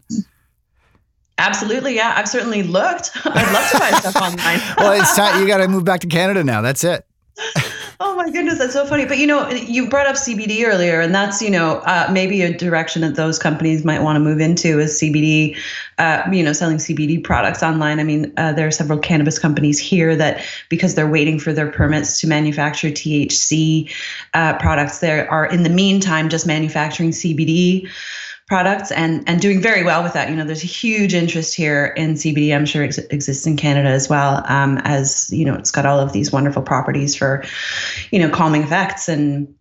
Absolutely, 1.39 1.95
yeah. 1.95 2.13
I've 2.15 2.29
certainly 2.29 2.63
looked. 2.63 3.13
I'd 3.25 3.53
love 3.55 3.71
to 3.71 3.79
buy 3.79 3.91
stuff 4.01 4.17
online. 4.23 4.61
well, 4.77 5.01
it's 5.01 5.17
time. 5.17 5.41
You 5.41 5.47
got 5.47 5.59
to 5.59 5.69
move 5.69 5.85
back 5.85 6.01
to 6.01 6.09
Canada 6.09 6.45
now. 6.45 6.61
That's 6.61 6.85
it. 6.85 7.07
Oh 8.01 8.15
my 8.15 8.31
goodness, 8.31 8.59
that's 8.59 8.75
so 8.75 8.87
funny. 8.87 9.07
But 9.07 9.19
you 9.19 9.27
know, 9.27 9.49
you 9.51 9.89
brought 9.89 10.07
up 10.07 10.15
CBD 10.15 10.65
earlier, 10.65 11.01
and 11.01 11.13
that's 11.13 11.43
you 11.43 11.51
know 11.51 11.79
uh, 11.79 12.09
maybe 12.13 12.43
a 12.43 12.57
direction 12.57 13.03
that 13.03 13.17
those 13.17 13.41
companies 13.41 13.85
might 13.85 14.03
want 14.03 14.15
to 14.15 14.21
move 14.21 14.39
into 14.39 14.79
is 14.79 15.01
CBD. 15.01 15.57
Uh, 15.99 16.23
you 16.31 16.45
know, 16.45 16.53
selling 16.53 16.77
CBD 16.77 17.23
products 17.23 17.61
online. 17.61 17.99
I 17.99 18.05
mean, 18.05 18.33
uh, 18.37 18.53
there 18.53 18.69
are 18.69 18.71
several 18.71 19.01
cannabis 19.01 19.37
companies 19.37 19.81
here 19.81 20.15
that 20.15 20.45
because 20.69 20.95
they're 20.95 21.11
waiting 21.11 21.41
for 21.41 21.53
their 21.53 21.73
permits 21.73 22.21
to 22.21 22.29
manufacture 22.29 22.89
THC 22.89 23.93
uh, 24.33 24.57
products, 24.59 25.01
they 25.01 25.27
are 25.27 25.47
in 25.47 25.65
the 25.65 25.71
meantime 25.71 26.29
just 26.29 26.47
manufacturing 26.47 27.11
CBD 27.11 27.91
products 28.49 28.91
and 28.91 29.23
and 29.29 29.41
doing 29.41 29.61
very 29.61 29.85
well 29.85 30.03
with 30.03 30.15
that. 30.15 30.31
You 30.31 30.37
know, 30.37 30.45
there's 30.45 30.65
a 30.65 30.67
huge 30.67 31.15
interest 31.15 31.55
here 31.55 31.87
in 31.97 32.15
CBD. 32.15 32.55
I'm 32.55 32.67
sure 32.67 32.83
ex- 32.83 32.99
exists 32.99 33.47
in 33.47 33.57
Canada 33.57 33.91
as 33.91 34.09
well. 34.09 34.43
Um, 34.49 34.79
as 34.85 35.31
you 35.31 35.45
know, 35.45 35.55
it's 35.55 35.71
got 35.71 35.87
all 35.87 36.01
of 36.01 36.13
these 36.13 36.33
wonderful 36.33 36.63
properties 36.63 37.15
for, 37.15 37.45
you 38.11 38.19
know, 38.19 38.31
calming 38.31 38.63
effects 38.63 39.09
and, 39.09 39.55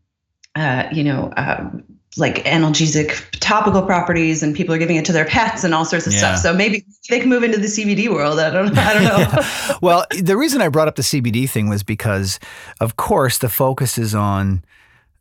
uh, 0.56 0.86
you 0.92 1.04
know. 1.04 1.32
Um, 1.38 1.84
like 2.16 2.44
analgesic 2.46 3.24
topical 3.42 3.84
properties 3.84 4.42
and 4.42 4.56
people 4.56 4.74
are 4.74 4.80
giving 4.80 4.96
it 4.96 5.06
to 5.06 5.12
their 5.12 5.26
pets 5.26 5.64
and 5.64 5.76
all 5.76 5.86
sorts 5.86 6.08
of 6.08 6.14
yeah. 6.14 6.18
stuff. 6.18 6.40
So 6.40 6.52
maybe 6.52 6.84
they 7.12 7.20
can 7.20 7.30
move 7.30 7.44
into 7.44 7.60
the 7.60 7.68
CBD 7.68 8.10
world. 8.10 8.40
I 8.40 8.50
don't 8.50 8.76
I 8.76 8.94
don't 8.94 9.04
know. 9.04 9.18
yeah. 9.20 9.78
Well, 9.84 10.04
the 10.20 10.36
reason 10.36 10.60
I 10.60 10.70
brought 10.70 10.88
up 10.88 10.96
the 10.96 11.04
CBD 11.04 11.48
thing 11.48 11.70
was 11.70 11.84
because 11.84 12.40
of 12.82 12.96
course 12.96 13.38
the 13.38 13.50
focus 13.50 14.00
is 14.00 14.16
on 14.16 14.66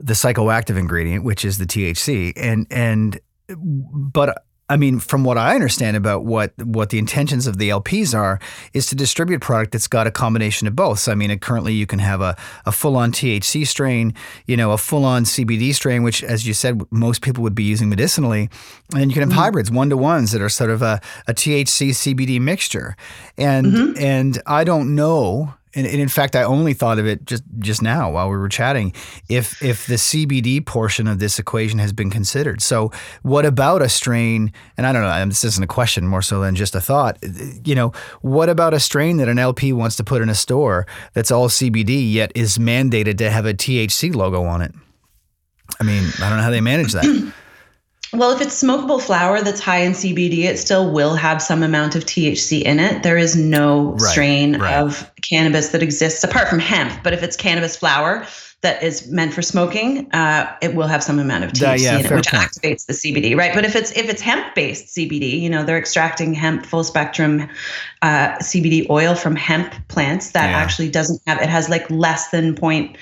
the 0.01 0.15
psychoactive 0.15 0.79
ingredient, 0.79 1.23
which 1.23 1.45
is 1.45 1.59
the 1.59 1.67
THC. 1.67 2.33
And 2.35 2.67
and 2.71 3.21
but 3.49 4.43
I 4.69 4.77
mean, 4.77 4.99
from 4.99 5.23
what 5.23 5.39
I 5.39 5.55
understand 5.55 5.97
about 5.97 6.25
what 6.25 6.53
what 6.59 6.91
the 6.91 6.99
intentions 6.99 7.47
of 7.47 7.59
the 7.59 7.69
LPs 7.69 8.19
are, 8.19 8.41
is 8.73 8.87
to 8.87 8.97
distribute 8.97 9.41
product 9.41 9.73
that's 9.73 9.87
got 9.87 10.09
a 10.09 10.11
combination 10.11 10.67
of 10.67 10.75
both. 10.75 10.99
So, 10.99 11.13
I 11.13 11.15
mean, 11.15 11.37
currently 11.39 11.73
you 11.73 11.87
can 11.87 12.01
have 12.01 12.21
a, 12.21 12.37
a 12.65 12.73
full 12.73 12.97
on 12.97 13.13
THC 13.13 13.67
strain, 13.67 14.13
you 14.47 14.57
know, 14.57 14.73
a 14.73 14.79
full 14.79 15.05
on 15.05 15.23
CBD 15.25 15.73
strain, 15.73 16.03
which, 16.03 16.25
as 16.25 16.49
you 16.49 16.53
said, 16.53 16.83
most 16.91 17.23
people 17.23 17.45
would 17.45 17.55
be 17.55 17.63
using 17.63 17.89
medicinally, 17.89 18.51
and 18.93 19.11
you 19.11 19.15
can 19.15 19.23
have 19.23 19.31
mm-hmm. 19.31 19.39
hybrids, 19.39 19.71
one 19.71 19.89
to 19.91 19.97
ones 19.97 20.33
that 20.33 20.43
are 20.43 20.49
sort 20.49 20.71
of 20.71 20.83
a, 20.83 21.01
a 21.29 21.35
THC 21.35 21.91
CBD 21.91 22.41
mixture. 22.41 22.97
And 23.39 23.67
mm-hmm. 23.67 23.99
and 24.03 24.43
I 24.47 24.65
don't 24.65 24.97
know 24.97 25.55
and, 25.77 25.87
and, 25.87 26.01
in 26.01 26.09
fact, 26.09 26.35
I 26.35 26.43
only 26.43 26.73
thought 26.73 26.99
of 26.99 27.07
it 27.07 27.27
just 27.27 27.45
just 27.59 27.83
now 27.83 28.11
while 28.11 28.31
we 28.31 28.37
were 28.37 28.49
chatting. 28.49 28.95
If 29.29 29.63
if 29.63 29.87
the 29.87 29.95
CBD 29.95 30.65
portion 30.65 31.07
of 31.07 31.19
this 31.19 31.39
equation 31.39 31.79
has 31.79 31.93
been 31.93 32.11
considered, 32.11 32.63
so 32.63 32.91
what 33.23 33.45
about 33.45 33.83
a 33.83 33.89
strain? 33.89 34.53
And 34.77 34.87
I 34.87 34.93
don't 34.93 35.03
know. 35.03 35.27
This 35.27 35.45
isn't 35.45 35.63
a 35.63 35.67
question, 35.67 36.07
more 36.07 36.23
so 36.23 36.41
than 36.41 36.57
just 36.57 36.75
a 36.75 36.81
thought. 36.81 37.19
You 37.65 37.75
know, 37.75 37.93
what 38.23 38.49
about 38.49 38.75
a 38.75 38.81
strain 38.81 39.19
that 39.19 39.29
an 39.29 39.39
LP 39.39 39.73
wants 39.73 39.97
to 39.97 40.05
put 40.05 40.23
in 40.23 40.31
a 40.31 40.35
store 40.35 40.87
that's 41.13 41.31
all 41.31 41.49
CBD 41.49 42.11
yet 42.11 42.33
is 42.35 42.59
mandated 42.59 43.19
to 43.19 43.31
have 43.31 43.45
a 43.45 43.55
THC 43.55 44.15
logo 44.15 44.45
on 44.45 44.63
it? 44.63 44.73
I 45.79 45.85
mean, 45.85 46.05
I 46.21 46.29
don't 46.29 46.39
know 46.39 46.45
how 46.45 46.51
they 46.51 46.61
manage 46.63 46.93
that. 46.93 47.33
Well, 48.13 48.31
if 48.31 48.41
it's 48.41 48.63
smokable 48.63 49.01
flower 49.03 49.43
that's 49.43 49.61
high 49.61 49.79
in 49.79 49.93
CBD, 49.93 50.45
it 50.45 50.59
still 50.59 50.91
will 50.91 51.15
have 51.15 51.43
some 51.43 51.63
amount 51.63 51.97
of 51.97 52.05
THC 52.05 52.63
in 52.63 52.79
it. 52.79 53.03
There 53.03 53.17
is 53.17 53.37
no 53.37 53.93
right, 53.93 54.01
strain 54.01 54.61
right. 54.61 54.75
of 54.75 55.11
cannabis 55.23 55.69
that 55.69 55.83
exists 55.83 56.23
apart 56.23 56.49
from 56.49 56.59
hemp. 56.59 57.03
But 57.03 57.13
if 57.13 57.23
it's 57.23 57.37
cannabis 57.37 57.77
flower 57.77 58.27
that 58.63 58.83
is 58.83 59.09
meant 59.09 59.35
for 59.35 59.43
smoking, 59.43 60.11
uh, 60.13 60.55
it 60.63 60.75
will 60.75 60.87
have 60.87 61.03
some 61.03 61.19
amount 61.19 61.45
of 61.45 61.53
THC 61.53 61.79
yeah, 61.79 61.99
in 61.99 62.07
it, 62.07 62.13
which 62.13 62.29
point. 62.29 62.43
activates 62.43 62.87
the 62.87 62.95
CBD, 62.95 63.37
right? 63.37 63.55
But 63.55 63.65
if 63.65 63.77
it's 63.77 63.93
if 63.93 64.09
it's 64.09 64.23
hemp 64.23 64.55
based 64.55 64.97
CBD, 64.97 65.41
you 65.41 65.51
know, 65.51 65.65
they're 65.65 65.79
extracting 65.79 66.33
hemp 66.33 66.65
full 66.65 66.85
spectrum 66.85 67.49
uh, 68.03 68.37
CBD 68.39 68.89
oil 68.89 69.15
from 69.15 69.37
hemp 69.37 69.75
plants 69.89 70.33
that 70.33 70.51
yeah. 70.51 70.57
actually 70.57 70.91
doesn't 70.91 71.21
have 71.27 71.41
it 71.41 71.49
has 71.49 71.69
like 71.69 71.89
less 71.91 72.31
than 72.31 72.55
point 72.55 72.97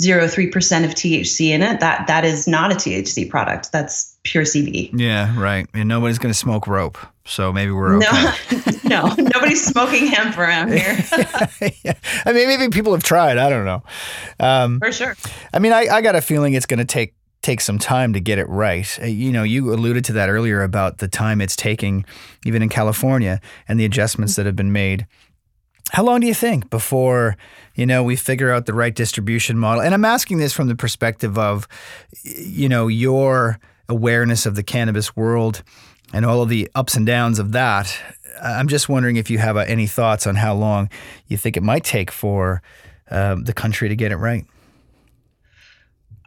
zero 0.00 0.28
three 0.28 0.48
percent 0.48 0.84
of 0.84 0.92
THC 0.92 1.48
in 1.48 1.62
it. 1.62 1.80
That 1.80 2.06
that 2.06 2.24
is 2.24 2.46
not 2.46 2.70
a 2.70 2.74
THC 2.74 3.28
product. 3.28 3.72
That's 3.72 4.07
pure 4.24 4.44
CBD. 4.44 4.90
Yeah, 4.94 5.38
right. 5.40 5.66
And 5.74 5.88
nobody's 5.88 6.18
going 6.18 6.32
to 6.32 6.38
smoke 6.38 6.66
rope. 6.66 6.98
So 7.24 7.52
maybe 7.52 7.72
we're 7.72 7.96
okay. 7.98 8.78
No, 8.84 9.08
no, 9.08 9.14
nobody's 9.34 9.64
smoking 9.64 10.06
hemp 10.06 10.38
around 10.38 10.72
here. 10.72 10.96
yeah. 11.84 11.94
I 12.24 12.32
mean, 12.32 12.48
maybe 12.48 12.68
people 12.70 12.92
have 12.92 13.02
tried. 13.02 13.38
I 13.38 13.50
don't 13.50 13.64
know. 13.64 13.82
Um, 14.40 14.78
For 14.80 14.92
sure. 14.92 15.16
I 15.52 15.58
mean, 15.58 15.72
I, 15.72 15.86
I 15.88 16.00
got 16.00 16.16
a 16.16 16.20
feeling 16.22 16.54
it's 16.54 16.66
going 16.66 16.78
to 16.78 16.84
take 16.84 17.14
take 17.40 17.60
some 17.60 17.78
time 17.78 18.12
to 18.14 18.20
get 18.20 18.38
it 18.38 18.48
right. 18.48 18.98
Uh, 19.00 19.06
You 19.06 19.30
know, 19.30 19.42
you 19.44 19.72
alluded 19.72 20.04
to 20.06 20.12
that 20.14 20.28
earlier 20.28 20.62
about 20.62 20.98
the 20.98 21.06
time 21.08 21.40
it's 21.40 21.54
taking, 21.54 22.04
even 22.44 22.62
in 22.62 22.68
California, 22.68 23.40
and 23.68 23.78
the 23.78 23.84
adjustments 23.84 24.34
that 24.36 24.44
have 24.46 24.56
been 24.56 24.72
made. 24.72 25.06
How 25.92 26.02
long 26.02 26.20
do 26.20 26.26
you 26.26 26.34
think 26.34 26.68
before 26.68 27.36
you 27.74 27.86
know 27.86 28.02
we 28.02 28.16
figure 28.16 28.52
out 28.52 28.66
the 28.66 28.74
right 28.74 28.94
distribution 28.94 29.56
model? 29.58 29.82
And 29.82 29.94
I'm 29.94 30.04
asking 30.04 30.38
this 30.38 30.52
from 30.52 30.68
the 30.68 30.74
perspective 30.74 31.38
of, 31.38 31.68
you 32.24 32.68
know, 32.68 32.88
your 32.88 33.58
awareness 33.88 34.46
of 34.46 34.54
the 34.54 34.62
cannabis 34.62 35.16
world 35.16 35.62
and 36.12 36.24
all 36.24 36.42
of 36.42 36.48
the 36.48 36.70
ups 36.74 36.94
and 36.96 37.06
downs 37.06 37.38
of 37.38 37.52
that. 37.52 37.98
I'm 38.42 38.68
just 38.68 38.88
wondering 38.88 39.16
if 39.16 39.30
you 39.30 39.38
have 39.38 39.56
uh, 39.56 39.60
any 39.60 39.86
thoughts 39.86 40.26
on 40.26 40.36
how 40.36 40.54
long 40.54 40.90
you 41.26 41.36
think 41.36 41.56
it 41.56 41.62
might 41.62 41.84
take 41.84 42.10
for 42.10 42.62
um, 43.10 43.44
the 43.44 43.52
country 43.52 43.88
to 43.88 43.96
get 43.96 44.12
it 44.12 44.16
right. 44.16 44.44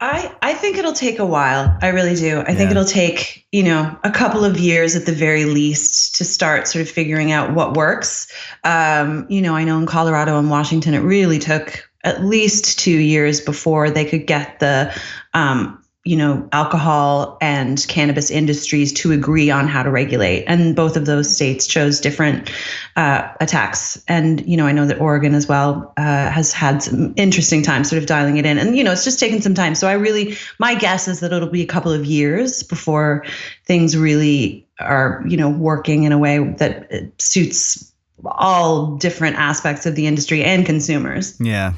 I, 0.00 0.34
I 0.42 0.54
think 0.54 0.78
it'll 0.78 0.92
take 0.92 1.20
a 1.20 1.24
while. 1.24 1.78
I 1.80 1.88
really 1.88 2.16
do. 2.16 2.40
I 2.40 2.54
think 2.54 2.72
it'll 2.72 2.84
take, 2.84 3.46
you 3.52 3.62
know, 3.62 3.96
a 4.02 4.10
couple 4.10 4.44
of 4.44 4.58
years 4.58 4.96
at 4.96 5.06
the 5.06 5.12
very 5.12 5.44
least 5.44 6.16
to 6.16 6.24
start 6.24 6.66
sort 6.66 6.82
of 6.82 6.90
figuring 6.90 7.30
out 7.30 7.54
what 7.54 7.76
works. 7.76 8.30
Um, 8.64 9.26
you 9.28 9.40
know, 9.40 9.54
I 9.54 9.62
know 9.62 9.78
in 9.78 9.86
Colorado 9.86 10.40
and 10.40 10.50
Washington, 10.50 10.94
it 10.94 11.00
really 11.00 11.38
took 11.38 11.88
at 12.02 12.24
least 12.24 12.80
two 12.80 12.98
years 12.98 13.40
before 13.40 13.90
they 13.90 14.04
could 14.04 14.26
get 14.26 14.58
the, 14.58 14.92
um, 15.34 15.81
you 16.04 16.16
know, 16.16 16.48
alcohol 16.50 17.38
and 17.40 17.86
cannabis 17.86 18.28
industries 18.28 18.92
to 18.92 19.12
agree 19.12 19.52
on 19.52 19.68
how 19.68 19.84
to 19.84 19.90
regulate. 19.90 20.44
And 20.46 20.74
both 20.74 20.96
of 20.96 21.06
those 21.06 21.32
states 21.32 21.64
chose 21.64 22.00
different 22.00 22.50
uh, 22.96 23.28
attacks. 23.38 24.02
And, 24.08 24.44
you 24.44 24.56
know, 24.56 24.66
I 24.66 24.72
know 24.72 24.84
that 24.86 25.00
Oregon 25.00 25.32
as 25.32 25.46
well 25.46 25.92
uh, 25.96 26.28
has 26.28 26.52
had 26.52 26.82
some 26.82 27.14
interesting 27.16 27.62
time 27.62 27.84
sort 27.84 28.02
of 28.02 28.06
dialing 28.06 28.36
it 28.36 28.44
in. 28.44 28.58
And, 28.58 28.76
you 28.76 28.82
know, 28.82 28.90
it's 28.90 29.04
just 29.04 29.20
taken 29.20 29.40
some 29.40 29.54
time. 29.54 29.76
So 29.76 29.86
I 29.86 29.92
really, 29.92 30.36
my 30.58 30.74
guess 30.74 31.06
is 31.06 31.20
that 31.20 31.32
it'll 31.32 31.48
be 31.48 31.62
a 31.62 31.66
couple 31.66 31.92
of 31.92 32.04
years 32.04 32.64
before 32.64 33.24
things 33.64 33.96
really 33.96 34.66
are, 34.80 35.22
you 35.28 35.36
know, 35.36 35.50
working 35.50 36.02
in 36.02 36.10
a 36.10 36.18
way 36.18 36.38
that 36.58 37.12
suits 37.18 37.92
all 38.24 38.96
different 38.96 39.36
aspects 39.36 39.86
of 39.86 39.94
the 39.94 40.08
industry 40.08 40.42
and 40.42 40.66
consumers. 40.66 41.40
Yeah. 41.40 41.74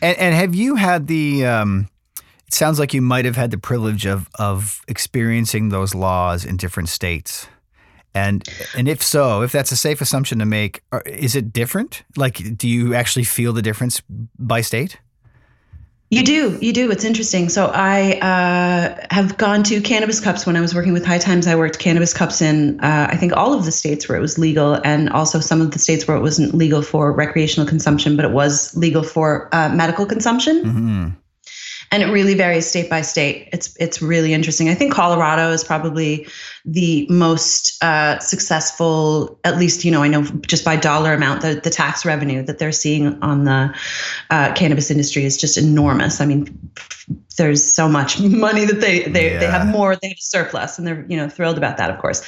And, 0.00 0.16
and 0.16 0.34
have 0.36 0.54
you 0.54 0.76
had 0.76 1.08
the, 1.08 1.44
um, 1.44 1.88
it 2.48 2.54
sounds 2.54 2.78
like 2.78 2.94
you 2.94 3.02
might 3.02 3.26
have 3.26 3.36
had 3.36 3.50
the 3.50 3.58
privilege 3.58 4.06
of, 4.06 4.28
of 4.38 4.80
experiencing 4.88 5.68
those 5.68 5.94
laws 5.94 6.46
in 6.46 6.56
different 6.56 6.88
states. 6.88 7.46
And, 8.14 8.42
and 8.74 8.88
if 8.88 9.02
so, 9.02 9.42
if 9.42 9.52
that's 9.52 9.70
a 9.70 9.76
safe 9.76 10.00
assumption 10.00 10.38
to 10.38 10.46
make, 10.46 10.82
is 11.04 11.36
it 11.36 11.52
different? 11.52 12.04
Like, 12.16 12.56
do 12.56 12.66
you 12.66 12.94
actually 12.94 13.24
feel 13.24 13.52
the 13.52 13.60
difference 13.60 14.00
by 14.38 14.62
state? 14.62 14.98
You 16.10 16.24
do, 16.24 16.58
you 16.62 16.72
do. 16.72 16.90
It's 16.90 17.04
interesting. 17.04 17.50
So 17.50 17.66
I 17.66 18.12
uh, 18.20 19.06
have 19.10 19.36
gone 19.36 19.62
to 19.64 19.82
cannabis 19.82 20.18
cups 20.18 20.46
when 20.46 20.56
I 20.56 20.62
was 20.62 20.74
working 20.74 20.94
with 20.94 21.04
High 21.04 21.18
Times. 21.18 21.46
I 21.46 21.54
worked 21.54 21.78
cannabis 21.78 22.14
cups 22.14 22.40
in 22.40 22.80
uh, 22.80 23.08
I 23.10 23.16
think 23.18 23.34
all 23.36 23.52
of 23.52 23.66
the 23.66 23.72
states 23.72 24.08
where 24.08 24.16
it 24.16 24.22
was 24.22 24.38
legal, 24.38 24.80
and 24.84 25.10
also 25.10 25.38
some 25.38 25.60
of 25.60 25.72
the 25.72 25.78
states 25.78 26.08
where 26.08 26.16
it 26.16 26.22
wasn't 26.22 26.54
legal 26.54 26.80
for 26.80 27.12
recreational 27.12 27.68
consumption, 27.68 28.16
but 28.16 28.24
it 28.24 28.30
was 28.30 28.74
legal 28.74 29.02
for 29.02 29.54
uh, 29.54 29.68
medical 29.68 30.06
consumption. 30.06 30.64
Mm-hmm. 30.64 31.08
And 31.90 32.02
it 32.02 32.06
really 32.06 32.34
varies 32.34 32.66
state 32.66 32.90
by 32.90 33.00
state. 33.00 33.48
It's 33.52 33.74
it's 33.76 34.02
really 34.02 34.34
interesting. 34.34 34.68
I 34.68 34.74
think 34.74 34.92
Colorado 34.92 35.50
is 35.52 35.64
probably 35.64 36.26
the 36.70 37.06
most 37.08 37.82
uh, 37.82 38.18
successful, 38.18 39.40
at 39.44 39.56
least 39.56 39.86
you 39.86 39.90
know 39.90 40.02
I 40.02 40.08
know 40.08 40.22
just 40.46 40.64
by 40.64 40.76
dollar 40.76 41.14
amount, 41.14 41.40
the 41.40 41.54
the 41.54 41.70
tax 41.70 42.04
revenue 42.04 42.42
that 42.42 42.58
they're 42.58 42.72
seeing 42.72 43.20
on 43.22 43.44
the 43.44 43.74
uh, 44.30 44.52
cannabis 44.52 44.90
industry 44.90 45.24
is 45.24 45.38
just 45.38 45.56
enormous. 45.56 46.20
I 46.20 46.26
mean, 46.26 46.70
there's 47.38 47.64
so 47.64 47.88
much 47.88 48.20
money 48.20 48.66
that 48.66 48.82
they 48.82 49.04
they, 49.04 49.36
they 49.38 49.46
have 49.46 49.66
more 49.66 49.96
they 49.96 50.08
have 50.08 50.18
a 50.18 50.20
surplus, 50.20 50.76
and 50.76 50.86
they're 50.86 51.06
you 51.08 51.16
know 51.16 51.28
thrilled 51.28 51.56
about 51.56 51.78
that, 51.78 51.90
of 51.90 51.98
course. 51.98 52.22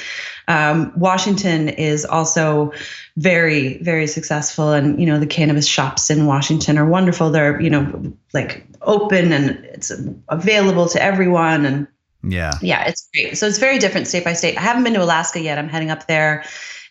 Um, 0.48 0.92
Washington 0.96 1.68
is 1.68 2.06
also 2.06 2.72
very 3.18 3.76
very 3.82 4.06
successful, 4.06 4.72
and 4.72 4.98
you 4.98 5.04
know 5.04 5.18
the 5.18 5.26
cannabis 5.26 5.66
shops 5.66 6.08
in 6.08 6.24
Washington 6.24 6.78
are 6.78 6.86
wonderful. 6.86 7.30
They're 7.30 7.60
you 7.60 7.68
know 7.68 8.14
like 8.32 8.66
open 8.80 9.32
and 9.32 9.50
it's 9.66 9.92
available 10.30 10.88
to 10.88 11.02
everyone, 11.02 11.66
and 11.66 11.86
Yeah. 12.22 12.52
yeah, 12.60 12.84
it's 12.86 13.08
great. 13.14 13.38
So 13.38 13.46
it's 13.46 13.58
very 13.58 13.78
different 13.78 14.06
state 14.06 14.24
by 14.24 14.34
state. 14.34 14.58
I 14.58 14.60
haven't 14.60 14.84
been 14.84 14.94
to 14.94 15.02
Alaska 15.02 15.40
yet. 15.40 15.58
I'm 15.58 15.68
heading 15.68 15.90
up 15.90 16.06
there 16.06 16.44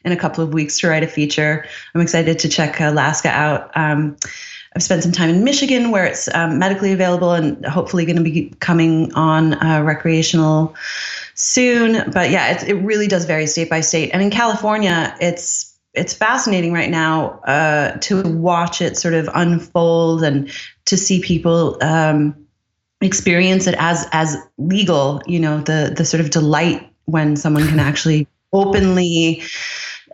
in 0.04 0.12
a 0.12 0.18
couple 0.18 0.44
of 0.44 0.54
weeks 0.54 0.80
to 0.80 0.88
write 0.88 1.04
a 1.04 1.08
feature. 1.08 1.66
I'm 1.94 2.02
excited 2.02 2.40
to 2.40 2.50
check 2.50 2.80
Alaska 2.80 3.30
out. 3.30 3.72
Um, 3.76 4.18
I've 4.76 4.84
spent 4.84 5.04
some 5.04 5.12
time 5.12 5.30
in 5.30 5.44
Michigan 5.44 5.92
where 5.92 6.06
it's 6.06 6.34
um, 6.34 6.60
medically 6.60 6.92
available 6.92 7.34
and 7.34 7.64
hopefully 7.66 8.06
going 8.06 8.18
to 8.18 8.24
be 8.24 8.54
coming 8.60 9.12
on 9.14 9.56
uh, 9.56 9.82
recreational 9.84 10.76
soon. 11.34 12.10
But 12.12 12.30
yeah, 12.30 12.52
it, 12.52 12.70
it 12.70 12.76
really 12.76 13.08
does 13.08 13.26
vary 13.26 13.48
state 13.48 13.70
by 13.70 13.82
state. 13.82 14.12
And 14.14 14.22
in 14.22 14.30
California, 14.30 15.16
it's 15.20 15.78
it's 15.96 16.14
fascinating 16.14 16.72
right 16.72 16.92
now 16.92 17.40
uh, 17.42 17.98
to 17.98 18.22
watch 18.22 18.80
it 18.80 18.96
sort 18.96 19.16
of 19.16 19.28
unfold 19.34 20.24
and 20.24 20.52
to 20.86 20.96
see 20.96 21.20
people 21.20 21.78
um, 21.82 22.36
experience 23.02 23.68
it 23.68 23.76
as 23.78 24.08
as 24.12 24.38
legal. 24.58 25.22
You 25.26 25.40
know, 25.40 25.62
the 25.62 25.94
the 25.96 26.06
sort 26.06 26.22
of 26.22 26.30
delight 26.30 26.88
when 27.06 27.36
someone 27.36 27.68
can 27.68 27.80
actually 27.80 28.28
openly 28.52 29.44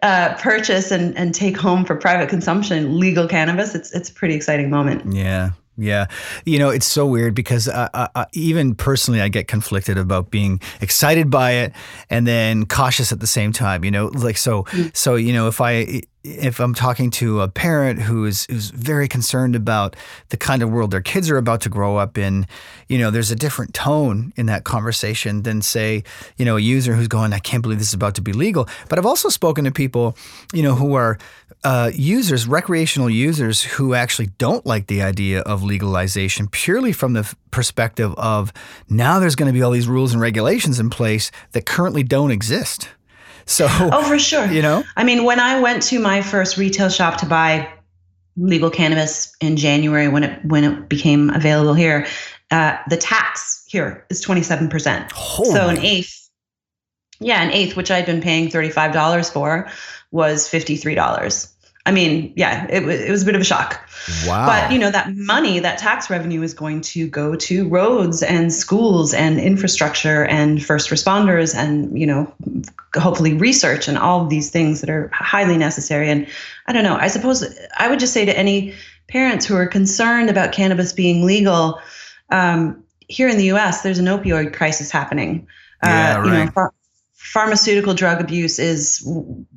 uh, 0.02 0.36
purchase 0.36 0.92
and, 0.92 1.18
and 1.18 1.34
take 1.34 1.58
home 1.58 1.86
for 1.86 1.96
private 1.96 2.30
consumption 2.30 3.00
legal 3.00 3.28
cannabis. 3.28 3.76
It's 3.76 3.92
it's 3.94 4.10
a 4.10 4.14
pretty 4.14 4.36
exciting 4.36 4.70
moment. 4.70 5.14
Yeah. 5.14 5.52
Yeah. 5.78 6.06
You 6.46 6.58
know, 6.58 6.70
it's 6.70 6.86
so 6.86 7.06
weird 7.06 7.36
because 7.36 7.68
uh, 7.68 7.90
uh, 7.94 8.08
uh, 8.16 8.26
even 8.32 8.76
personally, 8.76 9.20
I 9.20 9.28
get 9.28 9.50
conflicted 9.50 9.98
about 9.98 10.32
being 10.32 10.62
excited 10.80 11.30
by 11.30 11.52
it 11.52 11.74
and 12.10 12.26
then 12.26 12.66
cautious 12.66 13.12
at 13.12 13.20
the 13.20 13.28
same 13.28 13.52
time. 13.52 13.84
You 13.84 13.92
know, 13.92 14.06
like 14.08 14.38
so, 14.38 14.66
so, 14.94 15.16
you 15.16 15.34
know, 15.34 15.48
if 15.48 15.60
I, 15.60 16.02
if 16.26 16.60
I'm 16.60 16.74
talking 16.74 17.12
to 17.12 17.42
a 17.42 17.48
parent 17.48 18.02
who 18.02 18.26
is, 18.26 18.46
who's 18.50 18.72
very 18.72 19.08
concerned 19.08 19.56
about 19.56 19.96
the 20.30 20.38
kind 20.38 20.64
of 20.64 20.72
world 20.72 20.92
their 20.92 21.02
kids 21.02 21.30
are 21.30 21.38
about 21.38 21.62
to 21.62 21.70
grow 21.70 21.98
up 21.98 22.18
in, 22.18 22.48
you 22.88 22.98
know, 22.98 23.12
there's 23.12 23.32
a 23.32 23.36
different 23.36 23.74
tone 23.74 24.34
in 24.36 24.48
that 24.48 24.64
conversation 24.64 25.44
than 25.44 25.62
say, 25.62 26.04
you 26.38 26.46
know, 26.46 26.58
a 26.58 26.60
user 26.60 26.96
who's 26.96 27.08
going, 27.08 27.34
I 27.34 27.40
can't 27.40 27.62
believe 27.62 27.80
this 27.80 27.90
is 27.90 27.94
about 27.94 28.16
to 28.16 28.22
be 28.22 28.34
legal. 28.34 28.68
But 28.90 28.98
I've 28.98 29.06
also 29.06 29.30
spoken 29.30 29.66
to 29.66 29.72
people, 29.72 30.18
you 30.54 30.64
know, 30.64 30.74
who 30.74 30.96
are 30.96 31.18
uh, 31.64 31.92
users, 31.94 32.48
recreational 32.48 33.10
users 33.10 33.64
who 33.64 33.94
actually 33.94 34.28
don't 34.38 34.66
like 34.66 34.88
the 34.88 35.02
idea 35.02 35.42
of 35.42 35.64
legalization 35.64 36.48
purely 36.48 36.92
from 36.92 37.14
the 37.14 37.22
f- 37.22 37.36
perspective 37.52 38.14
of 38.18 38.52
now 38.90 39.20
there's 39.20 39.36
going 39.36 39.48
to 39.48 39.54
be 39.54 39.62
all 39.62 39.72
these 39.72 39.88
rules 39.88 40.14
and 40.14 40.22
regulations 40.22 40.80
in 40.80 40.90
place 40.90 41.32
that 41.52 41.66
currently 41.66 42.04
don't 42.04 42.32
exist. 42.32 42.90
So, 43.46 43.68
Oh, 43.70 44.04
for 44.08 44.18
sure. 44.18 44.46
you 44.48 44.62
know, 44.62 44.84
I 44.96 45.04
mean, 45.04 45.24
when 45.24 45.40
I 45.40 45.60
went 45.60 45.84
to 45.84 46.00
my 46.00 46.22
first 46.22 46.58
retail 46.58 46.90
shop 46.90 47.18
to 47.20 47.26
buy 47.26 47.70
legal 48.38 48.70
cannabis 48.70 49.34
in 49.40 49.56
January 49.56 50.08
when 50.08 50.24
it 50.24 50.44
when 50.46 50.64
it 50.64 50.90
became 50.90 51.30
available 51.30 51.74
here, 51.74 52.08
uh, 52.52 52.78
the 52.90 52.98
tax 52.98 53.64
here 53.68 54.06
is 54.10 54.20
twenty 54.22 54.42
seven 54.42 54.68
percent. 54.70 55.12
So 55.54 55.68
an 55.70 55.78
eighth, 55.80 56.30
yeah, 57.20 57.42
an 57.44 57.52
eighth, 57.52 57.76
which 57.76 57.92
I'd 57.92 58.06
been 58.06 58.22
paying 58.22 58.50
thirty 58.50 58.70
five 58.70 58.94
dollars 58.94 59.30
for, 59.30 59.70
was 60.12 60.48
fifty 60.48 60.76
three 60.76 60.96
dollars. 60.96 61.55
I 61.86 61.92
mean, 61.92 62.34
yeah, 62.36 62.66
it 62.70 62.84
was 62.84 63.00
it 63.00 63.12
was 63.12 63.22
a 63.22 63.26
bit 63.26 63.36
of 63.36 63.42
a 63.42 63.46
shock. 63.46 63.80
wow. 64.26 64.48
But 64.48 64.72
you 64.72 64.80
know 64.80 64.90
that 64.90 65.16
money, 65.16 65.60
that 65.60 65.78
tax 65.78 66.10
revenue 66.10 66.42
is 66.42 66.54
going 66.54 66.82
to 66.82 67.08
go 67.08 67.36
to 67.36 67.70
roads 67.70 68.24
and 68.24 68.52
schools 68.52 69.14
and 69.14 69.40
infrastructure 69.40 70.26
and 70.26 70.64
first 70.64 70.90
responders 70.90 71.56
and 71.56 71.98
you 71.98 72.08
know 72.08 72.34
hopefully 72.96 73.34
research 73.34 73.88
and 73.88 73.98
all 73.98 74.22
of 74.22 74.30
these 74.30 74.50
things 74.50 74.82
that 74.82 74.90
are 74.90 75.10
highly 75.14 75.58
necessary. 75.58 76.10
And 76.10 76.28
I 76.66 76.74
don't 76.74 76.84
know. 76.84 76.96
I 76.96 77.08
suppose 77.08 77.44
I 77.78 77.88
would 77.88 78.00
just 78.00 78.14
say 78.14 78.26
to 78.26 78.36
any 78.38 78.74
parents 79.08 79.46
who 79.46 79.56
are 79.56 79.68
concerned 79.68 80.32
about 80.32 80.52
cannabis 80.52 80.92
being 80.92 81.24
legal, 81.24 81.80
um, 82.32 82.84
here 83.08 83.28
in 83.28 83.38
the 83.38 83.46
U.S., 83.46 83.82
there's 83.82 84.00
an 84.00 84.06
opioid 84.06 84.54
crisis 84.54 84.90
happening. 84.90 85.48
Yeah, 85.84 86.24
you 86.24 86.32
know, 86.32 86.52
right. 86.54 86.72
Pharmaceutical 87.16 87.94
drug 87.94 88.22
abuse 88.22 88.60
is 88.60 89.08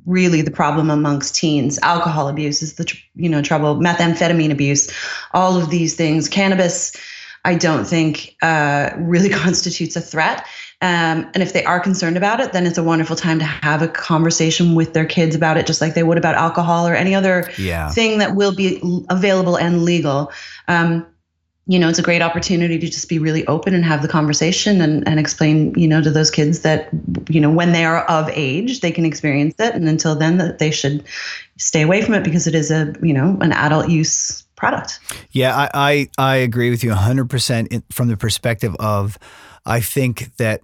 really 0.05 0.41
the 0.41 0.51
problem 0.51 0.89
amongst 0.89 1.35
teens. 1.35 1.77
Alcohol 1.83 2.27
abuse 2.27 2.61
is 2.61 2.73
the 2.75 2.85
tr- 2.85 2.97
you 3.15 3.29
know 3.29 3.41
trouble. 3.41 3.75
Methamphetamine 3.75 4.51
abuse, 4.51 4.91
all 5.33 5.57
of 5.57 5.69
these 5.69 5.95
things. 5.95 6.27
Cannabis, 6.27 6.95
I 7.45 7.55
don't 7.55 7.85
think 7.85 8.35
uh, 8.41 8.91
really 8.97 9.29
constitutes 9.45 9.95
a 9.95 10.01
threat. 10.01 10.45
Um, 10.81 11.29
and 11.33 11.43
if 11.43 11.51
they 11.51 11.65
are 11.65 11.81
concerned 11.81 12.15
about 12.15 12.39
it, 12.39 12.53
then 12.53 12.65
it's 12.65 12.77
a 12.77 12.83
wonderful 12.83 13.17
time 13.17 13.39
to 13.39 13.45
have 13.45 13.81
a 13.81 13.87
conversation 13.89 14.75
with 14.75 14.93
their 14.93 15.05
kids 15.05 15.35
about 15.35 15.57
it, 15.57 15.67
just 15.67 15.81
like 15.81 15.93
they 15.93 16.03
would 16.03 16.17
about 16.17 16.35
alcohol 16.35 16.87
or 16.87 16.95
any 16.95 17.13
other 17.13 17.51
yeah. 17.57 17.89
thing 17.89 18.19
that 18.19 18.35
will 18.35 18.55
be 18.55 18.81
available 19.09 19.57
and 19.57 19.83
legal. 19.83 20.31
Um, 20.69 21.05
you 21.69 21.77
know, 21.77 21.87
it's 21.87 21.99
a 21.99 22.03
great 22.03 22.23
opportunity 22.23 22.79
to 22.79 22.87
just 22.87 23.07
be 23.07 23.19
really 23.19 23.45
open 23.45 23.75
and 23.75 23.85
have 23.85 24.01
the 24.01 24.07
conversation 24.07 24.81
and, 24.81 25.07
and 25.07 25.19
explain, 25.19 25.71
you 25.75 25.87
know, 25.87 26.01
to 26.01 26.09
those 26.09 26.31
kids 26.31 26.61
that, 26.61 26.89
you 27.29 27.39
know, 27.39 27.51
when 27.51 27.73
they 27.73 27.85
are 27.85 28.03
of 28.05 28.27
age, 28.29 28.79
they 28.79 28.91
can 28.91 29.05
experience 29.05 29.53
it. 29.59 29.75
And 29.75 29.87
until 29.87 30.15
then, 30.15 30.39
that 30.39 30.57
they 30.57 30.71
should 30.71 31.03
stay 31.59 31.83
away 31.83 32.01
from 32.01 32.15
it 32.15 32.23
because 32.23 32.47
it 32.47 32.55
is 32.55 32.71
a, 32.71 32.91
you 33.03 33.13
know, 33.13 33.37
an 33.41 33.51
adult 33.51 33.87
use 33.87 34.41
product. 34.55 34.99
Yeah, 35.29 35.55
I, 35.55 35.69
I, 35.75 36.09
I 36.17 36.35
agree 36.37 36.71
with 36.71 36.83
you 36.83 36.89
100% 36.89 37.83
from 37.91 38.07
the 38.07 38.17
perspective 38.17 38.75
of, 38.79 39.19
I 39.63 39.79
think 39.79 40.35
that 40.37 40.61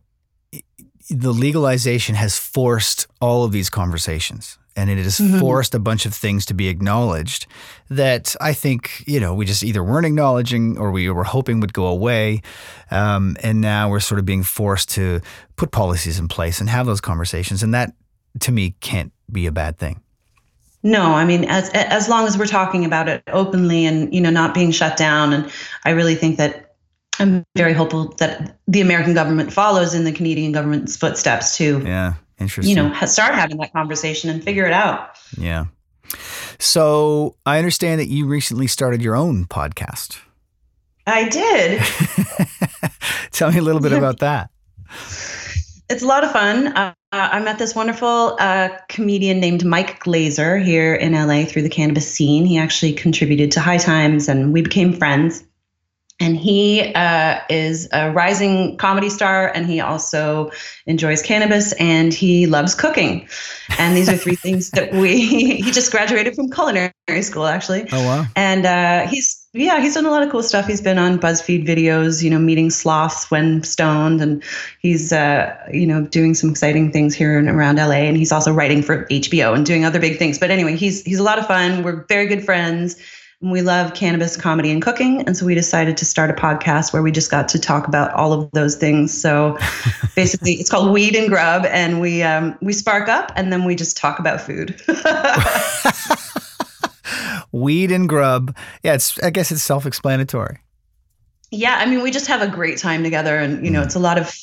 the 1.12 1.32
legalization 1.32 2.16
has 2.16 2.36
forced 2.36 3.06
all 3.22 3.44
of 3.44 3.52
these 3.52 3.70
conversations 3.70 4.58
and 4.76 4.90
it 4.90 4.98
has 4.98 5.20
mm-hmm. 5.20 5.40
forced 5.40 5.74
a 5.74 5.80
bunch 5.80 6.06
of 6.06 6.14
things 6.14 6.46
to 6.48 6.54
be 6.54 6.68
acknowledged 6.68 7.48
that 7.90 8.36
I 8.42 8.54
think 8.54 9.04
you 9.08 9.20
know 9.20 9.34
we 9.34 9.46
just 9.46 9.64
either 9.64 9.84
weren't 9.84 10.06
acknowledging 10.06 10.78
or 10.78 10.92
we 10.92 11.10
were 11.10 11.24
hoping 11.24 11.60
would 11.60 11.74
go 11.74 11.88
away, 11.88 12.42
um, 12.92 13.38
and 13.42 13.62
now 13.62 13.90
we're 13.90 14.00
sort 14.00 14.20
of 14.20 14.26
being 14.26 14.44
forced 14.44 14.90
to 14.92 15.22
put 15.56 15.72
policies 15.72 16.20
in 16.20 16.28
place 16.28 16.60
and 16.60 16.70
have 16.70 16.86
those 16.86 17.02
conversations, 17.02 17.64
and 17.64 17.74
that 17.74 17.94
to 18.42 18.52
me 18.52 18.76
can't 18.82 19.12
be 19.32 19.46
a 19.46 19.52
bad 19.52 19.78
thing. 19.78 20.02
No, 20.84 21.02
I 21.02 21.26
mean 21.26 21.46
as 21.46 21.70
as 21.70 22.10
long 22.10 22.28
as 22.28 22.38
we're 22.38 22.46
talking 22.46 22.86
about 22.86 23.10
it 23.10 23.24
openly 23.28 23.86
and 23.86 24.14
you 24.14 24.22
know 24.22 24.30
not 24.30 24.54
being 24.54 24.72
shut 24.72 24.98
down, 24.98 25.34
and 25.34 25.52
I 25.84 25.92
really 25.92 26.16
think 26.16 26.38
that 26.38 26.76
I'm 27.20 27.46
very 27.56 27.74
hopeful 27.74 28.14
that 28.18 28.58
the 28.68 28.82
American 28.82 29.14
government 29.14 29.54
follows 29.54 29.94
in 29.94 30.04
the 30.04 30.12
Canadian 30.12 30.52
government's 30.52 30.98
footsteps 30.98 31.58
too. 31.58 31.82
Yeah. 31.86 32.16
Interesting. 32.40 32.76
You 32.76 32.84
know, 32.84 32.94
start 33.06 33.34
having 33.34 33.58
that 33.58 33.72
conversation 33.74 34.30
and 34.30 34.44
figure 34.44 34.66
it 34.66 34.74
out. 34.74 35.18
Yeah. 35.38 35.66
So 36.60 37.36
I 37.46 37.58
understand 37.58 38.00
that 38.00 38.08
you 38.08 38.28
recently 38.28 38.68
started 38.68 39.02
your 39.02 39.16
own 39.16 39.46
podcast. 39.46 40.20
I 41.08 41.30
did. 41.30 41.82
Tell 43.32 43.52
me 43.52 43.60
a 43.60 43.62
little 43.62 43.82
bit 43.82 43.94
about 43.94 44.20
that. 44.20 44.50
It's 45.88 46.02
a 46.02 46.08
lot 46.08 46.24
of 46.24 46.32
fun. 46.32 46.68
Uh, 46.68 46.94
I 47.12 47.40
met 47.40 47.60
this 47.60 47.76
wonderful 47.76 48.36
uh, 48.40 48.70
comedian 48.90 49.40
named 49.40 49.64
Mike 49.64 50.04
Glazer 50.04 50.62
here 50.64 50.96
in 50.96 51.14
LA 51.14 51.46
through 51.46 51.62
the 51.62 51.70
cannabis 51.70 52.12
scene. 52.12 52.46
He 52.46 52.58
actually 52.58 52.94
contributed 52.94 53.52
to 53.52 53.62
High 53.62 53.78
Times 53.78 54.28
and 54.28 54.52
we 54.52 54.62
became 54.62 54.94
friends 54.94 55.44
and 56.20 56.38
he 56.38 56.94
uh, 56.94 57.42
is 57.50 57.90
a 57.92 58.10
rising 58.12 58.78
comedy 58.78 59.10
star 59.10 59.52
and 59.54 59.66
he 59.66 59.82
also 59.82 60.50
enjoys 60.86 61.22
cannabis 61.22 61.74
and 61.74 62.14
he 62.14 62.48
loves 62.48 62.74
cooking. 62.74 63.28
And 63.78 63.98
these 63.98 64.08
are 64.08 64.16
three 64.16 64.36
things 64.46 64.70
that 64.72 64.94
we 64.94 65.26
he 65.62 65.72
just 65.72 65.92
graduated 65.92 66.34
from 66.34 66.50
culinary 66.50 66.94
school 67.22 67.46
actually. 67.48 67.88
Oh 67.92 68.06
wow. 68.06 68.26
And 68.38 68.66
uh, 68.66 69.08
he's 69.08 69.46
yeah 69.52 69.82
he's 69.82 69.94
done 69.94 70.06
a 70.06 70.10
lot 70.10 70.24
of 70.24 70.32
cool 70.32 70.44
stuff. 70.44 70.68
He's 70.68 70.82
been 70.82 70.98
on 70.98 71.20
buzzfeed 71.20 71.68
videos 71.68 72.24
you 72.24 72.30
know 72.30 72.40
meeting 72.40 72.70
sloths 72.70 73.30
when 73.30 73.62
stoned 73.64 74.22
and 74.22 74.42
he's 74.80 75.12
uh, 75.12 75.54
you 75.74 75.86
know 75.86 76.06
doing 76.06 76.34
some 76.34 76.50
exciting 76.50 76.94
things 76.94 77.14
here 77.14 77.38
and 77.38 77.50
around 77.50 77.76
la 77.76 77.92
and 77.92 78.16
he's 78.16 78.32
also 78.32 78.54
writing 78.54 78.82
for 78.82 79.06
hbo 79.06 79.54
and 79.54 79.66
doing 79.66 79.84
other 79.84 80.00
big 80.00 80.18
things. 80.18 80.40
But 80.40 80.50
anyway 80.50 80.78
he's 80.78 81.04
he's 81.04 81.20
a 81.20 81.24
lot 81.24 81.40
of 81.40 81.46
fun. 81.46 81.84
We're 81.84 82.06
very 82.06 82.28
good 82.28 82.46
friends 82.46 82.96
we 83.42 83.62
love 83.62 83.94
cannabis, 83.94 84.38
comedy, 84.38 84.72
and 84.72 84.82
cooking. 84.82 85.22
And 85.22 85.36
so 85.36 85.46
we 85.46 85.56
decided 85.56 85.98
to 85.98 86.06
start 86.06 86.30
a 86.30 86.34
podcast 86.34 86.94
where 86.94 87.02
we 87.02 87.12
just 87.12 87.30
got 87.30 87.50
to 87.50 87.60
talk 87.60 87.88
about 87.88 88.14
all 88.14 88.34
of 88.34 88.50
those 88.52 88.76
things. 88.76 89.20
So 89.20 89.58
basically, 90.16 90.54
it's 90.54 90.70
called 90.70 90.92
Weed 90.92 91.16
and 91.16 91.30
Grub, 91.30 91.66
and 91.66 92.02
we 92.02 92.24
um, 92.24 92.58
we 92.62 92.74
spark 92.74 93.10
up 93.10 93.32
and 93.36 93.52
then 93.52 93.66
we 93.66 93.76
just 93.76 93.98
talk 93.98 94.20
about 94.20 94.42
food. 94.42 94.80
Weed 97.52 97.92
and 97.92 98.10
Grub. 98.10 98.56
Yeah, 98.84 98.94
it's 98.94 99.22
I 99.22 99.30
guess 99.30 99.52
it's 99.52 99.64
self-explanatory. 99.64 100.60
Yeah, 101.52 101.78
I 101.80 101.86
mean, 101.86 102.02
we 102.02 102.12
just 102.12 102.28
have 102.28 102.42
a 102.42 102.48
great 102.48 102.78
time 102.78 103.04
together, 103.04 103.38
and 103.38 103.64
you 103.64 103.72
know, 103.72 103.82
mm. 103.82 103.86
it's 103.86 103.96
a 103.96 104.00
lot 104.00 104.18
of, 104.18 104.36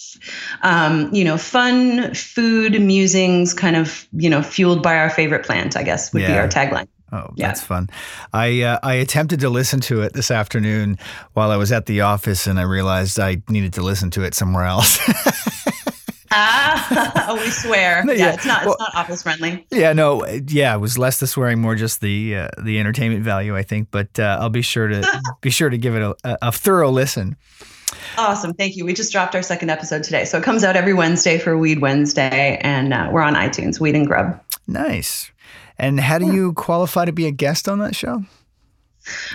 um, 0.63 1.13
you 1.13 1.25
know, 1.25 1.37
fun 1.37 2.15
food 2.15 2.81
musings, 2.81 3.53
kind 3.53 3.77
of, 3.77 4.07
you 4.13 4.31
know, 4.31 4.41
fueled 4.41 4.83
by 4.83 4.97
our 4.97 5.11
favorite 5.11 5.45
plant. 5.45 5.77
I 5.77 5.83
guess 5.83 6.13
would 6.13 6.23
yeah. 6.23 6.29
be 6.29 6.39
our 6.39 6.49
tagline. 6.49 6.89
Oh, 7.13 7.31
yeah. 7.37 7.49
that's 7.49 7.63
fun. 7.63 7.91
I 8.33 8.63
uh, 8.63 8.79
I 8.83 8.95
attempted 8.95 9.41
to 9.41 9.51
listen 9.51 9.81
to 9.81 10.01
it 10.03 10.15
this 10.15 10.31
afternoon 10.31 10.99
while 11.35 11.51
I 11.51 11.57
was 11.57 11.71
at 11.71 11.87
the 11.87 12.01
office, 12.01 12.47
and 12.47 12.59
I 12.59 12.63
realized 12.63 13.21
I 13.21 13.43
needed 13.49 13.75
to 13.75 13.83
listen 13.83 14.11
to 14.13 14.23
it 14.23 14.35
somewhere 14.35 14.65
else. 14.65 14.99
ah, 16.31 17.37
we 17.45 17.51
swear. 17.51 18.03
Yeah, 18.13 18.15
yeah 18.15 18.35
it's 18.35 18.47
not. 18.47 18.65
Well, 18.65 18.75
it's 18.75 18.81
not 18.81 18.95
office 18.95 19.23
friendly. 19.23 19.67
Yeah, 19.71 19.93
no, 19.93 20.27
yeah, 20.27 20.75
it 20.75 20.79
was 20.79 20.99
less 20.99 21.21
the 21.21 21.27
swearing, 21.27 21.61
more 21.61 21.75
just 21.75 22.01
the 22.01 22.37
uh, 22.37 22.49
the 22.63 22.81
entertainment 22.81 23.25
value, 23.25 23.57
I 23.57 23.63
think. 23.63 23.89
But 23.91 24.19
uh, 24.19 24.39
I'll 24.41 24.51
be 24.51 24.63
sure 24.63 24.89
to 24.89 25.23
be 25.41 25.51
sure 25.51 25.69
to 25.69 25.79
give 25.79 25.95
it 25.95 26.03
a, 26.03 26.39
a 26.41 26.53
thorough 26.53 26.91
listen. 26.91 27.37
Awesome. 28.17 28.55
Thank 28.55 28.77
you. 28.77 28.85
We 28.85 28.95
just 28.95 29.13
dropped 29.13 29.35
our 29.35 29.43
second 29.43 29.71
episode 29.71 30.03
today. 30.03 30.25
So 30.25 30.39
it 30.39 30.45
comes 30.45 30.65
out 30.65 30.77
every 30.77 30.95
Wednesday 30.95 31.39
for 31.39 31.57
Weed 31.59 31.81
Wednesday, 31.81 32.59
and 32.63 32.93
uh, 32.95 33.11
we're 33.13 33.23
on 33.23 33.35
iTunes, 33.35 33.81
Weed 33.81 33.95
and 33.95 34.07
Grub. 34.07 34.41
Nice. 34.67 35.32
And 35.79 36.01
how 36.01 36.19
do 36.19 36.33
you 36.33 36.53
qualify 36.53 37.05
to 37.05 37.13
be 37.13 37.27
a 37.27 37.31
guest 37.31 37.69
on 37.69 37.79
that 37.81 37.97
show? 37.97 38.25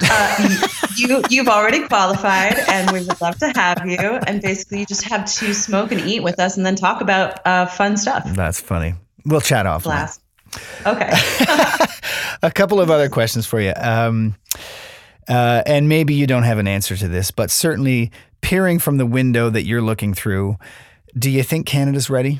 Uh, 0.02 0.68
you 0.96 1.22
you've 1.30 1.50
already 1.50 1.86
qualified, 1.88 2.58
and 2.70 2.90
we 2.92 3.00
would 3.00 3.20
love 3.20 3.38
to 3.40 3.52
have 3.56 3.86
you. 3.86 3.98
And 3.98 4.42
basically, 4.42 4.80
you 4.80 4.86
just 4.86 5.04
have 5.04 5.26
to 5.26 5.54
smoke 5.54 5.92
and 5.92 6.02
eat 6.02 6.24
with 6.24 6.40
us, 6.40 6.56
and 6.56 6.66
then 6.66 6.76
talk 6.76 7.02
about 7.02 7.46
uh, 7.46 7.66
fun 7.66 7.98
stuff. 7.98 8.24
That's 8.34 8.62
funny. 8.62 8.94
We'll 9.26 9.42
chat 9.42 9.66
off. 9.66 9.84
Blast. 9.84 10.22
Okay. 10.86 11.10
a 12.42 12.52
couple 12.52 12.80
of 12.80 12.90
other 12.90 13.10
questions 13.10 13.46
for 13.46 13.60
you. 13.60 13.74
Um, 13.76 14.36
uh, 15.28 15.64
and 15.66 15.90
maybe 15.90 16.14
you 16.14 16.26
don't 16.26 16.44
have 16.44 16.58
an 16.58 16.68
answer 16.68 16.96
to 16.96 17.08
this, 17.08 17.32
but 17.32 17.52
certainly 17.52 18.12
peering 18.42 18.80
from 18.80 18.98
the 18.98 19.06
window 19.06 19.50
that 19.50 19.66
you're 19.66 19.82
looking 19.82 20.14
through, 20.14 20.56
do 21.18 21.30
you 21.30 21.44
think 21.44 21.66
Canada's 21.66 22.10
ready? 22.10 22.40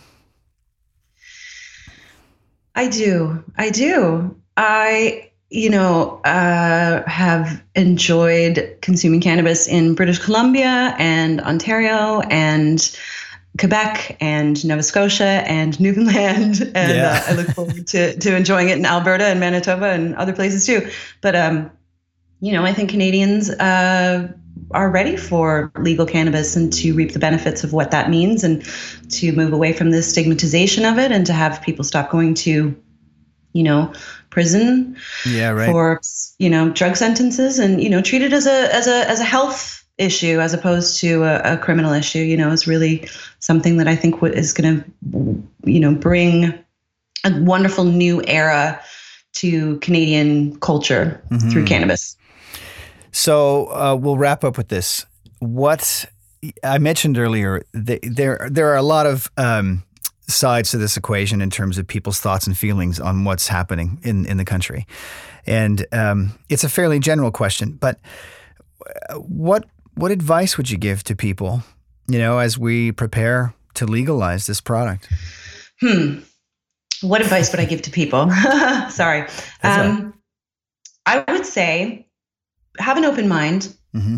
I 2.78 2.88
do. 2.90 3.44
I 3.58 3.72
do. 3.72 4.40
I, 4.56 5.32
you 5.50 5.72
know, 5.72 6.22
uh, 6.24 7.02
have 7.10 7.64
enjoyed 7.74 8.78
consuming 8.82 9.20
cannabis 9.20 9.68
in 9.68 9.96
British 9.96 10.20
Columbia 10.20 10.96
and 11.00 11.42
Ontario 11.42 12.22
and 12.30 12.96
Quebec 13.58 14.18
and 14.22 14.64
Nova 14.64 14.84
Scotia 14.84 15.24
and 15.24 15.80
Newfoundland, 15.80 16.62
and 16.76 16.96
yeah. 16.96 17.24
uh, 17.28 17.32
I 17.32 17.34
look 17.34 17.48
forward 17.48 17.88
to 17.88 18.16
to 18.16 18.36
enjoying 18.36 18.70
it 18.70 18.78
in 18.78 18.86
Alberta 18.86 19.26
and 19.26 19.40
Manitoba 19.40 19.88
and 19.88 20.14
other 20.14 20.34
places 20.34 20.68
too. 20.68 20.88
But 21.22 21.36
um, 21.36 21.72
you 22.42 22.54
know, 22.54 22.64
I 22.64 22.74
think 22.74 22.92
Canadians 22.92 23.50
uh, 23.50 24.32
are 24.72 24.90
ready 24.90 25.16
for 25.16 25.72
legal 25.78 26.06
cannabis 26.06 26.56
and 26.56 26.72
to 26.74 26.94
reap 26.94 27.14
the 27.14 27.20
benefits 27.20 27.64
of 27.64 27.74
what 27.74 27.92
that 27.92 28.10
means 28.10 28.44
and 28.44 28.66
to 29.10 29.32
move 29.32 29.54
away 29.54 29.74
from 29.74 29.92
the 29.92 30.04
stigmatization 30.04 30.86
of 30.86 30.98
it 30.98 31.12
and 31.12 31.26
to 31.26 31.34
have 31.34 31.62
people 31.62 31.86
stop 31.86 32.10
going 32.10 32.34
to 32.34 32.76
you 33.54 33.64
know 33.64 33.94
prison 34.30 34.96
yeah 35.26 35.50
right 35.50 35.72
for 35.72 36.02
you 36.38 36.50
know 36.50 36.70
drug 36.70 36.96
sentences 36.96 37.60
and 37.60 37.82
you 37.82 37.90
know 37.90 38.02
treat 38.02 38.22
it 38.22 38.34
as 38.34 38.46
a 38.46 38.76
as 38.76 38.88
a 38.88 39.10
as 39.10 39.20
a 39.20 39.24
health 39.24 39.86
issue 39.98 40.40
as 40.40 40.54
opposed 40.54 41.00
to 41.00 41.24
a, 41.24 41.54
a 41.54 41.58
criminal 41.58 41.94
issue 41.94 42.20
you 42.20 42.38
know 42.38 42.52
is 42.52 42.68
really 42.68 43.08
something 43.40 43.78
that 43.78 43.88
i 43.88 43.96
think 43.96 44.22
is 44.22 44.54
going 44.54 44.84
to 44.84 45.44
you 45.64 45.80
know 45.80 45.96
bring 45.96 46.54
a 47.24 47.42
wonderful 47.42 47.86
new 47.86 48.22
era 48.28 48.80
to 49.32 49.78
canadian 49.80 50.60
culture 50.60 51.24
mm-hmm. 51.32 51.50
through 51.50 51.66
cannabis 51.66 52.18
so 53.18 53.66
uh, 53.72 53.98
we'll 54.00 54.16
wrap 54.16 54.44
up 54.44 54.58
with 54.58 54.68
this. 54.68 55.08
What 55.40 56.06
I 56.64 56.78
mentioned 56.78 57.18
earlier, 57.18 57.64
the, 57.74 58.00
there 58.04 58.48
there 58.52 58.68
are 58.68 58.76
a 58.76 58.84
lot 58.84 59.08
of 59.08 59.32
um, 59.38 59.84
sides 60.28 60.70
to 60.72 60.78
this 60.78 60.98
equation 60.98 61.42
in 61.42 61.50
terms 61.50 61.80
of 61.80 61.88
people's 61.88 62.20
thoughts 62.20 62.46
and 62.46 62.56
feelings 62.56 63.00
on 63.00 63.24
what's 63.24 63.48
happening 63.48 64.00
in 64.04 64.28
in 64.28 64.38
the 64.38 64.46
country, 64.46 64.86
and 65.48 65.84
um, 65.92 66.38
it's 66.48 66.64
a 66.64 66.70
fairly 66.70 67.00
general 67.00 67.32
question. 67.32 67.72
But 67.72 68.00
what 69.16 69.66
what 69.96 70.12
advice 70.12 70.56
would 70.56 70.70
you 70.70 70.78
give 70.78 71.04
to 71.06 71.16
people, 71.16 71.64
you 72.08 72.20
know, 72.20 72.38
as 72.38 72.60
we 72.60 72.92
prepare 72.92 73.56
to 73.74 73.88
legalize 73.88 74.46
this 74.46 74.62
product? 74.62 75.10
Hmm. 75.82 76.20
What 77.02 77.22
advice 77.22 77.52
would 77.52 77.60
I 77.60 77.66
give 77.66 77.82
to 77.84 77.90
people? 77.90 78.30
Sorry. 78.90 79.28
Um, 79.64 80.14
I 81.08 81.24
would 81.28 81.48
say 81.48 82.07
have 82.80 82.98
an 82.98 83.06
open 83.06 83.28
mind, 83.28 83.74
mm-hmm. 83.94 84.18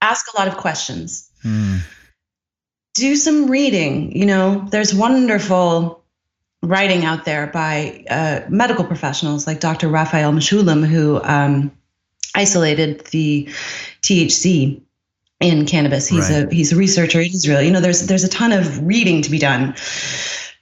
ask 0.00 0.26
a 0.32 0.38
lot 0.38 0.48
of 0.48 0.56
questions, 0.56 1.30
mm. 1.44 1.80
do 2.94 3.16
some 3.16 3.50
reading. 3.50 4.16
You 4.16 4.26
know, 4.26 4.66
there's 4.70 4.94
wonderful 4.94 6.02
writing 6.62 7.04
out 7.04 7.24
there 7.24 7.46
by 7.48 8.04
uh, 8.10 8.40
medical 8.48 8.84
professionals 8.84 9.46
like 9.46 9.60
Dr. 9.60 9.88
Raphael 9.88 10.32
Mechoulam, 10.32 10.86
who 10.86 11.22
um, 11.22 11.70
isolated 12.34 13.00
the 13.06 13.48
THC 14.02 14.80
in 15.40 15.66
cannabis. 15.66 16.08
He's 16.08 16.30
right. 16.30 16.50
a 16.50 16.54
he's 16.54 16.72
a 16.72 16.76
researcher 16.76 17.20
in 17.20 17.26
Israel. 17.26 17.62
You 17.62 17.70
know, 17.70 17.80
there's 17.80 18.06
there's 18.06 18.24
a 18.24 18.28
ton 18.28 18.52
of 18.52 18.86
reading 18.86 19.22
to 19.22 19.30
be 19.30 19.38
done. 19.38 19.74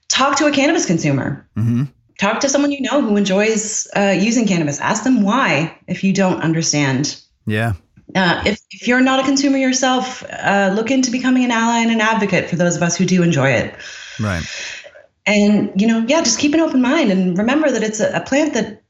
Talk 0.08 0.36
to 0.38 0.46
a 0.46 0.52
cannabis 0.52 0.86
consumer. 0.86 1.48
Mm-hmm 1.56 1.84
talk 2.18 2.40
to 2.40 2.48
someone 2.48 2.72
you 2.72 2.80
know 2.80 3.00
who 3.00 3.16
enjoys 3.16 3.88
uh, 3.96 4.14
using 4.18 4.46
cannabis. 4.46 4.80
Ask 4.80 5.04
them 5.04 5.22
why 5.22 5.76
if 5.86 6.04
you 6.04 6.12
don't 6.12 6.40
understand. 6.40 7.20
Yeah. 7.46 7.74
Uh, 8.14 8.42
if, 8.46 8.60
if 8.70 8.86
you're 8.86 9.00
not 9.00 9.18
a 9.18 9.24
consumer 9.24 9.58
yourself, 9.58 10.24
uh, 10.30 10.72
look 10.74 10.90
into 10.90 11.10
becoming 11.10 11.44
an 11.44 11.50
ally 11.50 11.80
and 11.80 11.90
an 11.90 12.00
advocate 12.00 12.48
for 12.48 12.56
those 12.56 12.76
of 12.76 12.82
us 12.82 12.96
who 12.96 13.04
do 13.04 13.22
enjoy 13.22 13.50
it. 13.50 13.74
Right. 14.20 14.44
And, 15.26 15.72
you 15.80 15.86
know, 15.86 16.04
yeah, 16.06 16.22
just 16.22 16.38
keep 16.38 16.54
an 16.54 16.60
open 16.60 16.82
mind 16.82 17.10
and 17.10 17.36
remember 17.36 17.70
that 17.70 17.82
it's 17.82 17.98
a, 17.98 18.12
a 18.12 18.20
plant 18.20 18.54
that 18.54 18.82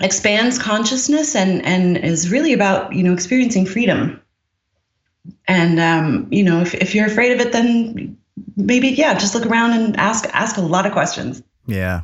expands 0.00 0.58
consciousness 0.58 1.34
and, 1.34 1.64
and 1.64 1.96
is 1.96 2.30
really 2.30 2.52
about, 2.52 2.92
you 2.92 3.02
know, 3.02 3.12
experiencing 3.12 3.66
freedom. 3.66 4.20
And, 5.48 5.80
um, 5.80 6.28
you 6.30 6.44
know, 6.44 6.60
if, 6.60 6.74
if 6.74 6.94
you're 6.94 7.06
afraid 7.06 7.32
of 7.32 7.40
it, 7.40 7.52
then 7.52 8.16
maybe, 8.56 8.88
yeah, 8.88 9.14
just 9.14 9.34
look 9.34 9.46
around 9.46 9.72
and 9.72 9.96
ask, 9.96 10.26
ask 10.34 10.58
a 10.58 10.60
lot 10.60 10.84
of 10.84 10.92
questions. 10.92 11.42
Yeah. 11.66 12.02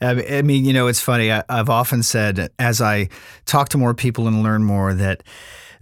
I 0.00 0.42
mean, 0.42 0.64
you 0.64 0.72
know, 0.72 0.86
it's 0.86 1.00
funny. 1.00 1.32
I, 1.32 1.42
have 1.48 1.68
often 1.68 2.02
said 2.02 2.50
as 2.58 2.80
I 2.80 3.08
talk 3.44 3.68
to 3.70 3.78
more 3.78 3.94
people 3.94 4.28
and 4.28 4.42
learn 4.42 4.62
more 4.62 4.94
that 4.94 5.22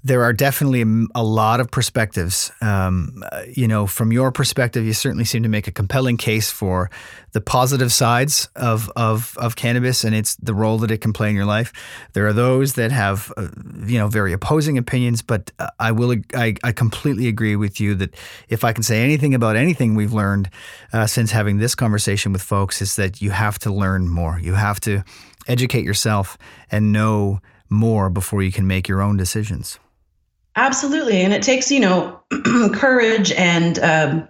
there 0.04 0.22
are 0.22 0.32
definitely 0.32 0.84
a 1.14 1.24
lot 1.24 1.60
of 1.60 1.70
perspectives. 1.70 2.52
Um, 2.60 3.24
you 3.52 3.66
know, 3.66 3.86
from 3.86 4.12
your 4.12 4.30
perspective, 4.30 4.84
you 4.84 4.92
certainly 4.92 5.24
seem 5.24 5.42
to 5.42 5.48
make 5.48 5.66
a 5.66 5.72
compelling 5.72 6.16
case 6.16 6.50
for 6.50 6.88
the 7.32 7.40
positive 7.40 7.92
sides 7.92 8.48
of, 8.54 8.90
of, 8.94 9.36
of 9.38 9.56
cannabis 9.56 10.04
and 10.04 10.14
it's 10.14 10.36
the 10.36 10.54
role 10.54 10.78
that 10.78 10.90
it 10.90 10.98
can 10.98 11.12
play 11.12 11.28
in 11.28 11.36
your 11.36 11.44
life. 11.44 11.72
There 12.12 12.26
are 12.26 12.32
those 12.32 12.74
that 12.74 12.92
have, 12.92 13.32
uh, 13.36 13.48
you 13.84 13.98
know, 13.98 14.08
very 14.08 14.32
opposing 14.32 14.78
opinions, 14.78 15.20
but 15.20 15.50
I 15.78 15.92
will, 15.92 16.14
I, 16.34 16.54
I 16.62 16.72
completely 16.72 17.26
agree 17.26 17.56
with 17.56 17.80
you 17.80 17.94
that 17.96 18.14
if 18.48 18.64
I 18.64 18.72
can 18.72 18.84
say 18.84 19.02
anything 19.02 19.34
about 19.34 19.56
anything 19.56 19.94
we've 19.94 20.12
learned 20.12 20.48
uh, 20.92 21.06
since 21.06 21.32
having 21.32 21.58
this 21.58 21.74
conversation 21.74 22.32
with 22.32 22.42
folks, 22.42 22.80
is 22.80 22.96
that 22.96 23.20
you 23.20 23.30
have 23.30 23.58
to 23.60 23.72
learn 23.72 24.08
more. 24.08 24.38
You 24.40 24.54
have 24.54 24.80
to 24.80 25.02
educate 25.48 25.84
yourself 25.84 26.38
and 26.70 26.92
know 26.92 27.40
more 27.68 28.08
before 28.08 28.42
you 28.42 28.52
can 28.52 28.66
make 28.66 28.88
your 28.88 29.02
own 29.02 29.16
decisions. 29.16 29.78
Absolutely, 30.58 31.20
and 31.22 31.32
it 31.32 31.42
takes 31.42 31.70
you 31.70 31.78
know 31.78 32.20
courage 32.74 33.30
and 33.32 33.78
um, 33.78 34.28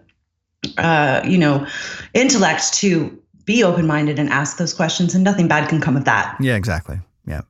uh, 0.76 1.22
you 1.24 1.38
know 1.38 1.66
intellect 2.12 2.74
to 2.74 3.18
be 3.46 3.64
open 3.64 3.86
minded 3.86 4.18
and 4.18 4.28
ask 4.28 4.58
those 4.58 4.74
questions, 4.74 5.14
and 5.14 5.24
nothing 5.24 5.48
bad 5.48 5.70
can 5.70 5.80
come 5.80 5.96
of 5.96 6.04
that. 6.04 6.36
Yeah, 6.38 6.56
exactly. 6.56 7.00
Yeah. 7.26 7.40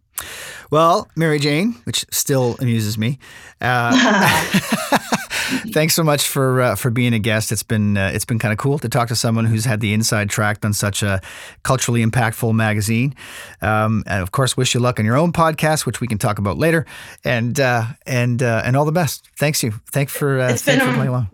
Well, 0.70 1.08
Mary 1.16 1.40
Jane, 1.40 1.74
which 1.84 2.04
still 2.12 2.56
amuses 2.60 2.96
me. 2.96 3.18
Uh, 3.60 3.90
thanks 5.72 5.94
so 5.94 6.02
much 6.02 6.26
for 6.26 6.60
uh, 6.60 6.74
for 6.74 6.90
being 6.90 7.14
a 7.14 7.18
guest. 7.18 7.52
It's 7.52 7.62
been 7.62 7.96
uh, 7.96 8.10
it's 8.12 8.24
been 8.24 8.38
kind 8.38 8.52
of 8.52 8.58
cool 8.58 8.78
to 8.78 8.88
talk 8.88 9.08
to 9.08 9.16
someone 9.16 9.44
who's 9.44 9.64
had 9.64 9.80
the 9.80 9.92
inside 9.92 10.30
track 10.30 10.64
on 10.64 10.72
such 10.72 11.02
a 11.02 11.20
culturally 11.62 12.04
impactful 12.04 12.54
magazine. 12.54 13.14
Um, 13.62 14.04
and 14.06 14.22
of 14.22 14.32
course, 14.32 14.56
wish 14.56 14.74
you 14.74 14.80
luck 14.80 14.98
on 14.98 15.06
your 15.06 15.16
own 15.16 15.32
podcast, 15.32 15.86
which 15.86 16.00
we 16.00 16.06
can 16.06 16.18
talk 16.18 16.38
about 16.38 16.58
later. 16.58 16.86
And 17.24 17.58
uh, 17.58 17.84
and 18.06 18.42
uh, 18.42 18.62
and 18.64 18.76
all 18.76 18.84
the 18.84 18.92
best. 18.92 19.28
Thanks 19.38 19.62
you. 19.62 19.72
Thanks 19.90 20.12
for 20.12 20.40
uh, 20.40 20.52
it's 20.52 20.62
thanks 20.62 20.84
for 20.84 20.92
playing 20.92 21.08
along. 21.08 21.28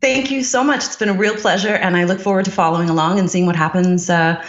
Thank 0.00 0.30
you 0.30 0.42
so 0.42 0.64
much. 0.64 0.86
It's 0.86 0.96
been 0.96 1.10
a 1.10 1.14
real 1.14 1.36
pleasure, 1.36 1.74
and 1.74 1.96
I 1.96 2.04
look 2.04 2.20
forward 2.20 2.46
to 2.46 2.50
following 2.50 2.88
along 2.88 3.18
and 3.18 3.30
seeing 3.30 3.44
what 3.44 3.56
happens 3.56 4.08
uh, 4.08 4.42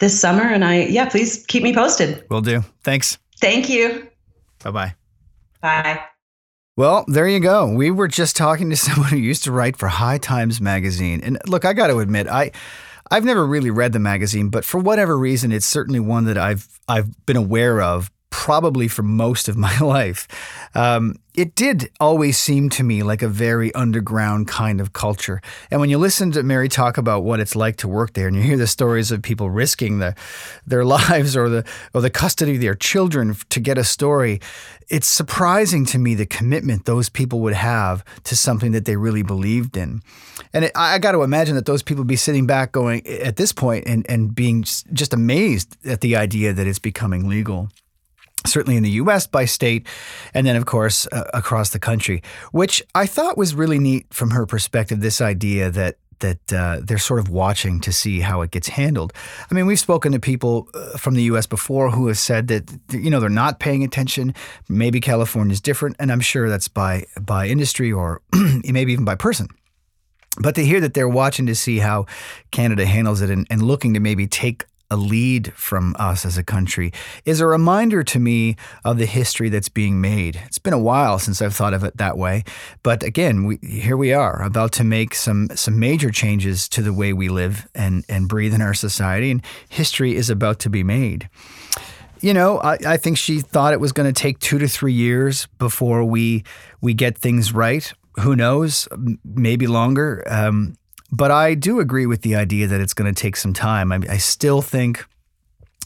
this 0.00 0.18
summer. 0.20 0.42
And 0.42 0.64
I 0.64 0.82
yeah, 0.86 1.08
please 1.08 1.44
keep 1.46 1.62
me 1.62 1.72
posted. 1.72 2.24
Will 2.28 2.40
do. 2.40 2.64
Thanks. 2.82 3.18
Thank 3.40 3.68
you. 3.68 4.08
Bye-bye. 4.64 4.94
Bye. 5.60 6.15
Well, 6.76 7.06
there 7.08 7.26
you 7.26 7.40
go. 7.40 7.72
We 7.72 7.90
were 7.90 8.06
just 8.06 8.36
talking 8.36 8.68
to 8.68 8.76
someone 8.76 9.08
who 9.08 9.16
used 9.16 9.44
to 9.44 9.52
write 9.52 9.78
for 9.78 9.88
High 9.88 10.18
Times 10.18 10.60
magazine. 10.60 11.20
And 11.22 11.38
look, 11.46 11.64
I 11.64 11.72
got 11.72 11.86
to 11.86 12.00
admit, 12.00 12.28
I 12.28 12.52
I've 13.10 13.24
never 13.24 13.46
really 13.46 13.70
read 13.70 13.92
the 13.92 13.98
magazine, 13.98 14.48
but 14.50 14.64
for 14.64 14.78
whatever 14.78 15.16
reason, 15.16 15.52
it's 15.52 15.66
certainly 15.66 16.00
one 16.00 16.24
that 16.24 16.36
I've 16.36 16.68
I've 16.86 17.24
been 17.24 17.36
aware 17.36 17.80
of 17.80 18.10
probably 18.30 18.88
for 18.88 19.02
most 19.02 19.48
of 19.48 19.56
my 19.66 19.78
life. 19.78 20.28
Um, 20.74 21.16
it 21.34 21.54
did 21.54 21.90
always 22.00 22.38
seem 22.38 22.70
to 22.70 22.82
me 22.82 23.02
like 23.02 23.20
a 23.20 23.28
very 23.28 23.74
underground 23.74 24.48
kind 24.48 24.80
of 24.80 24.94
culture. 24.94 25.42
And 25.70 25.80
when 25.80 25.90
you 25.90 25.98
listen 25.98 26.32
to 26.32 26.42
Mary 26.42 26.68
talk 26.68 26.96
about 26.96 27.24
what 27.24 27.40
it's 27.40 27.54
like 27.54 27.76
to 27.78 27.88
work 27.88 28.14
there, 28.14 28.26
and 28.26 28.36
you 28.36 28.42
hear 28.42 28.56
the 28.56 28.66
stories 28.66 29.10
of 29.10 29.20
people 29.20 29.50
risking 29.50 29.98
the, 29.98 30.14
their 30.66 30.84
lives 30.96 31.36
or 31.36 31.48
the 31.48 31.64
or 31.92 32.00
the 32.00 32.10
custody 32.10 32.54
of 32.54 32.60
their 32.60 32.74
children 32.74 33.36
to 33.50 33.60
get 33.60 33.76
a 33.76 33.84
story, 33.84 34.40
it's 34.88 35.06
surprising 35.06 35.84
to 35.86 35.98
me 35.98 36.14
the 36.14 36.26
commitment 36.26 36.84
those 36.84 37.08
people 37.08 37.40
would 37.40 37.54
have 37.54 38.04
to 38.24 38.34
something 38.34 38.72
that 38.72 38.86
they 38.86 38.96
really 38.96 39.22
believed 39.22 39.76
in. 39.76 40.00
And 40.52 40.66
it, 40.66 40.72
I 40.74 40.98
got 40.98 41.12
to 41.12 41.22
imagine 41.22 41.54
that 41.56 41.66
those 41.66 41.82
people 41.82 42.04
be 42.04 42.16
sitting 42.16 42.46
back 42.46 42.72
going 42.72 43.06
at 43.06 43.36
this 43.36 43.52
point 43.52 43.84
and, 43.86 44.08
and 44.08 44.34
being 44.34 44.62
just 44.62 45.12
amazed 45.12 45.76
at 45.86 46.00
the 46.00 46.16
idea 46.16 46.52
that 46.52 46.66
it's 46.66 46.78
becoming 46.78 47.28
legal 47.28 47.68
certainly 48.46 48.76
in 48.76 48.82
the 48.82 48.90
US 49.02 49.26
by 49.26 49.44
state, 49.44 49.86
and 50.34 50.46
then, 50.46 50.56
of 50.56 50.66
course, 50.66 51.06
uh, 51.12 51.24
across 51.34 51.70
the 51.70 51.78
country, 51.78 52.22
which 52.52 52.82
I 52.94 53.06
thought 53.06 53.36
was 53.36 53.54
really 53.54 53.78
neat 53.78 54.06
from 54.12 54.30
her 54.30 54.46
perspective 54.46 55.00
this 55.00 55.20
idea 55.20 55.70
that. 55.70 55.98
That 56.20 56.50
uh, 56.50 56.80
they're 56.82 56.96
sort 56.96 57.20
of 57.20 57.28
watching 57.28 57.78
to 57.82 57.92
see 57.92 58.20
how 58.20 58.40
it 58.40 58.50
gets 58.50 58.68
handled. 58.68 59.12
I 59.50 59.54
mean, 59.54 59.66
we've 59.66 59.78
spoken 59.78 60.12
to 60.12 60.18
people 60.18 60.66
uh, 60.72 60.96
from 60.96 61.12
the 61.12 61.24
U.S. 61.24 61.46
before 61.46 61.90
who 61.90 62.06
have 62.06 62.16
said 62.16 62.48
that 62.48 62.72
you 62.90 63.10
know 63.10 63.20
they're 63.20 63.28
not 63.28 63.60
paying 63.60 63.84
attention. 63.84 64.32
Maybe 64.66 64.98
California 64.98 65.52
is 65.52 65.60
different, 65.60 65.96
and 65.98 66.10
I'm 66.10 66.22
sure 66.22 66.48
that's 66.48 66.68
by 66.68 67.04
by 67.20 67.48
industry 67.48 67.92
or 67.92 68.22
maybe 68.64 68.94
even 68.94 69.04
by 69.04 69.14
person. 69.14 69.48
But 70.38 70.54
to 70.54 70.64
hear 70.64 70.80
that 70.80 70.94
they're 70.94 71.08
watching 71.08 71.46
to 71.46 71.54
see 71.54 71.78
how 71.78 72.06
Canada 72.50 72.86
handles 72.86 73.22
it 73.22 73.30
and, 73.30 73.46
and 73.50 73.62
looking 73.62 73.94
to 73.94 74.00
maybe 74.00 74.26
take 74.26 74.64
a 74.90 74.96
lead 74.96 75.52
from 75.54 75.96
us 75.98 76.24
as 76.24 76.38
a 76.38 76.44
country 76.44 76.92
is 77.24 77.40
a 77.40 77.46
reminder 77.46 78.02
to 78.04 78.18
me 78.18 78.56
of 78.84 78.98
the 78.98 79.06
history 79.06 79.48
that's 79.48 79.68
being 79.68 80.00
made. 80.00 80.40
It's 80.46 80.58
been 80.58 80.72
a 80.72 80.78
while 80.78 81.18
since 81.18 81.42
I've 81.42 81.54
thought 81.54 81.74
of 81.74 81.84
it 81.84 81.96
that 81.96 82.16
way, 82.16 82.44
but 82.82 83.02
again, 83.02 83.44
we, 83.44 83.58
here 83.62 83.96
we 83.96 84.12
are 84.12 84.42
about 84.42 84.72
to 84.72 84.84
make 84.84 85.14
some 85.14 85.48
some 85.54 85.78
major 85.78 86.10
changes 86.10 86.68
to 86.70 86.82
the 86.82 86.92
way 86.92 87.12
we 87.12 87.28
live 87.28 87.66
and 87.74 88.04
and 88.08 88.28
breathe 88.28 88.54
in 88.54 88.62
our 88.62 88.74
society, 88.74 89.30
and 89.30 89.42
history 89.68 90.14
is 90.14 90.30
about 90.30 90.58
to 90.60 90.70
be 90.70 90.82
made. 90.82 91.28
You 92.20 92.32
know, 92.32 92.58
I, 92.60 92.78
I 92.86 92.96
think 92.96 93.18
she 93.18 93.40
thought 93.40 93.72
it 93.72 93.80
was 93.80 93.92
going 93.92 94.12
to 94.12 94.22
take 94.22 94.38
two 94.38 94.58
to 94.58 94.68
three 94.68 94.92
years 94.92 95.46
before 95.58 96.04
we 96.04 96.44
we 96.80 96.94
get 96.94 97.18
things 97.18 97.52
right. 97.52 97.92
Who 98.20 98.34
knows? 98.34 98.88
Maybe 99.24 99.66
longer. 99.66 100.24
Um, 100.26 100.76
but 101.10 101.30
I 101.30 101.54
do 101.54 101.80
agree 101.80 102.06
with 102.06 102.22
the 102.22 102.34
idea 102.34 102.66
that 102.66 102.80
it's 102.80 102.94
going 102.94 103.12
to 103.12 103.20
take 103.20 103.36
some 103.36 103.52
time. 103.52 103.92
I, 103.92 104.00
I 104.08 104.16
still 104.16 104.62
think 104.62 105.04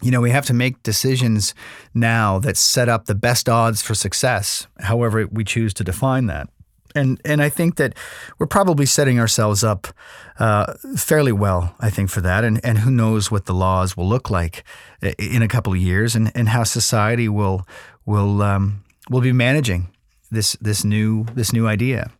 you 0.03 0.11
know, 0.11 0.21
we 0.21 0.31
have 0.31 0.47
to 0.47 0.55
make 0.55 0.83
decisions 0.83 1.55
now 1.95 2.39
that 2.39 2.57
set 2.57 2.89
up 2.89 3.07
the 3.07 3.15
best 3.15 3.49
odds 3.49 3.83
for 3.83 3.95
success, 3.95 4.67
however 4.79 5.27
we 5.31 5.45
choose 5.45 5.75
to 5.75 5.85
define 5.85 6.27
that. 6.27 6.49
And 6.95 7.21
and 7.25 7.41
I 7.41 7.49
think 7.49 7.77
that 7.77 7.95
we're 8.39 8.47
probably 8.47 8.85
setting 8.87 9.21
ourselves 9.21 9.63
up 9.63 9.87
uh, 10.41 10.75
fairly 10.97 11.31
well, 11.31 11.77
I 11.79 11.89
think, 11.89 12.11
for 12.11 12.21
that. 12.23 12.43
And 12.43 12.61
and 12.65 12.79
who 12.79 12.91
knows 12.91 13.31
what 13.31 13.45
the 13.45 13.55
laws 13.55 13.97
will 13.97 14.09
look 14.09 14.29
like 14.29 14.65
in 15.19 15.43
a 15.43 15.49
couple 15.49 15.73
of 15.73 15.79
years, 15.79 16.17
and, 16.17 16.33
and 16.35 16.49
how 16.49 16.65
society 16.65 17.29
will 17.29 17.65
will 18.07 18.43
um, 18.43 18.83
will 19.09 19.21
be 19.21 19.33
managing 19.33 19.89
this 20.33 20.57
this 20.61 20.85
new 20.85 21.27
this 21.35 21.53
new 21.53 21.69
idea. 21.69 22.11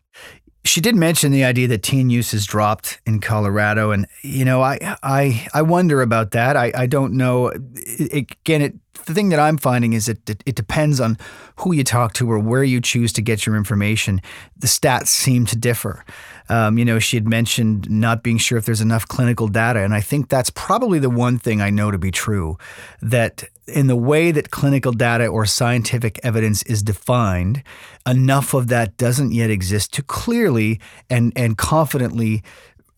She 0.65 0.81
did 0.81 0.95
mention 0.95 1.33
the 1.33 1.45
idea 1.45 1.69
that 1.69 1.83
teen 1.83 2.11
use 2.11 2.33
has 2.33 2.45
dropped 2.45 3.01
in 3.07 3.21
Colorado, 3.21 3.93
and 3.93 4.07
you 4.23 4.45
know, 4.45 4.63
I 4.63 4.97
I 5.03 5.49
I 5.55 5.63
wonder 5.63 6.03
about 6.03 6.33
that. 6.33 6.57
I 6.57 6.73
I 6.75 6.87
don't 6.87 7.15
know. 7.15 7.49
It, 7.75 8.13
again, 8.13 8.63
it 8.63 8.75
the 9.07 9.15
thing 9.15 9.31
that 9.31 9.41
I'm 9.41 9.57
finding 9.57 9.93
is 9.93 10.07
that 10.07 10.29
it, 10.29 10.43
it 10.47 10.55
depends 10.55 11.01
on 11.01 11.19
who 11.57 11.73
you 11.73 11.85
talk 11.85 12.13
to 12.15 12.31
or 12.31 12.39
where 12.39 12.65
you 12.65 12.81
choose 12.81 13.13
to 13.15 13.23
get 13.23 13.47
your 13.47 13.57
information. 13.57 14.21
The 14.57 14.67
stats 14.67 15.09
seem 15.09 15.47
to 15.47 15.57
differ. 15.57 16.05
Um, 16.49 16.79
you 16.79 16.85
know, 16.85 16.99
she 16.99 17.17
had 17.17 17.29
mentioned 17.29 17.89
not 17.91 18.23
being 18.23 18.39
sure 18.39 18.59
if 18.59 18.67
there's 18.67 18.81
enough 18.81 19.07
clinical 19.07 19.49
data, 19.49 19.81
and 19.81 19.95
I 19.95 20.01
think 20.01 20.29
that's 20.29 20.51
probably 20.51 20.99
the 20.99 21.11
one 21.11 21.39
thing 21.39 21.61
I 21.61 21.71
know 21.71 21.91
to 21.91 21.99
be 21.99 22.11
true. 22.11 22.59
That 23.01 23.45
in 23.71 23.87
the 23.87 23.97
way 23.97 24.33
that 24.33 24.51
clinical 24.51 24.93
data 24.93 25.27
or 25.27 25.47
scientific 25.47 26.21
evidence 26.23 26.63
is 26.65 26.83
defined, 26.83 27.63
enough 28.07 28.55
of 28.55 28.69
that 28.69 28.97
doesn't 28.97 29.33
yet 29.33 29.51
exist 29.51 29.93
to 29.95 30.03
clearly 30.03 30.81
and 31.09 31.33
and 31.37 31.57
confidently, 31.57 32.43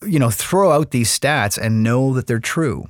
you 0.03 0.19
know, 0.19 0.31
throw 0.31 0.73
out 0.73 0.91
these 0.91 1.17
stats 1.17 1.59
and 1.59 1.83
know 1.83 2.13
that 2.15 2.27
they're 2.27 2.39
true. 2.39 2.87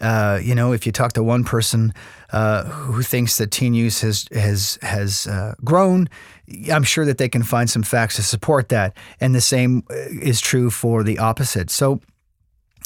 Uh, 0.00 0.38
you 0.42 0.54
know, 0.54 0.72
if 0.72 0.84
you 0.84 0.92
talk 0.92 1.14
to 1.14 1.22
one 1.22 1.44
person 1.44 1.94
uh, 2.32 2.64
who 2.64 3.02
thinks 3.02 3.38
that 3.38 3.50
teen 3.50 3.72
use 3.74 4.02
has 4.02 4.26
has 4.32 4.78
has 4.82 5.26
uh, 5.26 5.54
grown, 5.64 6.08
I'm 6.70 6.84
sure 6.84 7.06
that 7.06 7.18
they 7.18 7.28
can 7.28 7.42
find 7.42 7.70
some 7.70 7.82
facts 7.82 8.16
to 8.16 8.22
support 8.22 8.68
that, 8.68 8.96
and 9.20 9.34
the 9.34 9.40
same 9.40 9.82
uh, 9.90 9.94
is 10.22 10.40
true 10.40 10.70
for 10.70 11.02
the 11.02 11.18
opposite. 11.18 11.70
So. 11.70 12.00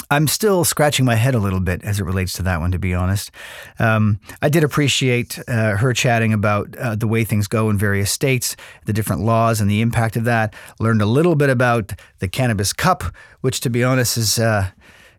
I'm 0.09 0.27
still 0.27 0.63
scratching 0.63 1.05
my 1.05 1.15
head 1.15 1.33
a 1.33 1.39
little 1.39 1.59
bit 1.59 1.83
as 1.83 1.99
it 1.99 2.03
relates 2.03 2.33
to 2.33 2.43
that 2.43 2.59
one, 2.59 2.71
to 2.71 2.79
be 2.79 2.93
honest. 2.93 3.31
Um, 3.79 4.19
I 4.41 4.49
did 4.49 4.63
appreciate 4.63 5.39
uh, 5.47 5.77
her 5.77 5.93
chatting 5.93 6.33
about 6.33 6.75
uh, 6.77 6.95
the 6.95 7.07
way 7.07 7.23
things 7.23 7.47
go 7.47 7.69
in 7.69 7.77
various 7.77 8.11
states, 8.11 8.55
the 8.85 8.93
different 8.93 9.23
laws, 9.23 9.59
and 9.59 9.69
the 9.69 9.81
impact 9.81 10.15
of 10.15 10.23
that. 10.25 10.53
Learned 10.79 11.01
a 11.01 11.07
little 11.07 11.35
bit 11.35 11.49
about 11.49 11.93
the 12.19 12.27
Cannabis 12.27 12.73
Cup, 12.73 13.03
which, 13.41 13.59
to 13.61 13.69
be 13.69 13.83
honest, 13.83 14.17
is 14.17 14.39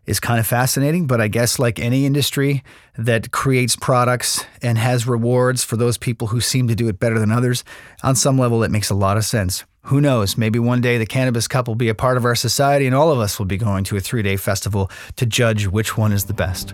is 0.05 0.19
kind 0.19 0.39
of 0.39 0.45
fascinating, 0.45 1.07
but 1.07 1.19
I 1.19 1.27
guess 1.27 1.57
like 1.57 1.79
any 1.79 2.05
industry 2.05 2.63
that 2.97 3.31
creates 3.31 3.75
products 3.75 4.45
and 4.61 4.77
has 4.77 5.07
rewards 5.07 5.63
for 5.63 5.77
those 5.77 5.97
people 5.97 6.27
who 6.27 6.41
seem 6.41 6.67
to 6.67 6.75
do 6.75 6.87
it 6.87 6.99
better 6.99 7.19
than 7.19 7.31
others, 7.31 7.63
on 8.03 8.15
some 8.15 8.37
level 8.37 8.63
it 8.63 8.71
makes 8.71 8.89
a 8.89 8.95
lot 8.95 9.17
of 9.17 9.25
sense. 9.25 9.65
Who 9.85 10.01
knows? 10.01 10.35
Maybe 10.35 10.57
one 10.57 10.81
day 10.81 10.97
the 10.97 11.05
Cannabis 11.05 11.47
Cup 11.47 11.67
will 11.67 11.75
be 11.75 11.89
a 11.89 11.95
part 11.95 12.17
of 12.17 12.25
our 12.25 12.33
society 12.33 12.87
and 12.87 12.95
all 12.95 13.11
of 13.11 13.19
us 13.19 13.37
will 13.37 13.45
be 13.45 13.55
going 13.57 13.83
to 13.83 13.97
a 13.97 13.99
three 13.99 14.23
day 14.23 14.35
festival 14.35 14.89
to 15.15 15.27
judge 15.27 15.67
which 15.67 15.95
one 15.95 16.11
is 16.11 16.25
the 16.25 16.33
best. 16.33 16.73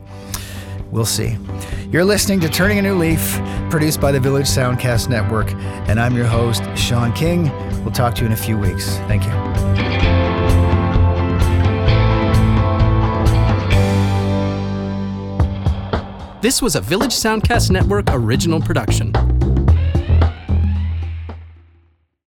We'll 0.92 1.06
see. 1.06 1.38
You're 1.90 2.06
listening 2.06 2.40
to 2.40 2.50
Turning 2.50 2.80
a 2.80 2.82
New 2.82 2.96
Leaf, 2.96 3.38
produced 3.70 4.00
by 4.00 4.14
the 4.14 4.20
Village 4.20 4.46
Soundcast 4.46 5.10
Network, 5.10 5.52
and 5.90 6.00
I'm 6.00 6.16
your 6.16 6.26
host, 6.26 6.64
Sean 6.78 7.12
King. 7.12 7.50
We'll 7.84 7.92
talk 7.92 8.16
to 8.16 8.22
you 8.22 8.28
in 8.28 8.34
a 8.34 8.38
few 8.38 8.58
weeks. 8.58 8.96
Thank 9.08 9.26
you. 9.26 9.32
This 16.42 16.62
was 16.62 16.78
a 16.78 16.82
Village 16.82 17.14
Soundcast 17.14 17.72
Network 17.72 18.06
original 18.10 18.62
production. 18.62 19.14